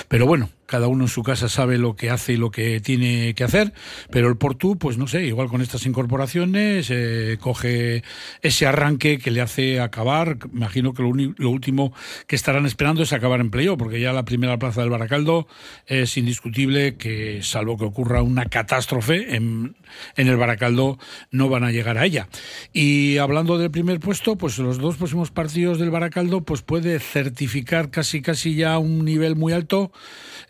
Pero 0.08 0.26
bueno, 0.26 0.50
cada 0.72 0.88
uno 0.88 1.04
en 1.04 1.10
su 1.10 1.22
casa 1.22 1.50
sabe 1.50 1.78
lo 1.78 1.98
que 1.98 2.10
hace 2.10 2.32
y 2.32 2.38
lo 2.38 2.50
que 2.50 2.80
tiene 2.80 3.34
que 3.36 3.44
hacer, 3.44 3.74
pero 4.10 4.30
el 4.30 4.38
Portu, 4.38 4.78
pues 4.78 4.98
no 4.98 5.06
sé, 5.06 5.26
igual 5.26 5.50
con 5.50 5.62
estas 5.62 5.86
incorporaciones, 5.86 6.88
eh, 6.90 7.38
coge 7.42 8.04
ese 8.42 8.66
arranque 8.68 9.20
que 9.20 9.32
le 9.32 9.42
hace 9.42 9.82
acabar. 9.82 10.38
Imagino 10.54 10.94
que 10.94 11.04
lo, 11.04 11.12
lo, 11.14 11.50
último 11.50 11.92
que 12.26 12.38
estarán 12.38 12.66
esperando 12.66 13.04
es 13.04 13.12
acabar 13.12 13.42
en 13.42 13.52
playoff, 13.52 13.78
porque 13.78 14.00
ya 14.00 14.14
la 14.14 14.24
primera 14.24 14.58
plaza 14.60 14.80
del 14.80 14.90
Baracaldo 14.90 15.46
es 15.88 16.16
indiscutible 16.16 16.96
que, 16.96 17.44
salvo 17.44 17.78
que 17.78 17.84
ocurra 17.84 18.22
una 18.22 18.46
catástrofe 18.46 19.36
en, 19.36 19.76
en 20.16 20.28
el 20.30 20.38
Baracaldo, 20.38 20.98
no 21.32 21.50
van 21.50 21.66
a 21.66 21.72
llegar 21.72 21.98
a 21.98 22.06
ella. 22.06 22.30
Y 22.72 23.18
hablando 23.18 23.58
del 23.58 23.72
primer 23.72 24.00
puesto, 24.00 24.38
pues 24.38 24.58
los 24.58 24.78
dos 24.78 24.96
próximos 24.96 25.32
partidos 25.32 25.80
del 25.80 25.92
Baracaldo, 25.92 26.46
pues 26.46 26.62
puede 26.62 26.98
certificar 27.02 27.92
casi 27.92 28.22
casi 28.22 28.56
ya 28.56 28.78
un 28.78 29.04
nivel 29.04 29.36
muy 29.36 29.52
alto 29.52 29.92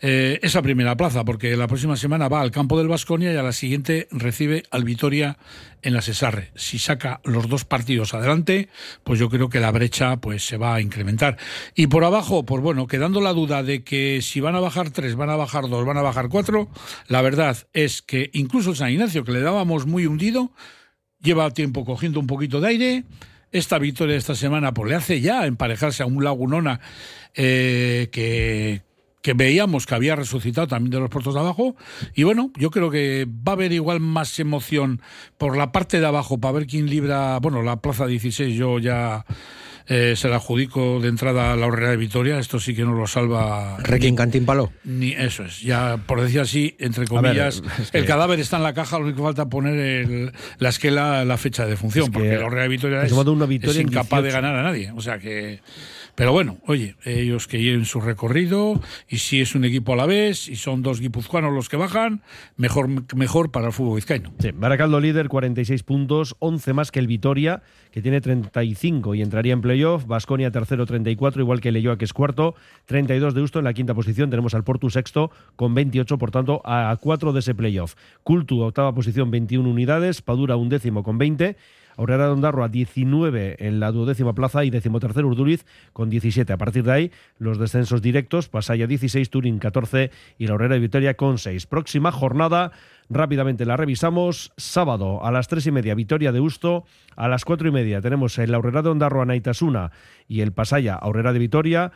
eh, 0.04 0.11
esa 0.42 0.62
primera 0.62 0.96
plaza, 0.96 1.24
porque 1.24 1.56
la 1.56 1.66
próxima 1.66 1.96
semana 1.96 2.28
va 2.28 2.40
al 2.40 2.50
campo 2.50 2.78
del 2.78 2.88
Vasconia 2.88 3.32
y 3.32 3.36
a 3.36 3.42
la 3.42 3.52
siguiente 3.52 4.08
recibe 4.10 4.64
al 4.70 4.84
Vitoria 4.84 5.38
en 5.82 5.94
la 5.94 6.02
Cesarre. 6.02 6.50
Si 6.54 6.78
saca 6.78 7.20
los 7.24 7.48
dos 7.48 7.64
partidos 7.64 8.14
adelante, 8.14 8.68
pues 9.04 9.18
yo 9.18 9.28
creo 9.28 9.48
que 9.48 9.60
la 9.60 9.70
brecha 9.70 10.16
pues 10.16 10.46
se 10.46 10.56
va 10.56 10.74
a 10.74 10.80
incrementar. 10.80 11.36
Y 11.74 11.88
por 11.88 12.04
abajo, 12.04 12.44
pues 12.44 12.62
bueno, 12.62 12.86
quedando 12.86 13.20
la 13.20 13.32
duda 13.32 13.62
de 13.62 13.82
que 13.82 14.20
si 14.22 14.40
van 14.40 14.54
a 14.54 14.60
bajar 14.60 14.90
tres, 14.90 15.14
van 15.16 15.30
a 15.30 15.36
bajar 15.36 15.68
dos, 15.68 15.84
van 15.84 15.98
a 15.98 16.02
bajar 16.02 16.28
cuatro, 16.28 16.68
la 17.08 17.22
verdad 17.22 17.56
es 17.72 18.02
que 18.02 18.30
incluso 18.32 18.74
San 18.74 18.90
Ignacio, 18.90 19.24
que 19.24 19.32
le 19.32 19.40
dábamos 19.40 19.86
muy 19.86 20.06
hundido, 20.06 20.52
lleva 21.20 21.50
tiempo 21.50 21.84
cogiendo 21.84 22.20
un 22.20 22.26
poquito 22.26 22.60
de 22.60 22.68
aire. 22.68 23.04
Esta 23.50 23.78
victoria 23.78 24.14
de 24.14 24.18
esta 24.18 24.34
semana 24.34 24.72
pues 24.72 24.88
le 24.88 24.96
hace 24.96 25.20
ya 25.20 25.46
emparejarse 25.46 26.02
a 26.02 26.06
un 26.06 26.24
Lagunona 26.24 26.80
eh, 27.34 28.08
que 28.10 28.82
que 29.22 29.34
veíamos 29.34 29.86
que 29.86 29.94
había 29.94 30.16
resucitado 30.16 30.66
también 30.66 30.90
de 30.90 31.00
los 31.00 31.08
puertos 31.08 31.34
de 31.34 31.40
abajo. 31.40 31.76
Y 32.14 32.24
bueno, 32.24 32.50
yo 32.56 32.70
creo 32.70 32.90
que 32.90 33.26
va 33.26 33.52
a 33.52 33.54
haber 33.54 33.72
igual 33.72 34.00
más 34.00 34.38
emoción 34.38 35.00
por 35.38 35.56
la 35.56 35.72
parte 35.72 36.00
de 36.00 36.06
abajo 36.06 36.38
para 36.38 36.52
ver 36.52 36.66
quién 36.66 36.90
libra. 36.90 37.38
Bueno, 37.38 37.62
la 37.62 37.80
plaza 37.80 38.06
16 38.06 38.56
yo 38.56 38.80
ya 38.80 39.24
eh, 39.86 40.14
se 40.16 40.28
la 40.28 40.36
adjudico 40.36 41.00
de 41.00 41.08
entrada 41.08 41.52
a 41.52 41.56
la 41.56 41.66
horrera 41.66 41.90
de 41.90 41.96
Vitoria. 41.96 42.38
Esto 42.38 42.58
sí 42.58 42.74
que 42.74 42.82
no 42.82 42.94
lo 42.94 43.06
salva. 43.06 43.78
Requiem 43.78 44.16
Cantín 44.16 44.44
Palo. 44.44 44.72
Ni 44.84 45.12
eso 45.12 45.44
es. 45.44 45.60
Ya, 45.60 45.98
por 46.06 46.20
decir 46.20 46.40
así, 46.40 46.76
entre 46.78 47.06
comillas, 47.06 47.60
ver, 47.60 47.70
es 47.80 47.90
que... 47.90 47.98
el 47.98 48.06
cadáver 48.06 48.40
está 48.40 48.56
en 48.56 48.64
la 48.64 48.74
caja, 48.74 48.98
lo 48.98 49.04
único 49.04 49.18
que 49.18 49.24
falta 49.24 49.48
poner 49.48 49.78
el, 49.78 50.32
la 50.58 50.68
esquela, 50.68 51.24
la 51.24 51.36
fecha 51.36 51.66
de 51.66 51.74
es 51.74 51.80
que 51.80 52.10
porque 52.10 52.36
la 52.36 52.46
horrera 52.46 52.62
de 52.62 52.68
Vitoria 52.68 53.02
es 53.02 53.12
incapaz 53.78 54.22
de 54.22 54.30
ganar 54.30 54.56
a 54.56 54.62
nadie. 54.62 54.92
O 54.96 55.00
sea 55.00 55.18
que. 55.18 55.60
Pero 56.22 56.30
bueno, 56.30 56.58
oye, 56.68 56.94
ellos 57.04 57.48
que 57.48 57.60
lleven 57.60 57.84
su 57.84 58.00
recorrido 58.00 58.80
y 59.08 59.18
si 59.18 59.40
es 59.40 59.56
un 59.56 59.64
equipo 59.64 59.94
a 59.94 59.96
la 59.96 60.06
vez 60.06 60.48
y 60.48 60.54
son 60.54 60.80
dos 60.80 61.00
guipuzcoanos 61.00 61.52
los 61.52 61.68
que 61.68 61.76
bajan, 61.76 62.22
mejor, 62.56 62.88
mejor 63.16 63.50
para 63.50 63.66
el 63.66 63.72
fútbol 63.72 63.96
vizcaíno. 63.96 64.32
Sí, 64.38 64.52
Baracaldo 64.54 65.00
líder, 65.00 65.26
46 65.26 65.82
puntos, 65.82 66.36
11 66.38 66.74
más 66.74 66.92
que 66.92 67.00
el 67.00 67.08
Vitoria, 67.08 67.64
que 67.90 68.02
tiene 68.02 68.20
35 68.20 69.16
y 69.16 69.22
entraría 69.22 69.52
en 69.52 69.62
playoff. 69.62 70.06
Basconia 70.06 70.52
tercero, 70.52 70.86
34, 70.86 71.42
igual 71.42 71.60
que 71.60 71.72
Leyoa, 71.72 71.98
que 71.98 72.04
es 72.04 72.12
cuarto. 72.12 72.54
32 72.84 73.34
de 73.34 73.42
Usto 73.42 73.58
en 73.58 73.64
la 73.64 73.74
quinta 73.74 73.92
posición. 73.92 74.30
Tenemos 74.30 74.54
al 74.54 74.62
Portu 74.62 74.90
sexto 74.90 75.32
con 75.56 75.74
28, 75.74 76.18
por 76.18 76.30
tanto, 76.30 76.62
a 76.64 76.96
4 77.00 77.32
de 77.32 77.40
ese 77.40 77.56
playoff. 77.56 77.96
Cultu, 78.22 78.60
octava 78.60 78.94
posición, 78.94 79.32
21 79.32 79.68
unidades. 79.68 80.22
Padura, 80.22 80.54
un 80.54 80.68
décimo 80.68 81.02
con 81.02 81.18
20. 81.18 81.56
Aurora 81.96 82.26
de 82.26 82.32
Ondarro 82.32 82.64
a 82.64 82.68
19 82.68 83.56
en 83.58 83.80
la 83.80 83.92
duodécima 83.92 84.34
plaza 84.34 84.64
y 84.64 84.70
decimotercero 84.70 85.28
Urduriz 85.28 85.64
con 85.92 86.10
17. 86.10 86.52
A 86.52 86.58
partir 86.58 86.84
de 86.84 86.92
ahí, 86.92 87.12
los 87.38 87.58
descensos 87.58 88.02
directos, 88.02 88.48
Pasaya 88.48 88.86
16, 88.86 89.30
Turín 89.30 89.58
14 89.58 90.10
y 90.38 90.46
la 90.46 90.52
Aurora 90.52 90.74
de 90.74 90.80
Vitoria 90.80 91.14
con 91.14 91.38
6. 91.38 91.66
Próxima 91.66 92.12
jornada, 92.12 92.72
rápidamente 93.08 93.64
la 93.66 93.76
revisamos. 93.76 94.52
Sábado 94.56 95.24
a 95.24 95.30
las 95.30 95.48
3 95.48 95.66
y 95.66 95.70
media, 95.72 95.94
Vitoria 95.94 96.32
de 96.32 96.40
Usto. 96.40 96.84
A 97.16 97.28
las 97.28 97.44
4 97.44 97.68
y 97.68 97.72
media 97.72 98.00
tenemos 98.00 98.38
el 98.38 98.54
Aurora 98.54 98.82
de 98.82 98.90
Ondarro 98.90 99.24
Naitasuna 99.24 99.92
y 100.28 100.40
el 100.40 100.52
Pasaya 100.52 100.94
Aurora 100.94 101.32
de 101.32 101.38
Vitoria. 101.38 101.92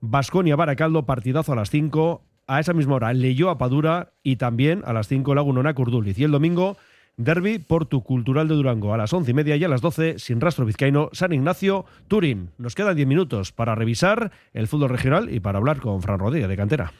Basconia 0.00 0.56
Baracaldo, 0.56 1.06
partidazo 1.06 1.52
a 1.52 1.56
las 1.56 1.70
5. 1.70 2.22
A 2.46 2.60
esa 2.60 2.74
misma 2.74 2.96
hora, 2.96 3.12
Leyó 3.14 3.48
a 3.48 3.56
Padura 3.56 4.12
y 4.22 4.36
también 4.36 4.82
a 4.84 4.92
las 4.92 5.08
5 5.08 5.34
Lagunona 5.34 5.74
Curduliz. 5.74 6.18
Y 6.18 6.24
el 6.24 6.30
domingo, 6.30 6.76
Derby, 7.16 7.58
Portu 7.58 8.02
Cultural 8.02 8.48
de 8.48 8.54
Durango 8.54 8.92
a 8.92 8.96
las 8.96 9.12
once 9.12 9.30
y 9.30 9.34
media 9.34 9.56
y 9.56 9.62
a 9.62 9.68
las 9.68 9.80
doce, 9.80 10.18
sin 10.18 10.40
rastro 10.40 10.64
vizcaíno, 10.64 11.10
San 11.12 11.32
Ignacio, 11.32 11.84
Turín. 12.08 12.50
Nos 12.58 12.74
quedan 12.74 12.96
diez 12.96 13.06
minutos 13.06 13.52
para 13.52 13.74
revisar 13.74 14.32
el 14.52 14.66
fútbol 14.66 14.90
regional 14.90 15.32
y 15.32 15.40
para 15.40 15.58
hablar 15.58 15.80
con 15.80 16.02
Fran 16.02 16.18
Rodríguez 16.18 16.48
de 16.48 16.56
Cantera. 16.56 16.92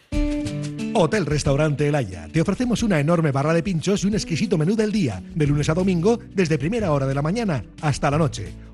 Hotel 0.95 1.27
Restaurante 1.27 1.89
El 1.89 1.97
Haya. 1.97 2.29
Te 2.29 2.41
ofrecemos 2.41 2.85
una 2.85 3.01
enorme 3.01 3.33
barra 3.33 3.53
de 3.53 3.65
pinchos 3.65 4.05
y 4.05 4.07
un 4.07 4.15
exquisito 4.15 4.57
menú 4.57 4.77
del 4.77 4.93
día, 4.93 5.21
de 5.35 5.47
lunes 5.49 5.69
a 5.69 5.75
domingo, 5.75 6.21
desde 6.33 6.59
primera 6.59 6.93
hora 6.93 7.07
de 7.07 7.15
la 7.15 7.23
mañana 7.23 7.65
hasta 7.83 8.13
la 8.13 8.19
noche. 8.19 8.55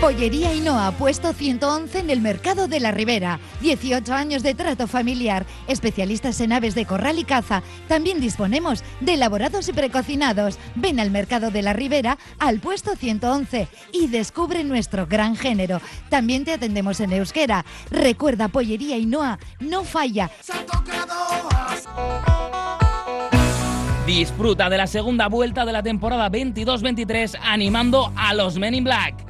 Pollería 0.00 0.54
Hinoa, 0.54 0.92
puesto 0.92 1.34
111 1.34 1.98
en 1.98 2.08
el 2.08 2.22
Mercado 2.22 2.68
de 2.68 2.80
la 2.80 2.90
Ribera. 2.90 3.38
18 3.60 4.14
años 4.14 4.42
de 4.42 4.54
trato 4.54 4.86
familiar, 4.86 5.44
especialistas 5.68 6.40
en 6.40 6.54
aves 6.54 6.74
de 6.74 6.86
corral 6.86 7.18
y 7.18 7.24
caza. 7.24 7.62
También 7.86 8.18
disponemos 8.18 8.82
de 9.00 9.14
elaborados 9.14 9.68
y 9.68 9.74
precocinados. 9.74 10.58
Ven 10.74 11.00
al 11.00 11.10
Mercado 11.10 11.50
de 11.50 11.60
la 11.60 11.74
Ribera, 11.74 12.16
al 12.38 12.60
puesto 12.60 12.96
111 12.96 13.68
y 13.92 14.06
descubre 14.06 14.64
nuestro 14.64 15.06
gran 15.06 15.36
género. 15.36 15.82
También 16.08 16.46
te 16.46 16.54
atendemos 16.54 16.98
en 17.00 17.12
euskera. 17.12 17.66
Recuerda, 17.90 18.48
Pollería 18.48 18.96
Hinoa, 18.96 19.38
no 19.60 19.84
falla. 19.84 20.30
Disfruta 24.06 24.70
de 24.70 24.78
la 24.78 24.86
segunda 24.86 25.28
vuelta 25.28 25.66
de 25.66 25.72
la 25.72 25.82
temporada 25.82 26.30
22-23 26.30 27.38
animando 27.42 28.10
a 28.16 28.32
los 28.32 28.56
Men 28.56 28.74
in 28.74 28.84
Black. 28.84 29.29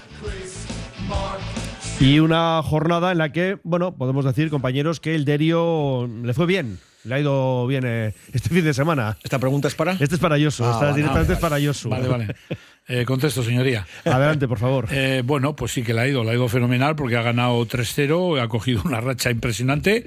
Y 2.01 2.19
una 2.19 2.63
jornada 2.63 3.11
en 3.11 3.19
la 3.19 3.31
que, 3.31 3.59
bueno, 3.63 3.95
podemos 3.95 4.25
decir, 4.25 4.49
compañeros, 4.49 4.99
que 4.99 5.13
el 5.13 5.23
Derio 5.23 6.09
le 6.23 6.33
fue 6.33 6.47
bien. 6.47 6.79
Le 7.03 7.13
ha 7.13 7.19
ido 7.19 7.67
bien 7.67 7.83
eh, 7.85 8.15
este 8.33 8.49
fin 8.55 8.63
de 8.63 8.73
semana. 8.73 9.17
¿Esta 9.23 9.37
pregunta 9.37 9.67
es 9.67 9.75
para? 9.75 9.91
Este 9.93 10.15
es 10.15 10.19
para 10.19 10.39
Yosu. 10.39 10.63
Ah, 10.63 10.71
Esta 10.71 10.85
vale, 10.85 10.95
directamente 10.95 11.27
vale, 11.27 11.35
es 11.35 11.39
para 11.39 11.59
Yosu. 11.59 11.89
Vale, 11.89 12.07
vale. 12.07 12.35
Eh, 12.87 13.05
contesto, 13.05 13.43
señoría. 13.43 13.85
Adelante, 14.05 14.47
por 14.47 14.59
favor. 14.59 14.87
Eh, 15.01 15.23
bueno, 15.25 15.55
pues 15.55 15.71
sí 15.71 15.83
que 15.83 15.93
la 15.93 16.03
ha 16.03 16.07
ido, 16.07 16.23
la 16.23 16.31
ha 16.31 16.35
ido 16.35 16.47
fenomenal 16.47 16.95
porque 16.95 17.15
ha 17.15 17.21
ganado 17.21 17.65
3-0, 17.65 18.41
ha 18.41 18.47
cogido 18.47 18.81
una 18.85 19.01
racha 19.01 19.31
impresionante, 19.31 20.05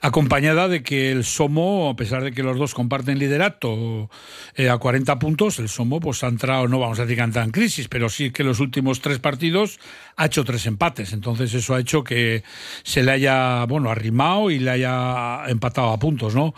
acompañada 0.00 0.68
de 0.68 0.82
que 0.82 1.12
el 1.12 1.24
Somo, 1.24 1.88
a 1.88 1.96
pesar 1.96 2.22
de 2.24 2.32
que 2.32 2.42
los 2.42 2.58
dos 2.58 2.74
comparten 2.74 3.18
liderato 3.18 4.10
eh, 4.54 4.68
a 4.68 4.76
40 4.76 5.18
puntos, 5.18 5.58
el 5.60 5.68
Somo 5.68 6.00
pues 6.00 6.24
ha 6.24 6.28
entrado, 6.28 6.68
no 6.68 6.78
vamos 6.78 6.98
a 6.98 7.02
decir 7.02 7.16
que 7.16 7.22
ha 7.22 7.26
entrado 7.26 7.46
en 7.46 7.52
crisis, 7.52 7.88
pero 7.88 8.08
sí 8.08 8.32
que 8.32 8.44
los 8.44 8.60
últimos 8.60 9.00
tres 9.00 9.18
partidos 9.18 9.78
ha 10.16 10.26
hecho 10.26 10.44
tres 10.44 10.66
empates. 10.66 11.12
Entonces 11.12 11.54
eso 11.54 11.74
ha 11.74 11.80
hecho 11.80 12.04
que 12.04 12.42
se 12.82 13.02
le 13.02 13.12
haya, 13.12 13.64
bueno, 13.66 13.90
arrimado 13.90 14.50
y 14.50 14.58
le 14.58 14.70
haya 14.70 15.44
empatado 15.46 15.90
a 15.90 15.98
puntos, 15.98 16.34
¿no? 16.34 16.54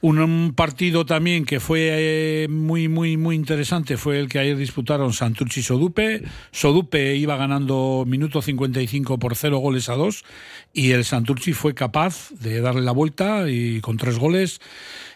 Un, 0.00 0.20
un 0.20 0.54
partido 0.54 1.04
también 1.04 1.44
que 1.44 1.60
fue 1.60 1.88
eh, 1.92 2.48
muy, 2.48 2.88
muy, 2.88 3.16
muy 3.16 3.36
interesante 3.36 3.96
fue 3.96 4.18
el 4.18 4.28
que 4.28 4.38
ayer 4.38 4.56
disputaron 4.56 5.05
Santurchi 5.12 5.60
y 5.60 5.62
Sodupe. 5.62 6.22
Sodupe 6.52 7.16
iba 7.16 7.36
ganando 7.36 8.04
minuto 8.06 8.42
55 8.42 9.18
por 9.18 9.36
0 9.36 9.58
goles 9.58 9.88
a 9.88 9.94
2 9.94 10.24
y 10.72 10.92
el 10.92 11.04
Santurchi 11.04 11.52
fue 11.52 11.74
capaz 11.74 12.30
de 12.40 12.60
darle 12.60 12.82
la 12.82 12.92
vuelta 12.92 13.48
y 13.48 13.80
con 13.80 13.96
tres 13.96 14.18
goles 14.18 14.60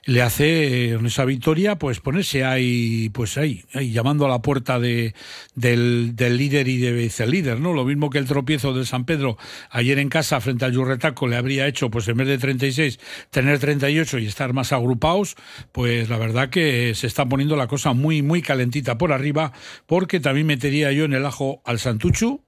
le 0.04 0.22
hace 0.22 0.90
en 0.92 1.06
esa 1.06 1.24
victoria 1.24 1.76
pues 1.76 2.00
ponerse 2.00 2.44
ahí 2.44 3.10
pues 3.10 3.36
ahí, 3.38 3.64
ahí 3.74 3.92
llamando 3.92 4.26
a 4.26 4.28
la 4.28 4.42
puerta 4.42 4.78
de, 4.78 5.14
del, 5.54 6.16
líder 6.16 6.68
y 6.68 6.78
de 6.78 6.92
vicelíder 6.92 7.60
no 7.60 7.72
lo 7.72 7.84
mismo 7.84 8.10
que 8.10 8.18
el 8.18 8.26
tropiezo 8.26 8.72
del 8.72 8.86
San 8.86 9.04
Pedro 9.04 9.36
ayer 9.70 9.98
en 9.98 10.08
casa 10.08 10.40
frente 10.40 10.64
al 10.64 10.72
Yurretaco 10.72 11.26
le 11.26 11.36
habría 11.36 11.66
hecho 11.66 11.90
pues 11.90 12.08
en 12.08 12.16
vez 12.16 12.28
de 12.28 12.38
36 12.38 12.98
tener 13.30 13.58
38 13.58 14.18
y 14.18 14.26
estar 14.26 14.52
más 14.52 14.72
agrupados 14.72 15.36
pues 15.72 16.08
la 16.08 16.18
verdad 16.18 16.50
que 16.50 16.94
se 16.94 17.06
está 17.06 17.26
poniendo 17.26 17.56
la 17.56 17.66
cosa 17.66 17.92
muy 17.92 18.22
muy 18.22 18.42
calentita 18.42 18.98
por 18.98 19.12
arriba 19.12 19.52
porque 19.86 20.20
también 20.20 20.46
metería 20.46 20.92
yo 20.92 21.04
en 21.04 21.14
el 21.14 21.26
ajo 21.26 21.62
al 21.64 21.78
Santuchu 21.78 22.42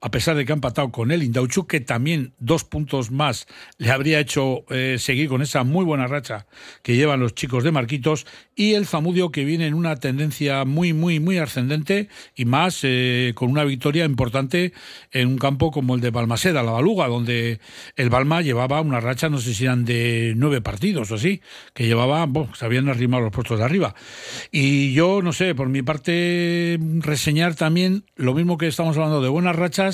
a 0.00 0.10
pesar 0.10 0.36
de 0.36 0.44
que 0.44 0.52
ha 0.52 0.54
empatado 0.54 0.90
con 0.90 1.10
el 1.10 1.22
Indauchu, 1.22 1.66
que 1.66 1.80
también 1.80 2.32
dos 2.38 2.64
puntos 2.64 3.10
más 3.10 3.46
le 3.78 3.90
habría 3.90 4.20
hecho 4.20 4.64
eh, 4.70 4.96
seguir 4.98 5.28
con 5.28 5.42
esa 5.42 5.64
muy 5.64 5.84
buena 5.84 6.06
racha 6.06 6.46
que 6.82 6.96
llevan 6.96 7.20
los 7.20 7.34
chicos 7.34 7.64
de 7.64 7.72
Marquitos, 7.72 8.26
y 8.54 8.74
el 8.74 8.86
Zamudio, 8.86 9.30
que 9.30 9.44
viene 9.44 9.66
en 9.66 9.74
una 9.74 9.96
tendencia 9.96 10.64
muy, 10.64 10.92
muy, 10.92 11.20
muy 11.20 11.38
ascendente, 11.38 12.08
y 12.34 12.44
más 12.44 12.80
eh, 12.82 13.32
con 13.34 13.50
una 13.50 13.64
victoria 13.64 14.04
importante 14.04 14.72
en 15.12 15.28
un 15.28 15.38
campo 15.38 15.70
como 15.70 15.94
el 15.94 16.00
de 16.00 16.10
Balmaseda, 16.10 16.62
la 16.62 16.72
Baluga, 16.72 17.08
donde 17.08 17.60
el 17.96 18.10
Balma 18.10 18.42
llevaba 18.42 18.80
una 18.80 19.00
racha, 19.00 19.28
no 19.28 19.38
sé 19.38 19.54
si 19.54 19.64
eran 19.64 19.84
de 19.84 20.34
nueve 20.36 20.60
partidos 20.60 21.10
o 21.10 21.16
así, 21.16 21.40
que 21.74 21.86
llevaba, 21.86 22.26
bueno, 22.26 22.54
se 22.54 22.64
habían 22.64 22.88
arrimado 22.88 23.22
los 23.22 23.32
puestos 23.32 23.58
de 23.58 23.64
arriba. 23.64 23.94
Y 24.50 24.92
yo, 24.92 25.22
no 25.22 25.32
sé, 25.32 25.54
por 25.54 25.68
mi 25.68 25.82
parte, 25.82 26.78
reseñar 27.00 27.54
también 27.54 28.04
lo 28.16 28.34
mismo 28.34 28.58
que 28.58 28.66
estamos 28.66 28.96
hablando 28.96 29.22
de 29.22 29.28
buenas 29.28 29.56
rachas, 29.56 29.87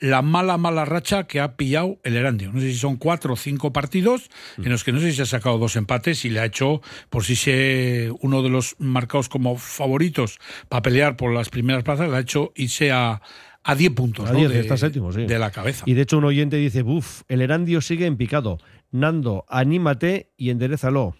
la 0.00 0.22
mala, 0.22 0.58
mala 0.58 0.84
racha 0.84 1.24
que 1.28 1.40
ha 1.40 1.56
pillado 1.56 1.98
el 2.02 2.16
Erandio. 2.16 2.52
No 2.52 2.60
sé 2.60 2.72
si 2.72 2.76
son 2.78 2.96
cuatro 2.96 3.34
o 3.34 3.36
cinco 3.36 3.72
partidos 3.72 4.28
en 4.58 4.68
los 4.70 4.82
que 4.84 4.92
no 4.92 5.00
sé 5.00 5.10
si 5.10 5.16
se 5.16 5.22
ha 5.22 5.26
sacado 5.26 5.56
dos 5.58 5.76
empates 5.76 6.24
y 6.24 6.30
le 6.30 6.40
ha 6.40 6.44
hecho, 6.44 6.82
por 7.10 7.24
si 7.24 7.36
se 7.36 8.10
uno 8.20 8.42
de 8.42 8.48
los 8.50 8.74
marcados 8.78 9.28
como 9.28 9.56
favoritos 9.56 10.38
para 10.68 10.82
pelear 10.82 11.16
por 11.16 11.32
las 11.32 11.48
primeras 11.48 11.84
plazas, 11.84 12.10
le 12.10 12.16
ha 12.16 12.20
hecho 12.20 12.52
irse 12.56 12.90
a, 12.92 13.22
a 13.62 13.74
10 13.74 13.92
puntos 13.94 14.28
A 14.28 14.32
¿no? 14.32 14.38
10, 14.40 14.50
de, 14.50 14.60
está 14.60 14.76
séptimo, 14.76 15.12
sí. 15.12 15.26
de 15.26 15.38
la 15.38 15.50
cabeza. 15.52 15.84
Y 15.86 15.94
de 15.94 16.02
hecho 16.02 16.18
un 16.18 16.24
oyente 16.24 16.56
dice, 16.56 16.82
buf, 16.82 17.22
el 17.28 17.40
Erandio 17.40 17.80
sigue 17.80 18.06
en 18.06 18.16
picado. 18.16 18.58
Nando, 18.90 19.44
anímate 19.48 20.30
y 20.36 20.50
enderezalo. 20.50 21.16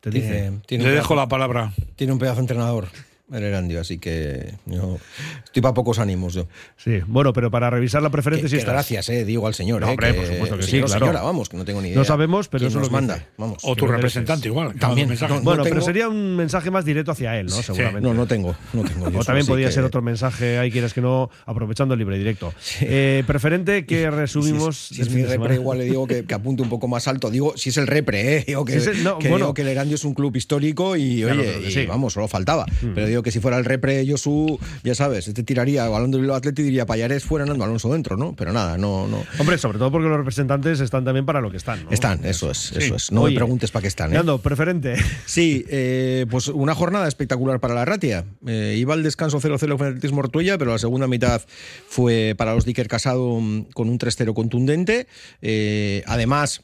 Te 0.00 0.10
dice. 0.10 0.28
Tiene- 0.28 0.60
tiene 0.66 0.84
Le 0.84 0.90
un 0.90 0.96
dejo 0.96 1.14
pedazo- 1.14 1.16
la 1.16 1.28
palabra. 1.28 1.72
Tiene 1.96 2.12
un 2.12 2.18
pedazo 2.18 2.36
de 2.36 2.42
entrenador, 2.42 2.88
el 3.32 3.42
Erandio, 3.42 3.80
así 3.80 3.98
que 3.98 4.54
yo 4.66 4.98
estoy 5.44 5.60
para 5.62 5.74
pocos 5.74 5.98
ánimos 5.98 6.34
yo. 6.34 6.46
Sí, 6.76 7.00
bueno, 7.06 7.32
pero 7.32 7.50
para 7.50 7.68
revisar 7.70 8.00
la 8.02 8.10
preferencia 8.10 8.44
Que- 8.44 8.48
sí 8.50 8.54
que 8.56 8.60
estás. 8.60 8.72
gracias, 8.74 9.08
eh, 9.08 9.24
digo 9.24 9.46
al 9.46 9.54
señor. 9.54 9.80
No, 9.80 9.88
eh, 9.88 9.90
hombre, 9.90 10.12
que- 10.12 10.14
por 10.20 10.26
supuesto 10.26 10.56
que 10.58 10.62
sí, 10.62 10.70
claro. 10.82 10.88
señora, 10.88 11.22
vamos, 11.22 11.48
que 11.48 11.56
no 11.56 11.64
tengo 11.64 11.80
ni 11.82 11.88
idea. 11.88 11.98
No 11.98 12.04
sabemos, 12.04 12.48
pero 12.48 12.66
eso 12.68 12.78
nos 12.78 12.88
lo 12.88 12.92
manda. 12.92 13.26
Vamos. 13.36 13.58
O 13.62 13.74
tu 13.74 13.86
representante 13.86 14.48
igual. 14.48 14.74
También. 14.78 15.08
No, 15.08 15.16
bueno, 15.42 15.62
tengo- 15.62 15.74
pero 15.74 15.80
sería 15.80 16.08
un 16.08 16.36
mensaje 16.36 16.70
más 16.70 16.84
directo 16.84 17.10
hacia 17.12 17.38
él, 17.40 17.46
¿no? 17.46 17.62
Seguramente. 17.62 18.00
No, 18.00 18.14
no 18.14 18.26
tengo, 18.26 18.54
no 18.72 18.82
tengo. 18.84 19.06
O 19.20 19.24
también 19.24 19.46
podría 19.46 19.68
que- 19.68 19.72
ser 19.72 19.84
otro 19.84 20.02
mensaje, 20.02 20.58
ahí 20.58 20.70
quieres 20.70 20.94
que 20.94 21.00
no, 21.00 21.28
aprovechando 21.46 21.94
el 21.94 21.98
libre 21.98 22.18
directo. 22.18 22.54
Eh, 22.80 23.24
preferente 23.26 23.86
que 23.86 24.08
resumimos. 24.10 24.76
Si 24.88 25.00
es, 25.02 25.08
si 25.08 25.14
es 25.14 25.16
mi 25.16 25.24
repre, 25.24 25.54
igual 25.56 25.78
le 25.78 25.84
digo 25.86 26.06
que, 26.06 26.24
que 26.24 26.34
apunte 26.34 26.62
un 26.62 26.68
poco 26.68 26.86
más 26.86 27.08
alto. 27.08 27.30
Digo, 27.30 27.54
si 27.56 27.70
es 27.70 27.76
el 27.76 27.86
repre, 27.88 28.36
¿eh? 28.36 28.44
Digo 28.46 28.64
que, 28.64 28.72
Si 28.74 28.78
es 28.78 28.86
el- 28.86 29.04
no, 29.04 29.18
que, 29.18 29.28
bueno. 29.28 29.46
digo 29.46 29.54
que 29.54 29.62
el 29.62 29.68
Erandio 29.68 29.96
es 29.96 30.04
un 30.04 30.14
club 30.14 30.36
histórico 30.36 30.96
y, 30.96 31.24
oye, 31.24 31.70
sí. 31.70 31.86
vamos, 31.86 32.12
solo 32.12 32.28
faltaba. 32.28 32.66
Mm. 32.82 32.94
Pero 32.94 33.06
digo 33.16 33.22
que 33.22 33.30
si 33.30 33.40
fuera 33.40 33.56
el 33.56 33.64
repre 33.64 34.04
Josu, 34.08 34.58
ya 34.84 34.94
sabes, 34.94 35.26
este 35.28 35.42
tiraría 35.42 35.88
balón 35.88 36.10
del 36.10 36.20
Bilbao 36.20 36.36
Atleti 36.36 36.62
y 36.62 36.64
diría 36.66 36.86
Payares 36.86 37.24
fuera, 37.24 37.46
Nando 37.46 37.64
Alonso 37.64 37.92
dentro, 37.92 38.16
¿no? 38.16 38.34
Pero 38.36 38.52
nada, 38.52 38.76
no, 38.76 39.08
no. 39.08 39.24
Hombre, 39.38 39.58
sobre 39.58 39.78
todo 39.78 39.90
porque 39.90 40.08
los 40.08 40.18
representantes 40.18 40.80
están 40.80 41.04
también 41.04 41.24
para 41.24 41.40
lo 41.40 41.50
que 41.50 41.56
están. 41.56 41.84
¿no? 41.84 41.90
Están, 41.90 42.24
eso 42.24 42.50
es, 42.50 42.58
Sí. 42.58 42.74
eso 42.78 42.96
es. 42.96 43.10
No 43.12 43.22
Oye, 43.22 43.34
me 43.34 43.40
preguntes 43.40 43.70
para 43.70 43.82
qué 43.82 43.88
están, 43.88 44.12
¿eh? 44.12 44.14
Nando, 44.16 44.38
preferente. 44.38 44.96
Sí, 45.24 45.64
eh, 45.68 46.26
pues 46.30 46.48
una 46.48 46.74
jornada 46.74 47.08
espectacular 47.08 47.58
para 47.60 47.74
la 47.74 47.84
Ratia. 47.84 48.24
Eh, 48.46 48.76
iba 48.78 48.94
al 48.94 49.02
descanso 49.02 49.40
0-0 49.40 49.76
con 49.78 49.86
el 49.86 49.92
Atletismo 49.94 50.20
Ortuella, 50.20 50.58
pero 50.58 50.72
la 50.72 50.78
segunda 50.78 51.06
mitad 51.06 51.42
fue 51.88 52.34
para 52.36 52.54
los 52.54 52.64
Dicker 52.64 52.88
Casado 52.88 53.40
mm, 53.40 53.66
con 53.72 53.88
un 53.88 53.98
3-0 53.98 54.34
contundente. 54.34 55.06
Eh, 55.42 56.02
además, 56.06 56.62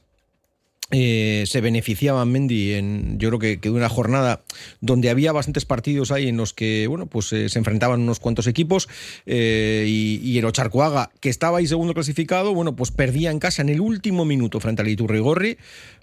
eh, 0.95 1.45
se 1.47 1.62
beneficiaban 1.62 2.30
Mendy 2.30 2.74
en 2.74 3.18
yo 3.18 3.30
creo 3.30 3.38
que, 3.38 3.61
que 3.61 3.70
de 3.70 3.74
una 3.74 3.88
jornada 3.88 4.43
donde 4.82 5.09
había 5.09 5.32
bastantes 5.32 5.64
partidos 5.64 6.11
ahí 6.11 6.28
en 6.28 6.36
los 6.36 6.53
que 6.53 6.86
bueno 6.86 7.07
pues 7.07 7.32
eh, 7.32 7.49
se 7.49 7.59
enfrentaban 7.59 8.03
unos 8.03 8.20
cuantos 8.20 8.47
equipos 8.47 8.90
eh, 9.24 9.86
y, 9.88 10.36
el 10.36 10.45
Ocharcoaga 10.45 11.11
que 11.20 11.30
estaba 11.30 11.59
ahí 11.59 11.66
segundo 11.66 11.95
clasificado 11.95 12.53
bueno 12.53 12.76
pues 12.76 12.90
perdía 12.90 13.30
en 13.30 13.38
casa 13.38 13.62
en 13.62 13.70
el 13.70 13.80
último 13.80 14.26
minuto 14.26 14.61
frente 14.61 14.82
al 14.82 14.88
Iturrigorri 14.88 15.57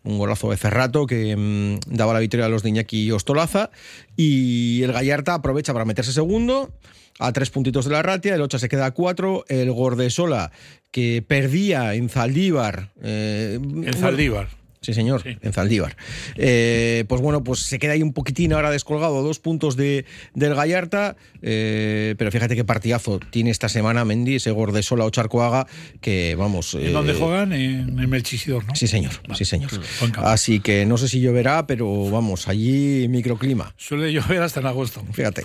un 0.05 0.17
golazo 0.17 0.49
de 0.49 0.57
Cerrato 0.57 1.05
que 1.05 1.35
mm, 1.35 1.95
daba 1.95 2.13
la 2.13 2.19
victoria 2.19 2.47
a 2.47 2.49
los 2.49 2.63
de 2.63 2.87
y 2.89 3.11
Ostolaza 3.11 3.69
y 4.17 4.81
el 4.81 4.91
Gallarta 4.91 5.35
aprovecha 5.35 5.71
para 5.71 5.85
meterse 5.85 6.13
segundo 6.13 6.73
a 7.19 7.31
tres 7.31 7.49
puntitos 7.51 7.85
de 7.85 7.91
la 7.91 8.01
ratia, 8.01 8.33
el 8.33 8.41
Ocha 8.41 8.59
se 8.59 8.69
queda 8.69 8.85
a 8.85 8.91
cuatro, 8.91 9.43
el 9.49 9.71
Gordesola 9.73 10.51
que 10.89 11.21
perdía 11.27 11.93
en 11.93 12.07
Zaldívar. 12.07 12.91
En 13.03 13.93
Zaldívar. 13.93 14.58
Sí, 14.81 14.93
señor, 14.93 15.23
en 15.25 15.53
Zaldívar. 15.53 15.97
Eh, 16.35 17.03
pues 17.09 17.21
bueno, 17.21 17.43
pues 17.43 17.59
se 17.59 17.79
queda 17.79 17.93
ahí 17.93 18.01
un 18.01 18.13
poquitín 18.13 18.53
ahora 18.53 18.71
descolgado, 18.71 19.21
dos 19.21 19.39
puntos 19.39 19.75
de, 19.75 20.05
del 20.33 20.55
Gallarta, 20.55 21.17
eh, 21.41 22.15
pero 22.17 22.31
fíjate 22.31 22.55
qué 22.55 22.63
partidazo 22.63 23.19
tiene 23.19 23.49
esta 23.49 23.67
semana 23.67 24.05
Mendy, 24.05 24.35
ese 24.35 24.51
Gordesola 24.51 25.03
o 25.03 25.09
Charcoaga, 25.09 25.67
que 25.99 26.35
vamos... 26.35 26.75
¿En 26.75 26.87
eh, 26.87 26.91
dónde 26.91 27.13
juegan? 27.13 27.51
En, 27.51 27.99
en 27.99 28.09
Melchisidor, 28.09 28.65
¿no? 28.65 28.75
Sí, 28.75 28.87
señor, 28.87 29.11
sí, 29.35 29.43
señor. 29.43 29.69
Así 30.17 30.61
que 30.61 30.85
no 30.85 30.97
sé 30.97 31.09
si 31.09 31.19
lloverá, 31.19 31.67
pero 31.67 32.09
vamos, 32.09 32.47
allí 32.47 33.07
microclima. 33.09 33.73
Suele 33.75 34.13
llover 34.13 34.41
hasta 34.41 34.61
en 34.61 34.67
agosto. 34.67 35.03
Fíjate. 35.11 35.43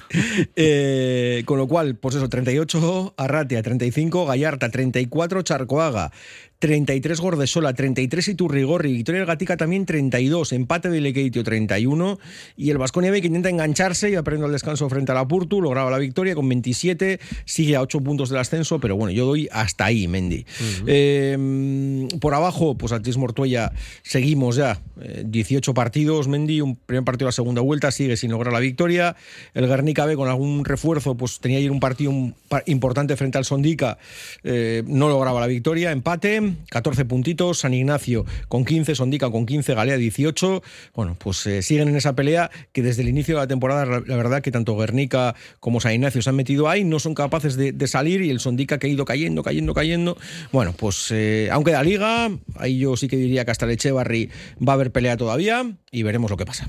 Eh, 0.57 1.43
con 1.45 1.59
lo 1.59 1.67
cual, 1.67 1.97
pues 1.97 2.15
eso, 2.15 2.29
38 2.29 3.15
Arratia, 3.17 3.63
35 3.63 4.27
Gallarta, 4.27 4.71
34 4.71 5.43
Charcoaga, 5.43 6.13
33 6.59 7.21
Gordesola, 7.21 7.75
33 7.75 8.29
Iturrigorri, 8.29 8.93
Victoria 8.93 9.21
del 9.21 9.27
Gatica 9.27 9.57
también 9.57 9.87
32, 9.87 10.53
empate 10.53 10.89
de 10.89 11.01
Lequeitio 11.01 11.45
31 11.45 12.19
y 12.57 12.71
el 12.71 12.79
Vasconia 12.79 13.11
B 13.11 13.21
que 13.21 13.27
intenta 13.27 13.51
engancharse 13.51 14.11
y 14.11 14.15
aprendo 14.15 14.47
el 14.47 14.53
descanso 14.53 14.89
frente 14.89 15.13
a 15.13 15.15
la 15.15 15.29
Purtu, 15.29 15.61
lograba 15.61 15.91
la 15.91 15.99
victoria 15.99 16.35
con 16.35 16.49
27, 16.49 17.21
sigue 17.45 17.77
a 17.77 17.83
8 17.83 18.01
puntos 18.01 18.31
del 18.31 18.39
ascenso, 18.39 18.81
pero 18.81 18.97
bueno, 18.97 19.13
yo 19.13 19.27
doy 19.27 19.49
hasta 19.53 19.87
ahí, 19.87 20.09
Mendy. 20.09 20.47
Eh, 20.87 22.09
por 22.21 22.35
abajo, 22.35 22.77
pues 22.77 22.93
Altis 22.93 23.17
Mortuella 23.17 23.73
seguimos 24.03 24.57
ya, 24.57 24.81
eh, 25.01 25.25
18 25.27 25.75
partidos, 25.75 26.29
Mendy, 26.29 26.61
un 26.61 26.77
primer 26.77 27.05
partido 27.05 27.27
a 27.27 27.31
la 27.31 27.33
segunda 27.33 27.61
vuelta, 27.61 27.91
sigue 27.91 28.17
sin 28.17 28.31
lograr 28.31 28.53
la 28.53 28.61
victoria, 28.61 29.17
el 29.55 29.67
Guernica 29.67 30.07
B 30.07 30.17
con 30.17 30.29
algún 30.29 30.65
refuerzo, 30.65 31.17
pues 31.17 31.41
tenía 31.41 31.59
ayer 31.59 31.71
un 31.71 31.81
partido 31.81 32.13
importante 32.67 33.17
frente 33.17 33.39
al 33.39 33.45
Sondica, 33.45 33.99
eh, 34.43 34.83
no 34.87 35.09
lograba 35.09 35.41
la 35.41 35.47
victoria, 35.47 35.91
empate, 35.91 36.44
14 36.71 37.05
puntitos, 37.05 37.61
San 37.61 37.75
Ignacio 37.75 38.25
con 38.49 38.65
15, 38.65 38.95
Sondica 38.95 39.31
con 39.31 39.47
15, 39.47 39.75
Galea 39.75 39.97
18. 39.97 40.63
Bueno, 40.95 41.17
pues 41.19 41.47
eh, 41.47 41.63
siguen 41.63 41.89
en 41.89 41.97
esa 41.97 42.15
pelea 42.15 42.51
que 42.73 42.83
desde 42.83 43.03
el 43.03 43.09
inicio 43.09 43.35
de 43.35 43.41
la 43.43 43.47
temporada, 43.47 43.85
la, 43.85 44.17
verdad 44.17 44.43
que 44.43 44.51
tanto 44.51 44.77
Guernica 44.77 45.35
como 45.61 45.81
San 45.81 45.93
Ignacio 45.93 46.23
se 46.23 46.31
han 46.31 46.37
metido 46.37 46.69
ahí, 46.69 46.85
no 46.85 46.99
son 46.99 47.15
capaces 47.15 47.57
de, 47.57 47.73
de 47.73 47.87
salir 47.87 48.23
y 48.23 48.31
el 48.31 48.41
Sondica 48.41 48.79
que 48.79 48.87
ha 48.87 48.91
ido 48.91 49.05
cayendo, 49.05 49.43
cayendo, 49.43 49.75
cayendo. 49.75 50.17
Bueno, 50.53 50.75
pues 50.77 51.11
eh, 51.11 51.49
aunque 51.51 51.73
da 51.73 51.83
liga, 51.83 52.31
ahí 52.57 52.79
yo 52.79 52.97
sí 52.97 53.09
que 53.09 53.17
diría 53.17 53.45
que 53.45 53.51
hasta 53.51 53.65
el 53.65 53.73
Echevarri 53.73 54.31
va 54.67 54.73
a 54.73 54.75
haber 54.75 54.91
pelea 54.91 55.17
todavía 55.17 55.65
y 55.91 56.03
veremos 56.03 56.31
lo 56.31 56.37
que 56.37 56.47
pasa. 56.47 56.69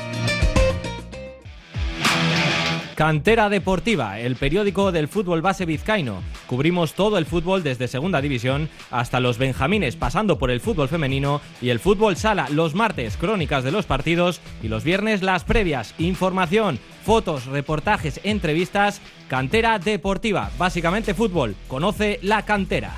Cantera 2.95 3.49
Deportiva, 3.49 4.19
el 4.19 4.35
periódico 4.35 4.91
del 4.91 5.07
fútbol 5.07 5.41
base 5.41 5.65
vizcaíno. 5.65 6.21
Cubrimos 6.47 6.93
todo 6.93 7.17
el 7.17 7.25
fútbol 7.25 7.63
desde 7.63 7.87
Segunda 7.87 8.21
División 8.21 8.69
hasta 8.91 9.19
los 9.19 9.37
Benjamines, 9.37 9.95
pasando 9.95 10.37
por 10.37 10.51
el 10.51 10.59
fútbol 10.59 10.87
femenino 10.87 11.41
y 11.61 11.69
el 11.69 11.79
fútbol 11.79 12.15
sala. 12.15 12.47
Los 12.49 12.75
martes, 12.75 13.17
crónicas 13.17 13.63
de 13.63 13.71
los 13.71 13.85
partidos 13.85 14.41
y 14.61 14.67
los 14.67 14.83
viernes, 14.83 15.23
las 15.23 15.43
previas. 15.43 15.95
Información, 15.97 16.79
fotos, 17.03 17.45
reportajes, 17.45 18.19
entrevistas. 18.23 19.01
Cantera 19.27 19.79
Deportiva, 19.79 20.51
básicamente 20.57 21.13
fútbol. 21.13 21.55
Conoce 21.67 22.19
la 22.21 22.43
cantera. 22.43 22.91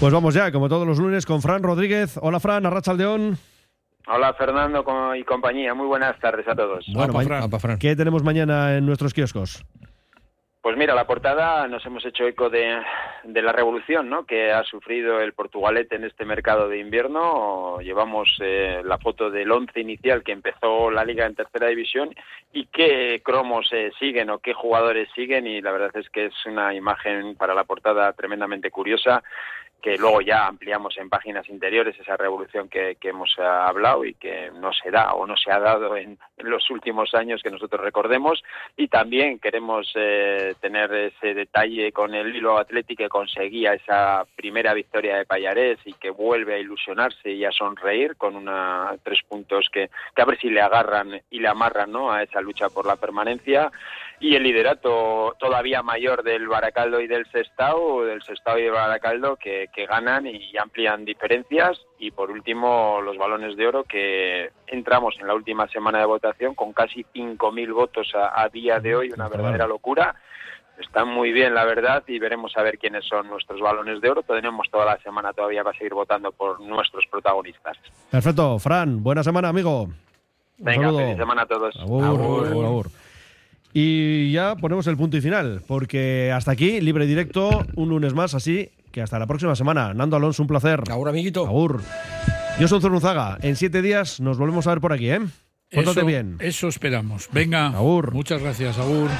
Pues 0.00 0.12
vamos 0.12 0.34
ya, 0.34 0.52
como 0.52 0.68
todos 0.68 0.86
los 0.86 0.98
lunes, 0.98 1.26
con 1.26 1.42
Fran 1.42 1.62
Rodríguez. 1.62 2.18
Hola, 2.22 2.38
Fran, 2.38 2.66
Arrachaldeón. 2.66 3.38
Hola 4.10 4.32
Fernando 4.34 5.14
y 5.14 5.22
compañía, 5.24 5.74
muy 5.74 5.86
buenas 5.86 6.18
tardes 6.18 6.48
a 6.48 6.54
todos. 6.54 6.86
Bueno, 6.94 7.12
ma- 7.12 7.78
¿qué 7.78 7.94
tenemos 7.94 8.22
mañana 8.22 8.76
en 8.76 8.86
nuestros 8.86 9.12
kioscos? 9.12 9.64
Pues 10.62 10.76
mira, 10.76 10.94
la 10.94 11.06
portada 11.06 11.66
nos 11.68 11.84
hemos 11.86 12.04
hecho 12.04 12.26
eco 12.26 12.50
de, 12.50 12.78
de 13.24 13.42
la 13.42 13.52
revolución 13.52 14.10
¿no? 14.10 14.24
que 14.26 14.50
ha 14.52 14.64
sufrido 14.64 15.20
el 15.20 15.32
Portugalete 15.32 15.96
en 15.96 16.04
este 16.04 16.24
mercado 16.24 16.68
de 16.68 16.78
invierno. 16.78 17.78
Llevamos 17.80 18.28
eh, 18.40 18.82
la 18.84 18.98
foto 18.98 19.30
del 19.30 19.50
once 19.52 19.80
inicial 19.80 20.22
que 20.22 20.32
empezó 20.32 20.90
la 20.90 21.04
liga 21.04 21.24
en 21.26 21.36
tercera 21.36 21.68
división 21.68 22.14
y 22.52 22.66
qué 22.66 23.22
cromos 23.24 23.68
eh, 23.72 23.92
siguen 23.98 24.30
o 24.30 24.40
qué 24.40 24.52
jugadores 24.52 25.08
siguen 25.14 25.46
y 25.46 25.62
la 25.62 25.70
verdad 25.72 25.92
es 25.94 26.10
que 26.10 26.26
es 26.26 26.34
una 26.46 26.74
imagen 26.74 27.34
para 27.36 27.54
la 27.54 27.64
portada 27.64 28.12
tremendamente 28.12 28.70
curiosa 28.70 29.22
que 29.80 29.96
luego 29.96 30.20
ya 30.20 30.46
ampliamos 30.46 30.96
en 30.98 31.08
páginas 31.08 31.48
interiores 31.48 31.98
esa 31.98 32.16
revolución 32.16 32.68
que, 32.68 32.96
hemos 33.02 33.30
eh, 33.38 33.42
hablado 33.42 34.04
y 34.04 34.14
que 34.14 34.50
no 34.50 34.72
se 34.72 34.90
da 34.90 35.14
o 35.14 35.26
no 35.26 35.36
se 35.36 35.50
ha 35.50 35.58
dado 35.58 35.96
en, 35.96 36.18
los 36.38 36.68
últimos 36.70 37.14
años 37.14 37.42
que 37.42 37.50
nosotros 37.50 37.80
recordemos 37.80 38.42
y 38.76 38.88
también 38.88 39.38
queremos 39.38 39.90
eh, 39.94 40.54
tener 40.60 40.92
ese 40.92 41.34
detalle 41.34 41.90
con 41.92 42.14
el 42.14 42.32
Bilbao 42.32 42.58
Athletic 42.58 42.98
que 42.98 43.08
conseguía 43.08 43.74
esa 43.74 44.24
primera 44.36 44.74
victoria 44.74 45.16
de 45.16 45.26
Payarés 45.26 45.78
y 45.84 45.94
que 45.94 46.10
vuelve 46.10 46.54
a 46.54 46.58
ilusionarse 46.58 47.30
y 47.30 47.44
a 47.44 47.52
sonreír 47.52 48.16
con 48.16 48.36
una 48.36 48.94
tres 49.02 49.20
puntos 49.28 49.68
que, 49.72 49.90
que 50.14 50.22
a 50.22 50.26
ver 50.26 50.38
si 50.38 50.50
le 50.50 50.60
agarran 50.60 51.20
y 51.30 51.40
le 51.40 51.48
amarran 51.48 51.90
¿no? 51.90 52.12
a 52.12 52.22
esa 52.22 52.40
lucha 52.40 52.68
por 52.68 52.86
la 52.86 52.96
permanencia 52.96 53.70
y 54.20 54.34
el 54.34 54.42
liderato 54.42 55.36
todavía 55.38 55.82
mayor 55.82 56.22
del 56.22 56.48
Baracaldo 56.48 57.00
y 57.00 57.06
del 57.06 57.26
Sestao, 57.30 58.04
del 58.04 58.22
Sestao 58.22 58.58
y 58.58 58.62
del 58.62 58.72
Baracaldo 58.72 59.36
que, 59.36 59.68
que 59.72 59.86
ganan 59.86 60.26
y 60.26 60.56
amplían 60.56 61.04
diferencias 61.04 61.80
y 61.98 62.10
por 62.10 62.30
último 62.30 63.00
los 63.02 63.16
balones 63.16 63.56
de 63.56 63.66
oro 63.66 63.84
que 63.84 64.50
entramos 64.66 65.14
en 65.20 65.28
la 65.28 65.34
última 65.34 65.68
semana 65.68 66.00
de 66.00 66.06
votación 66.06 66.54
con 66.54 66.72
casi 66.72 67.04
5.000 67.14 67.72
votos 67.72 68.12
a, 68.14 68.42
a 68.42 68.48
día 68.48 68.80
de 68.80 68.96
hoy, 68.96 69.10
una 69.10 69.28
verdadera 69.28 69.66
locura. 69.66 70.14
Están 70.80 71.08
muy 71.08 71.32
bien, 71.32 71.54
la 71.54 71.64
verdad, 71.64 72.04
y 72.06 72.20
veremos 72.20 72.56
a 72.56 72.62
ver 72.62 72.78
quiénes 72.78 73.04
son 73.04 73.28
nuestros 73.28 73.60
balones 73.60 74.00
de 74.00 74.10
oro. 74.10 74.22
Tenemos 74.22 74.68
toda 74.70 74.84
la 74.84 74.96
semana 74.98 75.32
todavía 75.32 75.64
para 75.64 75.76
seguir 75.76 75.92
votando 75.92 76.30
por 76.30 76.60
nuestros 76.60 77.04
protagonistas. 77.10 77.76
Perfecto, 78.10 78.60
Fran, 78.60 79.02
buena 79.02 79.24
semana, 79.24 79.48
amigo. 79.48 79.88
Venga, 80.58 80.92
feliz 80.92 81.16
semana 81.16 81.42
a 81.42 81.46
todos. 81.46 81.76
Agur, 81.80 82.04
agur, 82.04 82.46
agur. 82.46 82.86
Y 83.80 84.32
ya 84.32 84.56
ponemos 84.56 84.88
el 84.88 84.96
punto 84.96 85.16
y 85.18 85.20
final, 85.20 85.62
porque 85.68 86.32
hasta 86.34 86.50
aquí, 86.50 86.80
libre 86.80 87.04
y 87.04 87.06
directo, 87.06 87.64
un 87.76 87.90
lunes 87.90 88.12
más, 88.12 88.34
así 88.34 88.70
que 88.90 89.00
hasta 89.02 89.20
la 89.20 89.26
próxima 89.28 89.54
semana. 89.54 89.94
Nando 89.94 90.16
Alonso, 90.16 90.42
un 90.42 90.48
placer. 90.48 90.82
Agur, 90.90 91.08
amiguito. 91.08 91.46
Agur. 91.46 91.80
Yo 92.58 92.66
soy 92.66 92.80
Zurunzaga. 92.80 93.38
En 93.40 93.54
siete 93.54 93.80
días 93.80 94.18
nos 94.18 94.36
volvemos 94.36 94.66
a 94.66 94.70
ver 94.70 94.80
por 94.80 94.92
aquí, 94.92 95.08
¿eh? 95.10 95.20
Pórtate 95.70 96.00
Eso- 96.00 96.06
bien. 96.06 96.38
Eso 96.40 96.66
esperamos. 96.66 97.28
Venga. 97.30 97.70
Muchas 98.12 98.42
gracias, 98.42 98.78
Agur. 98.78 99.10